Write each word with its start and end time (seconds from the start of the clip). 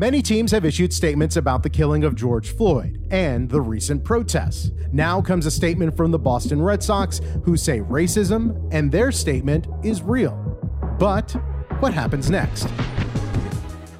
Many 0.00 0.22
teams 0.22 0.50
have 0.52 0.64
issued 0.64 0.94
statements 0.94 1.36
about 1.36 1.62
the 1.62 1.68
killing 1.68 2.04
of 2.04 2.14
George 2.14 2.56
Floyd 2.56 3.06
and 3.10 3.50
the 3.50 3.60
recent 3.60 4.02
protests. 4.02 4.70
Now 4.92 5.20
comes 5.20 5.44
a 5.44 5.50
statement 5.50 5.94
from 5.94 6.10
the 6.10 6.18
Boston 6.18 6.62
Red 6.62 6.82
Sox 6.82 7.20
who 7.44 7.54
say 7.54 7.80
racism 7.80 8.66
and 8.72 8.90
their 8.90 9.12
statement 9.12 9.66
is 9.84 10.00
real. 10.00 10.32
But 10.98 11.32
what 11.80 11.92
happens 11.92 12.30
next? 12.30 12.66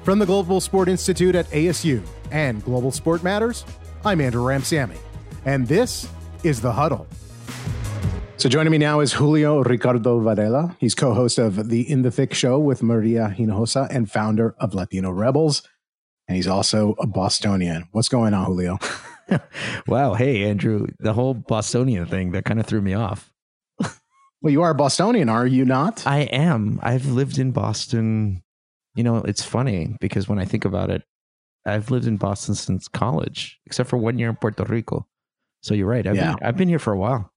From 0.01 0.17
the 0.17 0.25
Global 0.25 0.59
Sport 0.59 0.89
Institute 0.89 1.35
at 1.35 1.47
ASU 1.51 2.01
and 2.31 2.65
Global 2.65 2.91
Sport 2.91 3.21
Matters, 3.21 3.63
I'm 4.03 4.21
Andrew 4.21 4.43
Ramsamy, 4.43 4.97
and 5.45 5.67
this 5.67 6.09
is 6.43 6.61
The 6.61 6.71
Huddle. 6.71 7.05
So 8.37 8.49
joining 8.49 8.71
me 8.71 8.79
now 8.79 9.01
is 9.01 9.13
Julio 9.13 9.59
Ricardo 9.63 10.17
Varela. 10.17 10.75
He's 10.79 10.95
co-host 10.95 11.37
of 11.37 11.69
the 11.69 11.87
In 11.87 12.01
the 12.01 12.09
Thick 12.09 12.33
show 12.33 12.57
with 12.57 12.81
Maria 12.81 13.35
Hinojosa 13.37 13.87
and 13.91 14.09
founder 14.09 14.55
of 14.57 14.73
Latino 14.73 15.11
Rebels 15.11 15.61
and 16.31 16.37
he's 16.37 16.47
also 16.47 16.95
a 16.97 17.05
Bostonian. 17.05 17.89
What's 17.91 18.07
going 18.07 18.33
on, 18.33 18.45
Julio? 18.45 18.79
wow. 19.87 20.13
Hey, 20.13 20.49
Andrew, 20.49 20.87
the 20.97 21.11
whole 21.11 21.33
Bostonian 21.33 22.05
thing 22.05 22.31
that 22.31 22.45
kind 22.45 22.57
of 22.57 22.65
threw 22.65 22.81
me 22.81 22.93
off. 22.93 23.33
well, 24.41 24.49
you 24.49 24.61
are 24.61 24.69
a 24.69 24.75
Bostonian, 24.75 25.27
are 25.27 25.45
you 25.45 25.65
not? 25.65 26.07
I 26.07 26.19
am. 26.19 26.79
I've 26.81 27.05
lived 27.07 27.37
in 27.37 27.51
Boston. 27.51 28.43
You 28.95 29.03
know, 29.03 29.17
it's 29.17 29.43
funny 29.43 29.97
because 29.99 30.29
when 30.29 30.39
I 30.39 30.45
think 30.45 30.63
about 30.63 30.89
it, 30.89 31.03
I've 31.65 31.91
lived 31.91 32.07
in 32.07 32.15
Boston 32.15 32.55
since 32.55 32.87
college, 32.87 33.59
except 33.65 33.89
for 33.89 33.97
one 33.97 34.17
year 34.17 34.29
in 34.29 34.37
Puerto 34.37 34.63
Rico. 34.63 35.05
So 35.59 35.73
you're 35.73 35.85
right. 35.85 36.07
I've, 36.07 36.15
yeah. 36.15 36.35
been, 36.35 36.47
I've 36.47 36.55
been 36.55 36.69
here 36.69 36.79
for 36.79 36.93
a 36.93 36.97
while. 36.97 37.29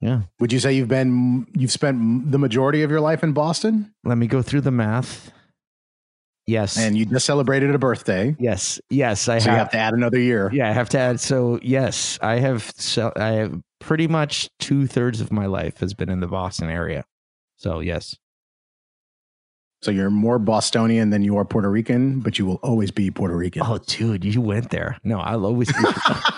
Yeah. 0.00 0.22
Would 0.40 0.52
you 0.52 0.58
say 0.58 0.72
you've 0.72 0.88
been 0.88 1.46
you've 1.54 1.70
spent 1.70 2.32
the 2.32 2.38
majority 2.40 2.82
of 2.82 2.90
your 2.90 3.00
life 3.00 3.22
in 3.22 3.34
Boston? 3.34 3.94
Let 4.02 4.18
me 4.18 4.26
go 4.26 4.42
through 4.42 4.62
the 4.62 4.72
math. 4.72 5.30
Yes. 6.46 6.76
And 6.76 6.96
you 6.96 7.06
just 7.06 7.26
celebrated 7.26 7.74
a 7.74 7.78
birthday. 7.78 8.34
Yes. 8.38 8.80
Yes. 8.90 9.28
I 9.28 9.38
so 9.38 9.50
have, 9.50 9.54
you 9.54 9.58
have 9.58 9.70
to 9.70 9.78
add 9.78 9.94
another 9.94 10.18
year. 10.18 10.50
Yeah, 10.52 10.68
I 10.68 10.72
have 10.72 10.88
to 10.90 10.98
add. 10.98 11.20
So 11.20 11.58
yes, 11.62 12.18
I 12.20 12.36
have. 12.40 12.72
So 12.76 13.12
I 13.16 13.28
have 13.32 13.60
pretty 13.80 14.08
much 14.08 14.50
two 14.58 14.86
thirds 14.86 15.20
of 15.20 15.32
my 15.32 15.46
life 15.46 15.78
has 15.78 15.94
been 15.94 16.08
in 16.08 16.20
the 16.20 16.26
Boston 16.26 16.68
area. 16.68 17.04
So 17.56 17.80
yes. 17.80 18.16
So 19.82 19.90
you're 19.90 20.10
more 20.10 20.38
Bostonian 20.38 21.10
than 21.10 21.22
you 21.22 21.36
are 21.36 21.44
Puerto 21.44 21.68
Rican, 21.68 22.20
but 22.20 22.38
you 22.38 22.46
will 22.46 22.60
always 22.62 22.92
be 22.92 23.10
Puerto 23.10 23.36
Rican. 23.36 23.62
Oh, 23.64 23.78
dude, 23.78 24.24
you 24.24 24.40
went 24.40 24.70
there. 24.70 24.96
No, 25.02 25.18
I'll 25.18 25.44
always 25.44 25.72
be. 25.72 25.78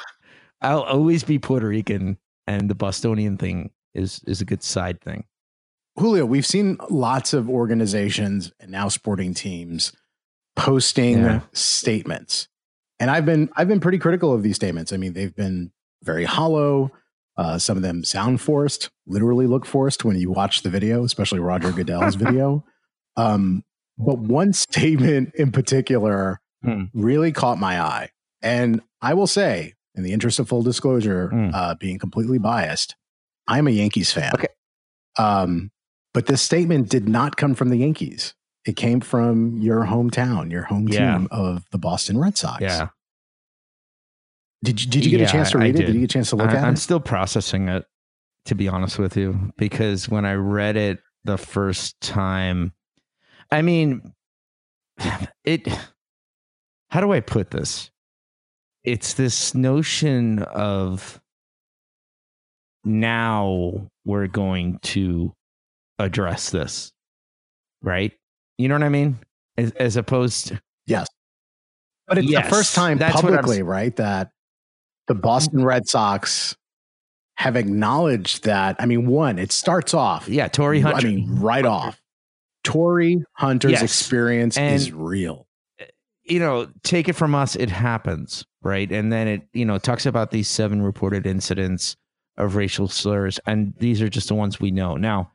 I'll 0.62 0.82
always 0.82 1.24
be 1.24 1.38
Puerto 1.38 1.68
Rican, 1.68 2.16
and 2.46 2.70
the 2.70 2.74
Bostonian 2.74 3.36
thing 3.36 3.70
is 3.94 4.22
is 4.26 4.40
a 4.40 4.46
good 4.46 4.62
side 4.62 5.00
thing. 5.02 5.24
Julio, 5.96 6.24
we've 6.24 6.46
seen 6.46 6.76
lots 6.90 7.32
of 7.32 7.48
organizations 7.48 8.52
and 8.58 8.70
now 8.70 8.88
sporting 8.88 9.34
teams 9.34 9.92
posting 10.56 11.18
yeah. 11.18 11.40
statements. 11.52 12.48
And 12.98 13.10
I've 13.10 13.26
been 13.26 13.50
I've 13.56 13.68
been 13.68 13.80
pretty 13.80 13.98
critical 13.98 14.32
of 14.32 14.42
these 14.42 14.56
statements. 14.56 14.92
I 14.92 14.96
mean, 14.96 15.12
they've 15.12 15.34
been 15.34 15.72
very 16.02 16.24
hollow. 16.24 16.90
Uh, 17.36 17.58
some 17.58 17.76
of 17.76 17.82
them 17.82 18.04
sound 18.04 18.40
forced, 18.40 18.90
literally 19.06 19.48
look 19.48 19.66
forced 19.66 20.04
when 20.04 20.16
you 20.16 20.30
watch 20.30 20.62
the 20.62 20.70
video, 20.70 21.04
especially 21.04 21.40
Roger 21.40 21.72
Goodell's 21.72 22.14
video. 22.14 22.64
Um, 23.16 23.64
but 23.98 24.18
one 24.18 24.52
statement 24.52 25.34
in 25.34 25.50
particular 25.50 26.40
hmm. 26.62 26.84
really 26.92 27.32
caught 27.32 27.58
my 27.58 27.80
eye. 27.80 28.10
And 28.42 28.82
I 29.00 29.14
will 29.14 29.26
say, 29.26 29.74
in 29.94 30.02
the 30.02 30.12
interest 30.12 30.38
of 30.38 30.48
full 30.48 30.62
disclosure, 30.62 31.28
hmm. 31.28 31.50
uh, 31.52 31.74
being 31.74 31.98
completely 31.98 32.38
biased, 32.38 32.94
I'm 33.48 33.66
a 33.66 33.70
Yankees 33.70 34.12
fan. 34.12 34.32
Okay. 34.34 34.48
Um, 35.16 35.70
but 36.14 36.26
this 36.26 36.40
statement 36.40 36.88
did 36.88 37.08
not 37.08 37.36
come 37.36 37.54
from 37.54 37.68
the 37.68 37.76
Yankees. 37.76 38.34
It 38.64 38.76
came 38.76 39.00
from 39.00 39.58
your 39.58 39.80
hometown, 39.80 40.50
your 40.50 40.62
home 40.62 40.88
yeah. 40.88 41.18
team 41.18 41.28
of 41.30 41.64
the 41.70 41.78
Boston 41.78 42.18
Red 42.18 42.38
Sox. 42.38 42.62
Yeah. 42.62 42.88
Did 44.62 44.82
you, 44.82 44.90
did 44.90 45.04
you 45.04 45.10
get 45.10 45.20
yeah, 45.20 45.26
a 45.26 45.30
chance 45.30 45.50
to 45.50 45.58
read 45.58 45.66
I 45.66 45.68
it? 45.68 45.72
Did. 45.72 45.86
did. 45.86 45.94
you 45.96 46.00
get 46.00 46.10
a 46.10 46.14
chance 46.14 46.30
to 46.30 46.36
look 46.36 46.48
I, 46.48 46.52
at 46.56 46.64
it? 46.64 46.66
I'm 46.66 46.76
still 46.76 47.00
processing 47.00 47.68
it, 47.68 47.84
to 48.46 48.54
be 48.54 48.68
honest 48.68 48.98
with 48.98 49.16
you, 49.16 49.52
because 49.58 50.08
when 50.08 50.24
I 50.24 50.34
read 50.34 50.76
it 50.76 51.00
the 51.24 51.36
first 51.36 52.00
time, 52.00 52.72
I 53.50 53.60
mean, 53.60 54.14
it, 55.44 55.68
how 56.88 57.00
do 57.00 57.12
I 57.12 57.20
put 57.20 57.50
this? 57.50 57.90
It's 58.84 59.14
this 59.14 59.54
notion 59.54 60.42
of 60.42 61.20
now 62.84 63.90
we're 64.04 64.28
going 64.28 64.78
to 64.82 65.34
address 65.98 66.50
this, 66.50 66.92
right? 67.82 68.12
You 68.58 68.68
know 68.68 68.74
what 68.74 68.82
I 68.82 68.88
mean? 68.88 69.18
As, 69.56 69.70
as 69.72 69.96
opposed 69.96 70.48
to 70.48 70.60
yes, 70.86 71.06
but 72.06 72.18
it's 72.18 72.28
yes, 72.28 72.44
the 72.44 72.50
first 72.50 72.74
time 72.74 72.98
publicly, 72.98 73.62
right, 73.62 73.94
that 73.96 74.30
the 75.06 75.14
Boston 75.14 75.64
Red 75.64 75.88
Sox 75.88 76.56
have 77.36 77.56
acknowledged 77.56 78.44
that. 78.44 78.76
I 78.78 78.86
mean, 78.86 79.06
one, 79.06 79.38
it 79.38 79.52
starts 79.52 79.94
off, 79.94 80.28
yeah, 80.28 80.48
Torii 80.48 80.80
Hunter. 80.80 81.06
I 81.06 81.10
mean, 81.10 81.36
right 81.36 81.64
off, 81.64 82.00
Torii 82.64 83.22
Hunter's 83.32 83.72
yes. 83.72 83.82
experience 83.82 84.56
and, 84.56 84.74
is 84.74 84.92
real. 84.92 85.46
Eh, 85.78 85.86
you 86.24 86.40
know, 86.40 86.68
take 86.82 87.08
it 87.08 87.14
from 87.14 87.34
us, 87.34 87.54
it 87.54 87.70
happens, 87.70 88.44
right? 88.62 88.90
And 88.90 89.12
then 89.12 89.28
it, 89.28 89.42
you 89.52 89.64
know, 89.64 89.78
talks 89.78 90.06
about 90.06 90.30
these 90.30 90.48
seven 90.48 90.82
reported 90.82 91.26
incidents 91.26 91.96
of 92.36 92.56
racial 92.56 92.88
slurs, 92.88 93.38
and 93.46 93.74
these 93.78 94.02
are 94.02 94.08
just 94.08 94.28
the 94.28 94.34
ones 94.34 94.58
we 94.58 94.72
know 94.72 94.96
now 94.96 95.30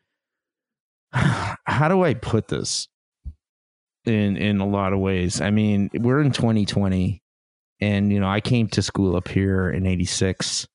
how 1.14 1.88
do 1.88 2.04
I 2.04 2.14
put 2.14 2.48
this 2.48 2.88
in 4.06 4.38
in 4.38 4.60
a 4.60 4.68
lot 4.68 4.94
of 4.94 5.00
ways? 5.00 5.42
I 5.42 5.50
mean, 5.50 5.90
we're 5.94 6.22
in 6.22 6.32
2020 6.32 7.22
and 7.82 8.12
you 8.12 8.20
know, 8.20 8.30
I 8.30 8.42
came 8.42 8.68
to 8.70 8.82
school 8.82 9.16
up 9.16 9.28
here 9.28 9.70
in 9.70 9.86
86. 9.86 10.68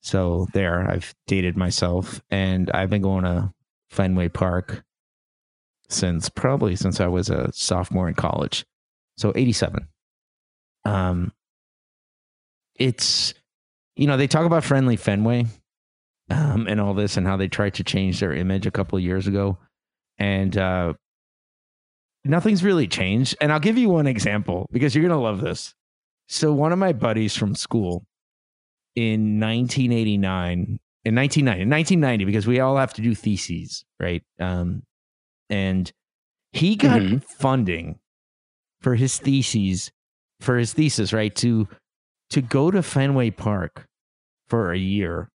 So 0.00 0.46
there, 0.52 0.88
I've 0.88 1.14
dated 1.26 1.56
myself 1.56 2.20
and 2.30 2.70
I've 2.70 2.90
been 2.90 3.02
going 3.02 3.24
to 3.24 3.52
Fenway 3.90 4.28
Park 4.28 4.84
since 5.88 6.28
probably 6.28 6.76
since 6.76 7.00
I 7.00 7.06
was 7.06 7.30
a 7.30 7.50
sophomore 7.52 8.08
in 8.08 8.14
college. 8.14 8.64
So 9.16 9.32
87. 9.34 9.88
Um 10.84 11.32
it's 12.74 13.34
you 13.96 14.06
know, 14.06 14.16
they 14.16 14.28
talk 14.28 14.46
about 14.46 14.62
friendly 14.62 14.96
Fenway 14.96 15.46
um, 16.30 16.68
and 16.68 16.80
all 16.80 16.94
this 16.94 17.16
and 17.16 17.26
how 17.26 17.36
they 17.36 17.48
tried 17.48 17.74
to 17.74 17.84
change 17.84 18.20
their 18.20 18.32
image 18.32 18.64
a 18.66 18.70
couple 18.70 18.96
of 18.96 19.02
years 19.02 19.26
ago 19.26 19.58
and 20.18 20.56
uh, 20.56 20.94
nothing's 22.24 22.64
really 22.64 22.86
changed. 22.86 23.36
And 23.40 23.52
I'll 23.52 23.60
give 23.60 23.78
you 23.78 23.88
one 23.88 24.06
example 24.06 24.66
because 24.72 24.94
you're 24.94 25.06
gonna 25.06 25.20
love 25.20 25.40
this. 25.40 25.74
So 26.28 26.52
one 26.52 26.72
of 26.72 26.78
my 26.78 26.92
buddies 26.92 27.34
from 27.36 27.54
school 27.54 28.04
in 28.94 29.40
1989, 29.40 30.78
in 31.04 31.14
1990, 31.14 31.62
in 31.62 31.70
1990, 31.70 32.24
because 32.24 32.46
we 32.46 32.60
all 32.60 32.76
have 32.76 32.92
to 32.94 33.02
do 33.02 33.14
theses, 33.14 33.84
right? 33.98 34.22
Um, 34.38 34.82
and 35.48 35.90
he 36.52 36.76
got 36.76 37.00
mm-hmm. 37.00 37.18
funding 37.18 37.98
for 38.82 38.94
his 38.94 39.18
theses, 39.18 39.90
for 40.40 40.58
his 40.58 40.72
thesis, 40.72 41.12
right? 41.12 41.34
To 41.36 41.68
to 42.30 42.42
go 42.42 42.70
to 42.70 42.82
Fenway 42.82 43.30
Park 43.30 43.86
for 44.48 44.72
a 44.72 44.78
year, 44.78 45.30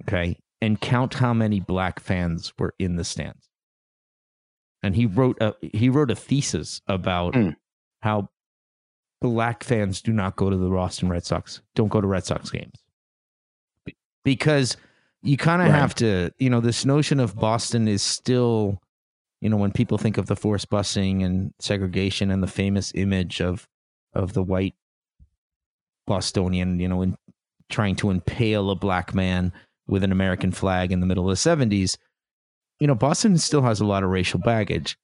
okay, 0.00 0.36
and 0.60 0.80
count 0.80 1.14
how 1.14 1.32
many 1.32 1.60
black 1.60 2.00
fans 2.00 2.52
were 2.58 2.74
in 2.80 2.96
the 2.96 3.04
stands 3.04 3.48
and 4.84 4.94
he 4.94 5.06
wrote 5.06 5.40
a 5.40 5.54
he 5.60 5.88
wrote 5.88 6.10
a 6.10 6.14
thesis 6.14 6.82
about 6.86 7.32
mm. 7.32 7.56
how 8.02 8.28
black 9.22 9.64
fans 9.64 10.02
do 10.02 10.12
not 10.12 10.36
go 10.36 10.50
to 10.50 10.56
the 10.56 10.68
Boston 10.68 11.08
Red 11.08 11.24
Sox, 11.24 11.62
don't 11.74 11.88
go 11.88 12.02
to 12.02 12.06
Red 12.06 12.26
Sox 12.26 12.50
games. 12.50 12.84
Because 14.24 14.76
you 15.22 15.38
kind 15.38 15.62
of 15.62 15.68
right. 15.68 15.78
have 15.78 15.94
to, 15.96 16.30
you 16.38 16.50
know, 16.50 16.60
this 16.60 16.84
notion 16.84 17.18
of 17.18 17.34
Boston 17.34 17.88
is 17.88 18.02
still, 18.02 18.78
you 19.40 19.48
know, 19.48 19.56
when 19.56 19.72
people 19.72 19.96
think 19.96 20.18
of 20.18 20.26
the 20.26 20.36
forced 20.36 20.68
busing 20.68 21.24
and 21.24 21.54
segregation 21.60 22.30
and 22.30 22.42
the 22.42 22.46
famous 22.46 22.92
image 22.94 23.40
of 23.40 23.66
of 24.12 24.34
the 24.34 24.42
white 24.42 24.74
Bostonian, 26.06 26.78
you 26.78 26.88
know, 26.88 27.00
in 27.00 27.16
trying 27.70 27.96
to 27.96 28.10
impale 28.10 28.70
a 28.70 28.76
black 28.76 29.14
man 29.14 29.50
with 29.86 30.04
an 30.04 30.12
American 30.12 30.52
flag 30.52 30.92
in 30.92 31.00
the 31.00 31.06
middle 31.06 31.30
of 31.30 31.42
the 31.42 31.50
70s, 31.50 31.96
you 32.80 32.86
know, 32.86 32.94
Boston 32.94 33.38
still 33.38 33.62
has 33.62 33.80
a 33.80 33.86
lot 33.86 34.02
of 34.02 34.10
racial 34.10 34.40
baggage. 34.40 34.96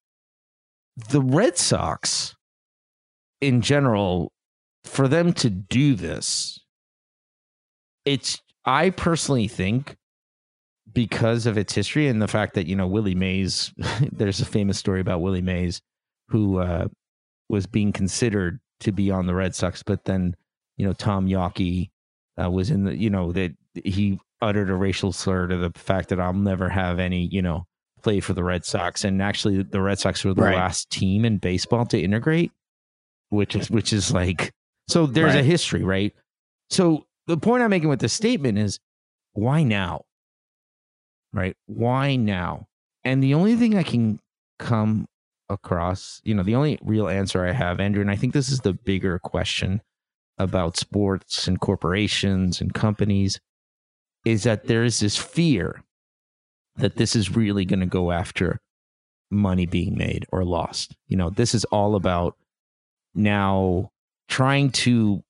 The 1.11 1.22
Red 1.22 1.56
Sox, 1.56 2.34
in 3.40 3.61
general, 3.61 4.32
for 4.84 5.08
them 5.08 5.32
to 5.34 5.50
do 5.50 5.94
this, 5.94 6.61
it's, 8.05 8.40
I 8.64 8.90
personally 8.90 9.49
think, 9.49 9.96
because 10.93 11.46
of 11.46 11.56
its 11.56 11.75
history 11.75 12.08
and 12.08 12.20
the 12.20 12.28
fact 12.28 12.55
that, 12.55 12.67
you 12.67 12.75
know, 12.75 12.87
Willie 12.87 13.14
Mays, 13.14 13.73
there's 14.12 14.40
a 14.40 14.46
famous 14.46 14.78
story 14.78 15.00
about 15.00 15.20
Willie 15.20 15.43
Mays 15.43 15.81
who 16.28 16.58
uh, 16.58 16.88
was 17.49 17.66
being 17.66 17.93
considered 17.93 18.61
to 18.81 18.93
be 18.93 19.11
on 19.11 19.26
the 19.26 19.34
Red 19.34 19.55
Sox, 19.55 19.82
but 19.82 20.05
then, 20.05 20.34
you 20.76 20.87
know, 20.87 20.93
Tom 20.93 21.26
Yawkey 21.26 21.90
uh, 22.43 22.50
was 22.50 22.70
in 22.70 22.84
the, 22.84 22.96
you 22.96 23.11
know, 23.11 23.32
that 23.32 23.52
he 23.84 24.19
uttered 24.42 24.70
a 24.70 24.75
racial 24.75 25.12
slur 25.12 25.46
to 25.48 25.56
the 25.56 25.70
fact 25.78 26.08
that 26.10 26.20
I'll 26.20 26.32
never 26.32 26.69
have 26.69 26.98
any, 26.98 27.26
you 27.26 27.42
know, 27.42 27.66
play 28.02 28.20
for 28.20 28.32
the 28.32 28.44
Red 28.44 28.64
Sox. 28.64 29.04
And 29.04 29.20
actually, 29.22 29.62
the 29.62 29.81
Red 29.81 29.98
Sox 29.98 30.25
were 30.25 30.34
the 30.34 30.42
right. 30.42 30.56
last 30.56 30.90
team 30.90 31.25
in 31.25 31.38
baseball 31.38 31.87
to 31.87 32.00
integrate. 32.00 32.52
which 33.31 33.56
is 33.56 33.70
which 33.70 33.92
is 33.92 34.12
like 34.12 34.52
so 34.88 35.06
there's 35.06 35.34
right. 35.34 35.40
a 35.40 35.44
history, 35.44 35.84
right? 35.84 36.12
So 36.69 37.06
the 37.26 37.37
point 37.37 37.62
I'm 37.62 37.70
making 37.70 37.88
with 37.88 38.00
this 38.00 38.12
statement 38.12 38.58
is 38.58 38.78
why 39.32 39.62
now? 39.62 40.02
Right? 41.32 41.56
Why 41.66 42.16
now? 42.16 42.66
And 43.04 43.22
the 43.22 43.34
only 43.34 43.56
thing 43.56 43.76
I 43.76 43.82
can 43.84 44.19
come 44.58 45.06
across, 45.48 46.20
you 46.25 46.34
know, 46.34 46.42
the 46.42 46.56
only 46.56 46.78
real 46.82 47.08
answer 47.08 47.46
I 47.46 47.52
have, 47.52 47.81
Andrew, 47.81 48.02
and 48.02 48.10
I 48.10 48.16
think 48.16 48.32
this 48.34 48.50
is 48.50 48.60
the 48.60 48.72
bigger 48.72 49.19
question 49.19 49.81
about 50.38 50.76
sports 50.76 51.46
and 51.46 51.60
corporations 51.60 52.60
and 52.60 52.75
companies, 52.75 53.38
is 54.25 54.44
that 54.44 54.67
there 54.67 54.84
is 54.84 55.00
this 55.00 55.17
fear 55.17 55.82
that 56.76 56.96
this 56.96 57.17
is 57.17 57.34
really 57.34 57.64
going 57.64 57.81
to 57.81 57.87
go 57.87 58.11
after 58.12 58.61
money 59.31 59.67
being 59.67 59.96
made 59.96 60.26
or 60.31 60.44
lost. 60.44 60.94
You 61.08 61.17
know, 61.17 61.31
this 61.31 61.55
is 61.55 61.64
all 61.67 61.94
about 61.94 62.37
now 63.14 63.90
trying 64.28 64.70
to. 64.70 65.22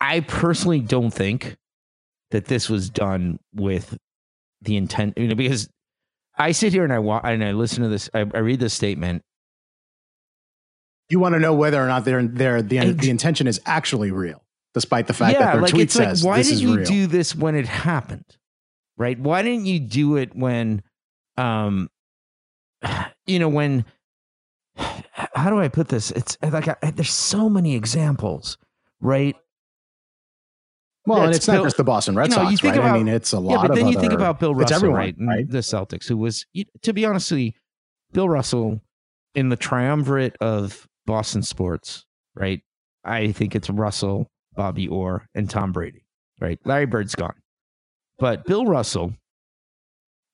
I 0.00 0.20
personally 0.20 0.80
don't 0.80 1.12
think 1.12 1.56
that 2.32 2.46
this 2.46 2.68
was 2.68 2.90
done 2.90 3.38
with 3.54 3.96
the 4.60 4.76
intent, 4.76 5.14
you 5.16 5.28
know, 5.28 5.34
because 5.34 5.68
I 6.36 6.52
sit 6.52 6.72
here 6.72 6.84
and 6.84 6.92
I 6.92 6.98
wa- 6.98 7.20
and 7.22 7.44
I 7.44 7.52
listen 7.52 7.82
to 7.82 7.88
this. 7.88 8.10
I, 8.12 8.20
I 8.20 8.38
read 8.38 8.58
this 8.60 8.74
statement. 8.74 9.22
You 11.08 11.20
want 11.20 11.34
to 11.34 11.38
know 11.38 11.54
whether 11.54 11.82
or 11.82 11.86
not 11.86 12.04
they're, 12.04 12.22
they're 12.26 12.62
the 12.62 12.92
the 12.92 13.10
intention 13.10 13.46
is 13.46 13.60
actually 13.64 14.10
real, 14.10 14.42
despite 14.74 15.06
the 15.06 15.14
fact 15.14 15.34
yeah, 15.34 15.46
that 15.46 15.52
their 15.52 15.62
like, 15.62 15.70
tweet 15.70 15.90
says 15.90 16.24
like, 16.24 16.28
why 16.28 16.42
did 16.42 16.60
you 16.60 16.76
real. 16.76 16.84
do 16.84 17.06
this 17.06 17.34
when 17.34 17.54
it 17.54 17.66
happened? 17.66 18.24
Right? 18.96 19.18
Why 19.18 19.42
didn't 19.42 19.66
you 19.66 19.80
do 19.80 20.16
it 20.16 20.34
when, 20.34 20.82
um, 21.36 21.88
you 23.26 23.38
know, 23.38 23.48
when? 23.48 23.84
How 25.34 25.50
do 25.50 25.58
I 25.58 25.68
put 25.68 25.88
this? 25.88 26.10
It's 26.10 26.36
like 26.42 26.68
I, 26.68 26.90
there's 26.90 27.12
so 27.12 27.48
many 27.48 27.74
examples, 27.74 28.58
right? 29.00 29.36
Well, 31.06 31.22
and 31.22 31.34
it's 31.34 31.46
Bill, 31.46 31.56
not 31.56 31.64
just 31.64 31.76
the 31.76 31.84
Boston 31.84 32.14
Red 32.14 32.30
you 32.30 32.36
know, 32.36 32.44
Sox, 32.44 32.62
right? 32.62 32.76
About, 32.76 32.90
I 32.90 32.98
mean, 32.98 33.08
it's 33.08 33.32
a 33.32 33.40
lot. 33.40 33.52
Yeah, 33.52 33.68
but 33.68 33.74
then 33.74 33.88
you 33.88 33.98
think 33.98 34.12
about 34.12 34.38
Bill 34.38 34.54
Russell, 34.54 34.76
everyone, 34.76 34.98
right? 34.98 35.14
right? 35.18 35.50
The 35.50 35.58
Celtics, 35.58 36.08
who 36.08 36.16
was, 36.16 36.46
to 36.82 36.92
be 36.92 37.04
honestly, 37.04 37.56
Bill 38.12 38.28
Russell 38.28 38.80
in 39.34 39.48
the 39.48 39.56
triumvirate 39.56 40.36
of 40.40 40.86
Boston 41.06 41.42
sports, 41.42 42.04
right? 42.34 42.62
I 43.04 43.32
think 43.32 43.56
it's 43.56 43.68
Russell, 43.68 44.30
Bobby 44.54 44.88
Orr, 44.88 45.26
and 45.34 45.48
Tom 45.48 45.72
Brady, 45.72 46.04
right? 46.40 46.58
Larry 46.64 46.86
Bird's 46.86 47.14
gone, 47.14 47.34
but 48.18 48.44
Bill 48.44 48.66
Russell, 48.66 49.14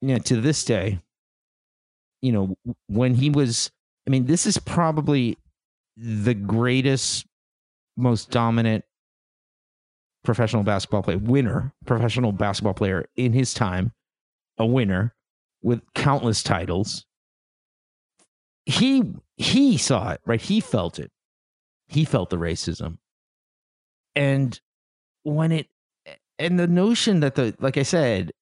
you 0.00 0.08
know, 0.08 0.18
to 0.18 0.40
this 0.40 0.64
day, 0.64 1.00
you 2.20 2.32
know, 2.32 2.56
when 2.88 3.14
he 3.14 3.30
was, 3.30 3.70
I 4.06 4.10
mean, 4.10 4.26
this 4.26 4.46
is 4.46 4.58
probably 4.58 5.38
the 5.96 6.34
greatest, 6.34 7.26
most 7.96 8.30
dominant 8.30 8.84
professional 10.24 10.62
basketball 10.62 11.02
player, 11.02 11.18
winner, 11.18 11.72
professional 11.86 12.32
basketball 12.32 12.74
player 12.74 13.06
in 13.16 13.32
his 13.32 13.54
time, 13.54 13.92
a 14.58 14.66
winner 14.66 15.14
with 15.62 15.80
countless 15.94 16.42
titles. 16.42 17.04
He 18.66 19.14
he 19.36 19.78
saw 19.78 20.10
it, 20.10 20.20
right? 20.26 20.40
He 20.40 20.60
felt 20.60 20.98
it. 20.98 21.10
He 21.86 22.04
felt 22.04 22.30
the 22.30 22.36
racism. 22.36 22.98
And 24.18 24.60
when 25.22 25.52
it 25.52 25.68
and 26.40 26.58
the 26.58 26.66
notion 26.66 27.20
that 27.20 27.36
the 27.36 27.54
like 27.60 27.76
I 27.76 27.84
said, 27.84 28.32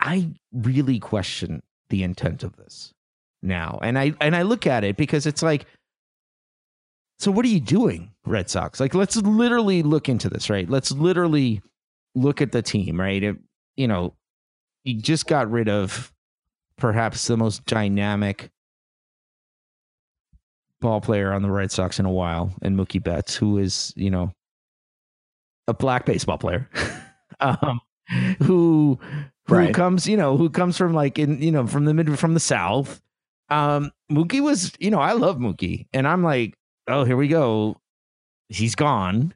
I 0.00 0.30
really 0.52 1.00
question 1.00 1.60
the 1.90 2.04
intent 2.04 2.44
of 2.44 2.56
this 2.56 2.94
now. 3.42 3.80
And 3.82 3.98
I 3.98 4.14
and 4.20 4.36
I 4.36 4.42
look 4.42 4.64
at 4.66 4.84
it 4.84 4.96
because 4.96 5.26
it's 5.26 5.42
like 5.42 5.66
so 7.18 7.32
what 7.32 7.44
are 7.44 7.48
you 7.48 7.60
doing, 7.60 8.12
Red 8.24 8.48
Sox? 8.48 8.78
Like, 8.78 8.94
let's 8.94 9.16
literally 9.16 9.82
look 9.82 10.08
into 10.08 10.30
this, 10.30 10.48
right? 10.48 10.70
Let's 10.70 10.92
literally 10.92 11.60
look 12.14 12.40
at 12.40 12.52
the 12.52 12.62
team, 12.62 13.00
right? 13.00 13.20
It, 13.20 13.36
you 13.76 13.88
know, 13.88 14.14
you 14.84 14.94
just 14.94 15.26
got 15.26 15.50
rid 15.50 15.68
of 15.68 16.12
perhaps 16.76 17.26
the 17.26 17.36
most 17.36 17.66
dynamic 17.66 18.52
ball 20.80 21.00
player 21.00 21.32
on 21.32 21.42
the 21.42 21.50
Red 21.50 21.70
Sox 21.70 21.98
in 21.98 22.06
a 22.06 22.12
while, 22.12 22.52
and 22.62 22.76
Mookie 22.76 23.02
Betts, 23.02 23.34
who 23.34 23.58
is, 23.58 23.92
you 23.96 24.10
know, 24.10 24.32
a 25.66 25.74
black 25.74 26.06
baseball 26.06 26.38
player, 26.38 26.68
um, 27.40 27.80
who 28.42 28.98
who 29.46 29.54
right. 29.54 29.74
comes, 29.74 30.06
you 30.06 30.16
know, 30.16 30.36
who 30.36 30.50
comes 30.50 30.76
from 30.76 30.94
like 30.94 31.18
in, 31.18 31.40
you 31.42 31.50
know, 31.50 31.66
from 31.66 31.84
the 31.84 31.94
mid 31.94 32.18
from 32.18 32.34
the 32.34 32.40
south. 32.40 33.00
Um, 33.50 33.92
Mookie 34.12 34.42
was, 34.42 34.72
you 34.78 34.90
know, 34.90 35.00
I 35.00 35.12
love 35.12 35.38
Mookie, 35.38 35.86
and 35.92 36.06
I'm 36.06 36.22
like, 36.22 36.54
oh, 36.86 37.04
here 37.04 37.16
we 37.16 37.28
go. 37.28 37.80
He's 38.48 38.74
gone. 38.74 39.34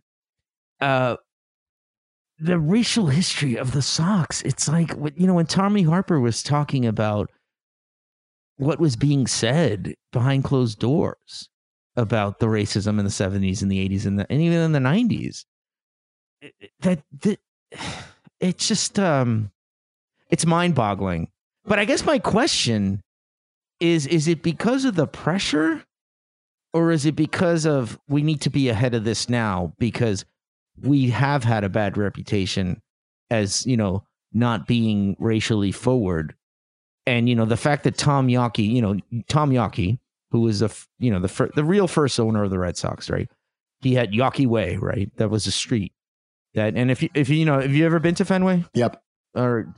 Uh, 0.80 1.16
the 2.38 2.58
racial 2.58 3.06
history 3.06 3.56
of 3.56 3.72
the 3.72 3.82
Sox. 3.82 4.42
It's 4.42 4.68
like, 4.68 4.92
you 5.16 5.26
know, 5.26 5.34
when 5.34 5.46
Tommy 5.46 5.82
Harper 5.82 6.18
was 6.18 6.42
talking 6.42 6.86
about 6.86 7.30
what 8.62 8.80
was 8.80 8.96
being 8.96 9.26
said 9.26 9.94
behind 10.12 10.44
closed 10.44 10.78
doors 10.78 11.48
about 11.96 12.38
the 12.38 12.46
racism 12.46 12.98
in 12.98 13.04
the 13.04 13.10
70s 13.10 13.60
and 13.60 13.70
the 13.70 13.88
80s 13.88 14.06
and, 14.06 14.18
the, 14.18 14.26
and 14.30 14.40
even 14.40 14.58
in 14.58 14.72
the 14.72 14.78
90s. 14.78 15.44
That, 16.80 17.02
that 17.20 17.40
it's 18.40 18.66
just 18.66 18.98
um 18.98 19.50
it's 20.30 20.46
mind-boggling. 20.46 21.28
But 21.64 21.78
I 21.78 21.84
guess 21.84 22.04
my 22.04 22.18
question 22.18 23.02
is 23.80 24.06
is 24.06 24.28
it 24.28 24.42
because 24.42 24.84
of 24.84 24.94
the 24.94 25.06
pressure 25.06 25.84
or 26.72 26.90
is 26.90 27.04
it 27.04 27.16
because 27.16 27.66
of 27.66 27.98
we 28.08 28.22
need 28.22 28.40
to 28.42 28.50
be 28.50 28.68
ahead 28.68 28.94
of 28.94 29.04
this 29.04 29.28
now 29.28 29.72
because 29.78 30.24
we 30.80 31.10
have 31.10 31.44
had 31.44 31.64
a 31.64 31.68
bad 31.68 31.96
reputation 31.96 32.80
as 33.30 33.66
you 33.66 33.76
know 33.76 34.04
not 34.32 34.66
being 34.66 35.16
racially 35.18 35.72
forward 35.72 36.34
and 37.06 37.28
you 37.28 37.34
know 37.34 37.44
the 37.44 37.56
fact 37.56 37.84
that 37.84 37.96
Tom 37.96 38.28
Yawkey, 38.28 38.68
you 38.68 38.82
know 38.82 38.96
Tom 39.28 39.50
Yawkey, 39.50 39.98
who 40.30 40.40
was 40.40 40.60
the 40.60 40.74
you 40.98 41.10
know 41.10 41.20
the 41.20 41.28
fir- 41.28 41.50
the 41.54 41.64
real 41.64 41.88
first 41.88 42.18
owner 42.18 42.44
of 42.44 42.50
the 42.50 42.58
Red 42.58 42.76
Sox, 42.76 43.10
right? 43.10 43.28
He 43.80 43.94
had 43.94 44.12
Yawkey 44.12 44.46
Way, 44.46 44.76
right? 44.76 45.10
That 45.16 45.28
was 45.28 45.46
a 45.46 45.52
street 45.52 45.92
that, 46.54 46.74
and 46.76 46.90
if 46.90 47.02
you 47.02 47.08
if 47.14 47.28
you, 47.28 47.36
you 47.36 47.44
know, 47.44 47.60
have 47.60 47.72
you 47.72 47.86
ever 47.86 47.98
been 47.98 48.14
to 48.16 48.24
Fenway? 48.24 48.64
Yep. 48.74 49.02
Or 49.34 49.74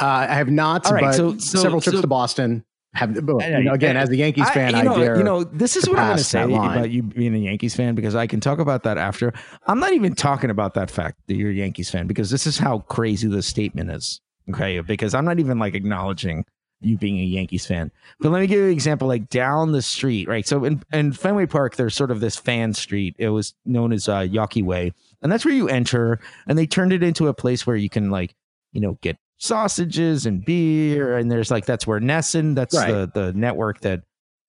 uh, 0.00 0.04
I 0.04 0.34
have 0.34 0.50
not. 0.50 0.86
All 0.86 0.92
right, 0.92 1.14
so, 1.14 1.38
so 1.38 1.58
several 1.58 1.80
trips 1.80 1.98
so, 1.98 2.02
to 2.02 2.06
Boston 2.06 2.64
have 2.94 3.14
you 3.14 3.22
know, 3.22 3.72
again 3.72 3.96
as 3.96 4.08
a 4.08 4.16
Yankees 4.16 4.48
fan, 4.50 4.74
I, 4.74 4.78
you 4.78 4.84
know, 4.84 4.94
I 4.94 4.98
dare. 4.98 5.16
You 5.18 5.24
know, 5.24 5.44
this 5.44 5.76
is 5.76 5.88
what 5.88 5.98
I'm 5.98 6.06
going 6.06 6.18
to 6.18 6.24
say 6.24 6.42
about 6.42 6.90
you 6.90 7.02
being 7.02 7.34
a 7.34 7.38
Yankees 7.38 7.76
fan 7.76 7.94
because 7.94 8.14
I 8.14 8.26
can 8.26 8.40
talk 8.40 8.58
about 8.58 8.82
that 8.84 8.98
after. 8.98 9.32
I'm 9.66 9.78
not 9.78 9.92
even 9.92 10.14
talking 10.14 10.50
about 10.50 10.74
that 10.74 10.90
fact 10.90 11.18
that 11.26 11.36
you're 11.36 11.50
a 11.50 11.54
Yankees 11.54 11.90
fan 11.90 12.06
because 12.06 12.30
this 12.30 12.46
is 12.46 12.58
how 12.58 12.80
crazy 12.80 13.28
the 13.28 13.42
statement 13.42 13.90
is. 13.90 14.20
Okay, 14.50 14.80
because 14.80 15.14
I'm 15.14 15.24
not 15.24 15.38
even 15.38 15.58
like 15.58 15.74
acknowledging 15.74 16.44
you 16.80 16.98
being 16.98 17.18
a 17.18 17.24
Yankees 17.24 17.66
fan. 17.66 17.90
But 18.20 18.30
let 18.30 18.40
me 18.40 18.46
give 18.46 18.58
you 18.58 18.66
an 18.66 18.70
example. 18.70 19.08
Like 19.08 19.28
down 19.28 19.72
the 19.72 19.82
street, 19.82 20.28
right? 20.28 20.46
So 20.46 20.64
in, 20.64 20.82
in 20.92 21.12
Fenway 21.12 21.46
Park, 21.46 21.76
there's 21.76 21.94
sort 21.94 22.10
of 22.10 22.20
this 22.20 22.36
fan 22.36 22.74
street. 22.74 23.16
It 23.18 23.30
was 23.30 23.54
known 23.64 23.92
as 23.92 24.08
uh, 24.08 24.20
Yawkey 24.20 24.62
Way, 24.62 24.92
and 25.22 25.32
that's 25.32 25.44
where 25.44 25.54
you 25.54 25.68
enter. 25.68 26.20
And 26.46 26.58
they 26.58 26.66
turned 26.66 26.92
it 26.92 27.02
into 27.02 27.28
a 27.28 27.34
place 27.34 27.66
where 27.66 27.76
you 27.76 27.88
can 27.88 28.10
like, 28.10 28.34
you 28.72 28.80
know, 28.80 28.98
get 29.00 29.18
sausages 29.38 30.24
and 30.24 30.44
beer 30.44 31.16
and 31.16 31.30
there's 31.30 31.50
like 31.50 31.66
that's 31.66 31.86
where 31.86 32.00
NESN 32.00 32.54
that's 32.54 32.74
right. 32.74 32.90
the 32.90 33.10
the 33.12 33.32
network 33.34 33.80
that 33.80 34.02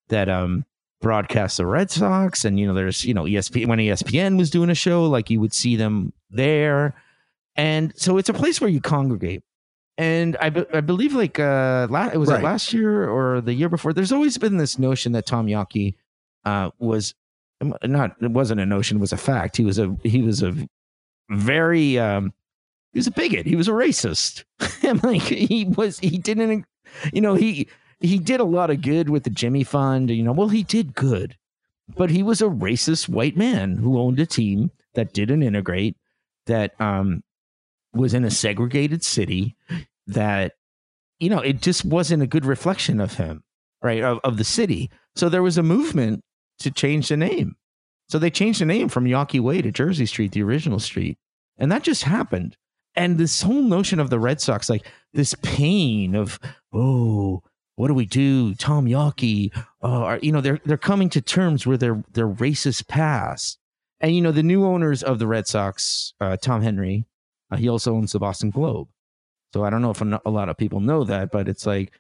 that 0.07 0.29
um 0.29 0.63
broadcasts 1.01 1.57
the 1.57 1.65
Red 1.65 1.91
Sox 1.91 2.45
and 2.45 2.57
you 2.57 2.65
know 2.65 2.73
there's 2.73 3.03
you 3.03 3.13
know 3.13 3.23
ESPN 3.23 3.67
when 3.67 3.79
ESPN 3.79 4.37
was 4.37 4.49
doing 4.49 4.69
a 4.69 4.75
show 4.75 5.03
like 5.05 5.29
you 5.29 5.41
would 5.41 5.53
see 5.53 5.75
them 5.75 6.13
there 6.29 6.95
and 7.55 7.91
so 7.97 8.17
it's 8.17 8.29
a 8.29 8.33
place 8.33 8.61
where 8.61 8.69
you 8.69 8.79
congregate 8.79 9.43
and 9.97 10.37
I, 10.39 10.49
be, 10.49 10.65
I 10.73 10.81
believe 10.81 11.13
like 11.13 11.39
uh 11.39 11.87
la- 11.89 12.09
it 12.09 12.17
was 12.17 12.29
right. 12.29 12.39
it 12.39 12.43
last 12.43 12.73
year 12.73 13.09
or 13.09 13.41
the 13.41 13.53
year 13.53 13.69
before 13.69 13.93
there's 13.93 14.11
always 14.11 14.37
been 14.37 14.57
this 14.57 14.77
notion 14.77 15.11
that 15.13 15.25
Tom 15.25 15.47
Yawkey 15.47 15.95
uh 16.45 16.71
was 16.79 17.13
not 17.83 18.15
it 18.21 18.31
wasn't 18.31 18.59
a 18.59 18.65
notion 18.65 18.97
it 18.97 19.01
was 19.01 19.13
a 19.13 19.17
fact 19.17 19.57
he 19.57 19.65
was 19.65 19.79
a 19.79 19.95
he 20.03 20.21
was 20.21 20.43
a 20.43 20.55
very 21.29 21.97
um 21.97 22.33
he 22.97 22.99
was 22.99 23.07
a 23.07 23.11
bigot. 23.11 23.45
He 23.45 23.55
was 23.55 23.67
a 23.67 23.71
racist. 23.71 24.43
and 24.83 25.03
like 25.03 25.21
he 25.21 25.65
was, 25.65 25.99
he 25.99 26.17
didn't, 26.17 26.65
you 27.13 27.21
know, 27.21 27.35
he 27.35 27.67
he 27.99 28.17
did 28.17 28.39
a 28.39 28.45
lot 28.45 28.71
of 28.71 28.81
good 28.81 29.09
with 29.09 29.23
the 29.23 29.29
Jimmy 29.29 29.63
Fund. 29.63 30.09
You 30.09 30.23
know, 30.23 30.31
well, 30.31 30.49
he 30.49 30.63
did 30.63 30.95
good, 30.95 31.37
but 31.95 32.09
he 32.09 32.23
was 32.23 32.41
a 32.41 32.45
racist 32.45 33.07
white 33.07 33.37
man 33.37 33.77
who 33.77 33.99
owned 33.99 34.19
a 34.19 34.25
team 34.25 34.71
that 34.95 35.13
didn't 35.13 35.43
integrate, 35.43 35.95
that 36.47 36.79
um 36.81 37.23
was 37.97 38.13
in 38.13 38.23
a 38.23 38.31
segregated 38.31 39.03
city, 39.03 39.55
that 40.07 40.53
you 41.19 41.29
know, 41.29 41.39
it 41.39 41.61
just 41.61 41.83
wasn't 41.83 42.23
a 42.23 42.27
good 42.27 42.45
reflection 42.45 42.99
of 42.99 43.15
him, 43.15 43.43
right, 43.81 44.03
of, 44.03 44.19
of 44.23 44.37
the 44.37 44.43
city. 44.43 44.91
So 45.15 45.29
there 45.29 45.43
was 45.43 45.57
a 45.57 45.63
movement 45.63 46.23
to 46.59 46.69
change 46.69 47.09
the 47.09 47.17
name. 47.17 47.55
So 48.07 48.19
they 48.19 48.29
changed 48.29 48.61
the 48.61 48.65
name 48.65 48.87
from 48.87 49.05
Yawkey 49.05 49.39
Way 49.39 49.61
to 49.61 49.71
Jersey 49.71 50.05
Street, 50.05 50.31
the 50.31 50.43
original 50.43 50.79
street. 50.79 51.17
And 51.57 51.71
that 51.71 51.83
just 51.83 52.03
happened 52.03 52.55
and 52.97 53.19
this 53.19 53.43
whole 53.43 53.61
notion 53.61 53.99
of 53.99 54.09
the 54.09 54.19
Red 54.19 54.41
Sox, 54.41 54.69
like 54.69 54.85
this 55.13 55.35
pain 55.43 56.15
of, 56.15 56.39
oh, 56.73 57.43
what 57.75 57.87
do 57.87 57.93
we 57.93 58.07
do? 58.07 58.55
Tom 58.55 58.87
Yawkey, 58.87 59.55
uh, 59.83 60.17
you 60.21 60.31
know, 60.31 60.41
they're 60.41 60.59
they're 60.65 60.77
coming 60.77 61.09
to 61.11 61.21
terms 61.21 61.67
with 61.67 61.79
their 61.79 62.03
their 62.11 62.27
racist 62.27 62.87
past. 62.87 63.59
And 64.01 64.15
you 64.15 64.21
know, 64.21 64.31
the 64.31 64.43
new 64.43 64.65
owners 64.65 65.03
of 65.03 65.19
the 65.19 65.27
Red 65.27 65.47
Sox, 65.47 66.13
uh, 66.19 66.37
Tom 66.37 66.63
Henry, 66.63 67.05
uh, 67.51 67.57
he 67.57 67.69
also 67.69 67.93
owns 67.93 68.11
the 68.11 68.19
Boston 68.19 68.49
Globe. 68.49 68.87
So 69.53 69.63
I 69.63 69.69
don't 69.69 69.81
know 69.81 69.91
if 69.91 70.01
a 70.01 70.29
lot 70.29 70.49
of 70.49 70.57
people 70.57 70.79
know 70.79 71.03
that, 71.05 71.31
but 71.31 71.47
it's 71.47 71.65
like, 71.65 71.93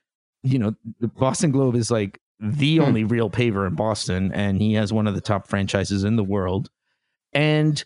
you 0.43 0.59
know, 0.59 0.75
the 0.99 1.07
Boston 1.07 1.51
Globe 1.51 1.75
is 1.75 1.89
like 1.89 2.19
the 2.39 2.77
hmm. 2.77 2.83
only 2.83 3.03
real 3.03 3.29
paver 3.29 3.67
in 3.67 3.75
Boston, 3.75 4.31
and 4.33 4.61
he 4.61 4.73
has 4.73 4.93
one 4.93 5.07
of 5.07 5.15
the 5.15 5.21
top 5.21 5.47
franchises 5.47 6.03
in 6.03 6.15
the 6.15 6.23
world. 6.23 6.69
And 7.33 7.83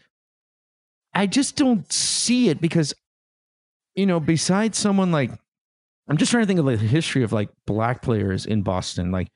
I 1.14 1.28
just 1.28 1.56
don't 1.56 1.92
see 1.92 2.50
it 2.50 2.62
because, 2.62 2.94
you 3.96 4.06
know, 4.06 4.20
besides 4.20 4.78
someone 4.78 5.12
like, 5.12 5.32
I'm 6.08 6.18
just 6.18 6.32
trying 6.32 6.44
to 6.44 6.48
think 6.48 6.60
of 6.60 6.66
like 6.66 6.80
the 6.80 6.88
history 6.88 7.24
of 7.24 7.32
like 7.32 7.50
black 7.66 8.02
players 8.02 8.46
in 8.46 8.64
Boston. 8.64 9.12
Like, 9.12 9.28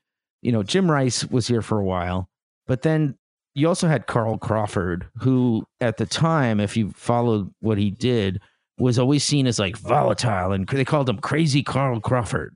you 0.42 0.52
know, 0.52 0.64
Jim 0.64 0.90
Rice 0.90 1.26
was 1.26 1.48
here 1.48 1.62
for 1.62 1.80
a 1.80 1.86
while, 1.86 2.30
but 2.68 2.82
then 2.82 3.18
you 3.56 3.70
also 3.70 3.88
had 3.88 4.06
Carl 4.06 4.38
Crawford, 4.38 5.08
who 5.18 5.66
at 5.80 5.98
the 5.98 6.06
time, 6.06 6.60
if 6.60 6.76
you 6.76 6.92
followed 6.92 7.50
what 7.62 7.78
he 7.78 7.90
did, 7.90 8.42
was 8.78 9.00
always 9.00 9.24
seen 9.24 9.48
as 9.48 9.58
like 9.58 9.78
volatile, 9.78 10.52
and 10.52 10.68
they 10.68 10.84
called 10.84 11.08
him 11.08 11.20
Crazy 11.20 11.64
Carl 11.64 12.02
Crawford 12.02 12.54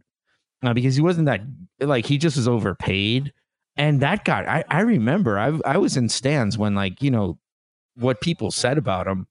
uh, 0.62 0.74
because 0.74 0.96
he 0.96 1.01
wasn't 1.01 1.27
that 1.27 1.41
like 1.79 2.06
he 2.06 2.18
just 2.18 2.36
was 2.36 2.50
overpaid. 2.50 3.32
And 3.77 4.01
that 4.01 4.25
got 4.25 4.46
I, 4.46 4.65
I 4.68 4.82
remember 4.82 5.39
I 5.39 5.58
I 5.63 5.77
was 5.77 5.96
in 5.96 6.10
stands 6.10 6.58
when 6.58 6.75
like 6.75 7.01
you 7.01 7.12
know 7.12 7.39
what 7.96 8.20
people 8.20 8.51
said 8.51 8.77
about 8.77 9.08
him 9.08 9.25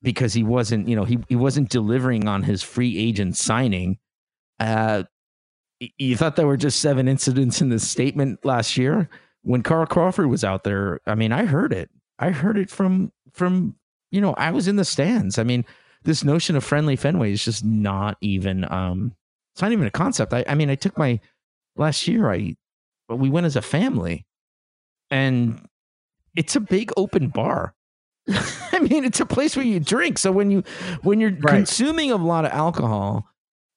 because 0.00 0.32
he 0.32 0.44
wasn't 0.44 0.88
you 0.88 0.94
know 0.94 1.04
he 1.04 1.18
he 1.28 1.34
wasn't 1.34 1.70
delivering 1.70 2.28
on 2.28 2.44
his 2.44 2.62
free 2.62 2.96
agent 2.96 3.36
signing. 3.36 3.98
Uh, 4.60 5.02
you 5.98 6.16
thought 6.16 6.36
there 6.36 6.46
were 6.46 6.56
just 6.56 6.80
seven 6.80 7.08
incidents 7.08 7.60
in 7.60 7.68
the 7.68 7.80
statement 7.80 8.44
last 8.44 8.76
year 8.76 9.08
when 9.44 9.62
Carl 9.62 9.86
Crawford 9.86 10.26
was 10.26 10.42
out 10.42 10.64
there. 10.64 11.00
I 11.06 11.14
mean, 11.14 11.30
I 11.32 11.44
heard 11.44 11.72
it. 11.72 11.90
I 12.18 12.30
heard 12.30 12.58
it 12.58 12.70
from 12.70 13.12
from 13.32 13.76
you 14.10 14.20
know 14.20 14.34
I 14.34 14.50
was 14.50 14.66
in 14.66 14.76
the 14.76 14.84
stands. 14.84 15.38
I 15.38 15.44
mean, 15.44 15.64
this 16.02 16.24
notion 16.24 16.56
of 16.56 16.64
friendly 16.64 16.96
Fenway 16.96 17.32
is 17.32 17.44
just 17.44 17.64
not 17.64 18.16
even 18.20 18.70
um 18.72 19.14
it's 19.54 19.62
not 19.62 19.72
even 19.72 19.86
a 19.86 19.90
concept. 19.90 20.32
I, 20.32 20.44
I 20.48 20.54
mean, 20.54 20.68
I 20.68 20.74
took 20.74 20.98
my 20.98 21.20
last 21.76 22.08
year. 22.08 22.30
I 22.30 22.56
we 23.08 23.30
went 23.30 23.46
as 23.46 23.56
a 23.56 23.62
family, 23.62 24.26
and 25.10 25.68
it's 26.34 26.56
a 26.56 26.60
big 26.60 26.90
open 26.96 27.28
bar. 27.28 27.74
I 28.28 28.80
mean, 28.80 29.04
it's 29.04 29.20
a 29.20 29.26
place 29.26 29.56
where 29.56 29.64
you 29.64 29.78
drink. 29.78 30.18
So 30.18 30.32
when 30.32 30.50
you 30.50 30.64
when 31.02 31.20
you're 31.20 31.30
right. 31.30 31.54
consuming 31.54 32.10
a 32.10 32.16
lot 32.16 32.44
of 32.44 32.52
alcohol, 32.52 33.28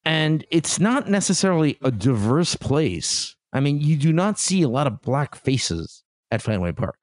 and 0.05 0.45
it's 0.49 0.79
not 0.79 1.09
necessarily 1.09 1.77
a 1.81 1.91
diverse 1.91 2.55
place. 2.55 3.35
I 3.57 3.59
mean, 3.59 3.81
you 3.81 3.95
do 3.95 4.13
not 4.13 4.39
see 4.39 4.61
a 4.61 4.69
lot 4.69 4.87
of 4.87 5.01
black 5.01 5.35
faces 5.35 6.03
at 6.31 6.41
Fenway 6.41 6.73
Park. 6.73 6.97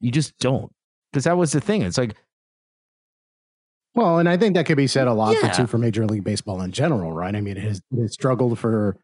You 0.00 0.10
just 0.10 0.36
don't, 0.38 0.72
because 1.12 1.24
that 1.24 1.36
was 1.36 1.52
the 1.52 1.60
thing. 1.60 1.82
It's 1.82 1.98
like 1.98 2.16
well, 3.94 4.18
and 4.18 4.28
I 4.28 4.36
think 4.36 4.54
that 4.54 4.66
could 4.66 4.76
be 4.76 4.88
said 4.88 5.06
a 5.06 5.12
lot 5.12 5.34
yeah. 5.34 5.48
for 5.48 5.54
too 5.54 5.66
for 5.66 5.78
Major 5.78 6.04
League 6.04 6.24
Baseball 6.24 6.60
in 6.62 6.72
general, 6.72 7.12
right? 7.12 7.34
I 7.34 7.40
mean, 7.40 7.56
it 7.56 7.62
has, 7.62 7.80
it 7.92 8.00
has 8.00 8.12
struggled 8.12 8.58
for 8.58 8.96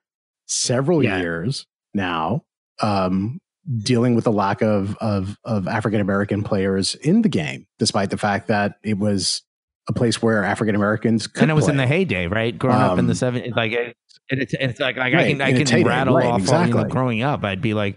several 0.47 1.03
yeah. 1.03 1.21
years 1.21 1.67
now, 1.95 2.43
um, 2.83 3.39
dealing 3.79 4.17
with 4.17 4.25
the 4.25 4.33
lack 4.33 4.63
of 4.63 4.97
of, 4.97 5.37
of 5.45 5.69
African 5.69 6.01
American 6.01 6.43
players 6.43 6.97
in 6.97 7.23
the 7.23 7.29
game, 7.29 7.67
despite 7.79 8.11
the 8.11 8.19
fact 8.19 8.49
that 8.49 8.75
it 8.83 8.99
was 8.99 9.43
a 9.89 9.93
place 9.93 10.21
where 10.21 10.43
African 10.43 10.75
Americans 10.75 11.29
and 11.37 11.51
it 11.51 11.55
was 11.55 11.65
play. 11.67 11.73
in 11.73 11.77
the 11.77 11.87
heyday, 11.87 12.27
right? 12.27 12.59
Growing 12.59 12.77
um, 12.77 12.91
up 12.91 12.99
in 12.99 13.07
the 13.07 13.27
um, 13.27 13.35
70s, 13.35 13.55
like 13.55 13.97
it, 14.31 14.39
it's, 14.39 14.55
it's 14.55 14.81
like, 14.81 14.97
like 14.97 15.13
right, 15.15 15.27
I 15.27 15.29
can 15.31 15.41
I 15.41 15.65
can 15.65 15.85
rattle 15.85 16.17
right, 16.17 16.27
off 16.27 16.41
exactly. 16.41 16.73
all, 16.73 16.81
you 16.81 16.85
know, 16.85 16.91
growing 16.91 17.23
up. 17.23 17.45
I'd 17.45 17.61
be 17.61 17.75
like, 17.75 17.97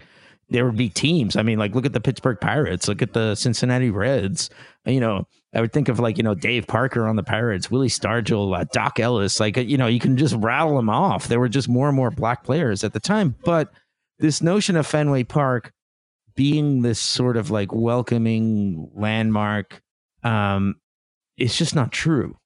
there 0.50 0.64
would 0.64 0.76
be 0.76 0.88
teams. 0.88 1.36
I 1.36 1.42
mean, 1.42 1.58
like 1.58 1.74
look 1.74 1.86
at 1.86 1.92
the 1.92 2.00
Pittsburgh 2.00 2.38
Pirates, 2.40 2.88
look 2.88 3.02
at 3.02 3.12
the 3.12 3.34
Cincinnati 3.34 3.90
Reds. 3.90 4.50
You 4.84 5.00
know, 5.00 5.26
I 5.54 5.60
would 5.60 5.72
think 5.72 5.88
of 5.88 5.98
like 5.98 6.18
you 6.18 6.24
know 6.24 6.34
Dave 6.34 6.66
Parker 6.66 7.06
on 7.06 7.16
the 7.16 7.22
Pirates, 7.22 7.70
Willie 7.70 7.88
Stargell, 7.88 8.58
uh, 8.58 8.64
Dock 8.72 9.00
Ellis. 9.00 9.40
Like 9.40 9.56
you 9.56 9.76
know, 9.76 9.86
you 9.86 10.00
can 10.00 10.16
just 10.16 10.34
rattle 10.36 10.76
them 10.76 10.90
off. 10.90 11.28
There 11.28 11.40
were 11.40 11.48
just 11.48 11.68
more 11.68 11.88
and 11.88 11.96
more 11.96 12.10
black 12.10 12.44
players 12.44 12.84
at 12.84 12.92
the 12.92 13.00
time, 13.00 13.36
but 13.44 13.72
this 14.18 14.42
notion 14.42 14.76
of 14.76 14.86
Fenway 14.86 15.24
Park 15.24 15.72
being 16.34 16.82
this 16.82 16.98
sort 16.98 17.36
of 17.36 17.50
like 17.50 17.72
welcoming 17.72 18.90
landmark, 18.94 19.82
um, 20.22 20.76
it's 21.36 21.56
just 21.56 21.74
not 21.74 21.92
true. 21.92 22.36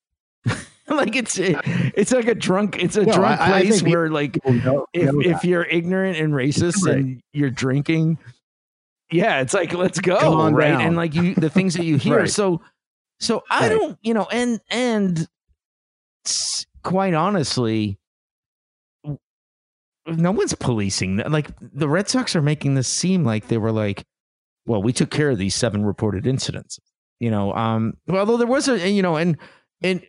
like 0.91 1.17
it's 1.17 1.39
it's 1.39 2.13
like 2.13 2.29
a 2.29 2.35
drunk 2.35 2.83
it's 2.83 2.97
a 2.97 3.05
drunk 3.05 3.41
I, 3.41 3.61
place 3.63 3.85
I 3.85 3.89
where 3.89 4.09
like 4.09 4.43
know, 4.47 4.87
if 4.95 5.13
know 5.13 5.21
if 5.21 5.45
you're 5.45 5.65
ignorant 5.65 6.17
and 6.17 6.33
racist 6.33 6.87
right. 6.87 6.97
and 6.97 7.23
you're 7.33 7.51
drinking 7.51 8.19
yeah 9.11 9.41
it's 9.41 9.53
like 9.53 9.75
let's 9.75 10.01
go 10.01 10.49
right 10.51 10.71
down. 10.71 10.81
and 10.81 10.97
like 10.97 11.15
you 11.15 11.35
the 11.35 11.51
things 11.51 11.75
that 11.75 11.85
you 11.85 11.97
hear 11.99 12.21
right. 12.21 12.31
so 12.31 12.63
so 13.21 13.43
i 13.51 13.69
right. 13.69 13.69
don't 13.69 13.99
you 14.03 14.15
know 14.15 14.27
and 14.33 14.61
and 14.71 15.29
quite 16.83 17.13
honestly 17.13 17.99
no 20.07 20.31
one's 20.31 20.55
policing 20.55 21.19
like 21.19 21.51
the 21.61 21.89
red 21.89 22.09
sox 22.09 22.35
are 22.35 22.43
making 22.43 22.75
this 22.75 22.89
seem 22.89 23.25
like 23.25 23.49
they 23.49 23.59
were 23.59 23.73
like 23.73 24.05
well 24.65 24.83
we 24.83 24.93
took 24.93 25.11
care 25.11 25.29
of 25.29 25.37
these 25.37 25.55
seven 25.55 25.85
reported 25.85 26.27
incidents 26.27 26.79
you 27.21 27.31
know 27.31 27.53
um 27.53 27.95
although 28.09 28.39
there 28.39 28.47
was 28.47 28.69
a 28.69 28.89
you 28.89 29.03
know 29.03 29.17
and 29.17 29.37
and 29.83 30.03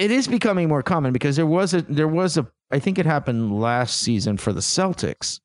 it 0.00 0.10
is 0.10 0.26
becoming 0.26 0.66
more 0.66 0.82
common 0.82 1.12
because 1.12 1.36
there 1.36 1.46
was 1.46 1.74
a 1.74 1.82
there 1.82 2.08
was 2.08 2.38
a 2.38 2.46
I 2.70 2.78
think 2.78 2.98
it 2.98 3.04
happened 3.04 3.60
last 3.60 3.98
season 3.98 4.38
for 4.38 4.52
the 4.52 4.60
Celtics 4.60 5.40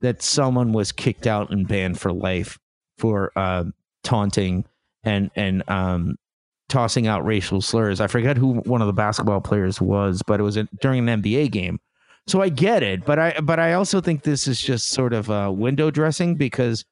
that 0.00 0.22
someone 0.22 0.72
was 0.72 0.90
kicked 0.90 1.26
out 1.26 1.50
and 1.50 1.68
banned 1.68 2.00
for 2.00 2.10
life 2.10 2.58
for 2.96 3.30
uh, 3.36 3.64
taunting 4.02 4.64
and 5.04 5.30
and 5.36 5.62
um, 5.68 6.16
tossing 6.70 7.06
out 7.06 7.26
racial 7.26 7.60
slurs. 7.60 8.00
I 8.00 8.06
forget 8.06 8.38
who 8.38 8.54
one 8.60 8.80
of 8.80 8.86
the 8.86 8.94
basketball 8.94 9.42
players 9.42 9.82
was, 9.82 10.22
but 10.26 10.40
it 10.40 10.44
was 10.44 10.56
a, 10.56 10.64
during 10.80 11.06
an 11.06 11.22
NBA 11.22 11.50
game. 11.50 11.78
So 12.26 12.40
I 12.40 12.48
get 12.48 12.82
it, 12.82 13.04
but 13.04 13.18
I 13.18 13.38
but 13.40 13.60
I 13.60 13.74
also 13.74 14.00
think 14.00 14.22
this 14.22 14.48
is 14.48 14.62
just 14.62 14.88
sort 14.88 15.12
of 15.12 15.30
uh, 15.30 15.52
window 15.54 15.90
dressing 15.90 16.36
because 16.36 16.86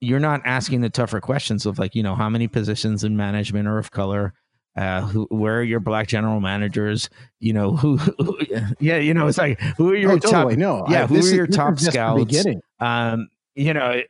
you're 0.00 0.20
not 0.20 0.42
asking 0.44 0.80
the 0.80 0.90
tougher 0.90 1.20
questions 1.20 1.66
of 1.66 1.80
like 1.80 1.96
you 1.96 2.04
know 2.04 2.14
how 2.14 2.28
many 2.28 2.46
positions 2.46 3.02
in 3.02 3.16
management 3.16 3.66
are 3.66 3.78
of 3.78 3.90
color 3.90 4.34
uh, 4.76 5.02
who, 5.02 5.26
where 5.30 5.58
are 5.58 5.62
your 5.62 5.80
black 5.80 6.08
general 6.08 6.40
managers? 6.40 7.10
You 7.40 7.52
know, 7.52 7.76
who, 7.76 7.96
who 7.96 8.38
yeah, 8.80 8.96
you 8.96 9.14
know, 9.14 9.26
it's 9.26 9.38
like, 9.38 9.60
who 9.76 9.90
are 9.90 9.96
your 9.96 10.12
oh, 10.12 10.18
totally. 10.18 10.54
top, 10.54 10.58
no, 10.58 10.86
yeah, 10.88 11.04
I, 11.04 11.06
who 11.06 11.16
are 11.16 11.34
your 11.34 11.46
top 11.46 11.78
scouts? 11.78 12.46
Um, 12.80 13.28
you 13.54 13.74
know, 13.74 14.02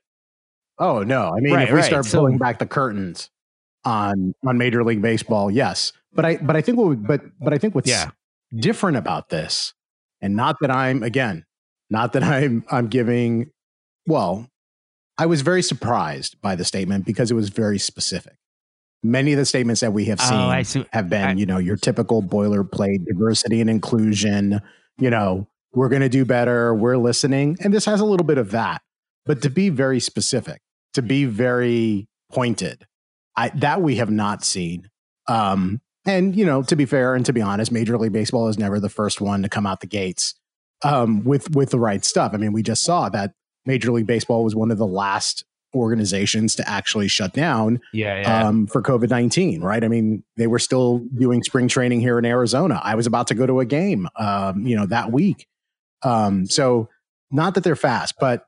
oh 0.78 1.02
no, 1.02 1.32
I 1.36 1.40
mean, 1.40 1.54
right, 1.54 1.64
if 1.64 1.70
we 1.70 1.76
right. 1.76 1.84
start 1.84 2.06
pulling 2.06 2.38
back 2.38 2.58
the 2.58 2.66
curtains 2.66 3.30
on, 3.84 4.34
on 4.46 4.58
major 4.58 4.84
league 4.84 5.02
baseball, 5.02 5.50
yes, 5.50 5.92
but 6.12 6.24
I, 6.24 6.36
but 6.36 6.56
I 6.56 6.60
think 6.60 6.78
what, 6.78 6.88
we, 6.88 6.96
but, 6.96 7.22
but 7.40 7.52
I 7.52 7.58
think 7.58 7.74
what's 7.74 7.90
yeah. 7.90 8.10
different 8.54 8.96
about 8.96 9.30
this 9.30 9.74
and 10.20 10.36
not 10.36 10.56
that 10.60 10.70
I'm, 10.70 11.02
again, 11.02 11.44
not 11.90 12.12
that 12.12 12.22
I'm, 12.22 12.64
I'm 12.70 12.86
giving, 12.86 13.50
well, 14.06 14.48
I 15.18 15.26
was 15.26 15.42
very 15.42 15.62
surprised 15.62 16.40
by 16.40 16.54
the 16.54 16.64
statement 16.64 17.04
because 17.04 17.30
it 17.30 17.34
was 17.34 17.48
very 17.48 17.78
specific 17.78 18.36
many 19.02 19.32
of 19.32 19.38
the 19.38 19.44
statements 19.44 19.80
that 19.80 19.92
we 19.92 20.04
have 20.06 20.20
oh, 20.22 20.62
seen 20.62 20.82
oh, 20.82 20.86
have 20.92 21.08
been, 21.08 21.24
I, 21.24 21.32
you 21.32 21.46
know, 21.46 21.58
your 21.58 21.76
typical 21.76 22.22
boilerplate 22.22 23.04
diversity 23.06 23.60
and 23.60 23.68
inclusion, 23.68 24.60
you 24.98 25.10
know, 25.10 25.48
we're 25.74 25.88
going 25.88 26.02
to 26.02 26.08
do 26.08 26.24
better, 26.24 26.74
we're 26.74 26.98
listening. 26.98 27.56
And 27.60 27.72
this 27.72 27.84
has 27.86 28.00
a 28.00 28.04
little 28.04 28.26
bit 28.26 28.38
of 28.38 28.50
that. 28.50 28.82
But 29.24 29.42
to 29.42 29.50
be 29.50 29.68
very 29.68 30.00
specific, 30.00 30.60
to 30.94 31.02
be 31.02 31.24
very 31.24 32.08
pointed, 32.30 32.86
I, 33.36 33.50
that 33.50 33.80
we 33.80 33.96
have 33.96 34.10
not 34.10 34.44
seen. 34.44 34.90
Um, 35.28 35.80
and, 36.04 36.36
you 36.36 36.44
know, 36.44 36.62
to 36.62 36.76
be 36.76 36.84
fair 36.84 37.14
and 37.14 37.24
to 37.26 37.32
be 37.32 37.40
honest, 37.40 37.70
Major 37.70 37.96
League 37.96 38.12
Baseball 38.12 38.48
is 38.48 38.58
never 38.58 38.80
the 38.80 38.88
first 38.88 39.20
one 39.20 39.42
to 39.42 39.48
come 39.48 39.66
out 39.66 39.80
the 39.80 39.86
gates 39.86 40.34
um, 40.82 41.24
with 41.24 41.54
with 41.54 41.70
the 41.70 41.78
right 41.78 42.04
stuff. 42.04 42.32
I 42.34 42.38
mean, 42.38 42.52
we 42.52 42.62
just 42.62 42.82
saw 42.82 43.08
that 43.10 43.34
Major 43.64 43.92
League 43.92 44.06
Baseball 44.06 44.42
was 44.42 44.56
one 44.56 44.70
of 44.70 44.78
the 44.78 44.86
last 44.86 45.44
organizations 45.74 46.54
to 46.56 46.68
actually 46.68 47.08
shut 47.08 47.32
down 47.32 47.80
yeah, 47.92 48.20
yeah. 48.20 48.46
Um, 48.46 48.66
for 48.66 48.82
COVID 48.82 49.10
19, 49.10 49.62
right? 49.62 49.82
I 49.82 49.88
mean, 49.88 50.22
they 50.36 50.46
were 50.46 50.58
still 50.58 50.98
doing 51.16 51.42
spring 51.42 51.68
training 51.68 52.00
here 52.00 52.18
in 52.18 52.24
Arizona. 52.24 52.80
I 52.82 52.94
was 52.94 53.06
about 53.06 53.28
to 53.28 53.34
go 53.34 53.46
to 53.46 53.60
a 53.60 53.64
game, 53.64 54.08
um, 54.16 54.66
you 54.66 54.76
know, 54.76 54.86
that 54.86 55.12
week. 55.12 55.46
Um, 56.02 56.46
so, 56.46 56.88
not 57.30 57.54
that 57.54 57.64
they're 57.64 57.76
fast, 57.76 58.14
but 58.20 58.46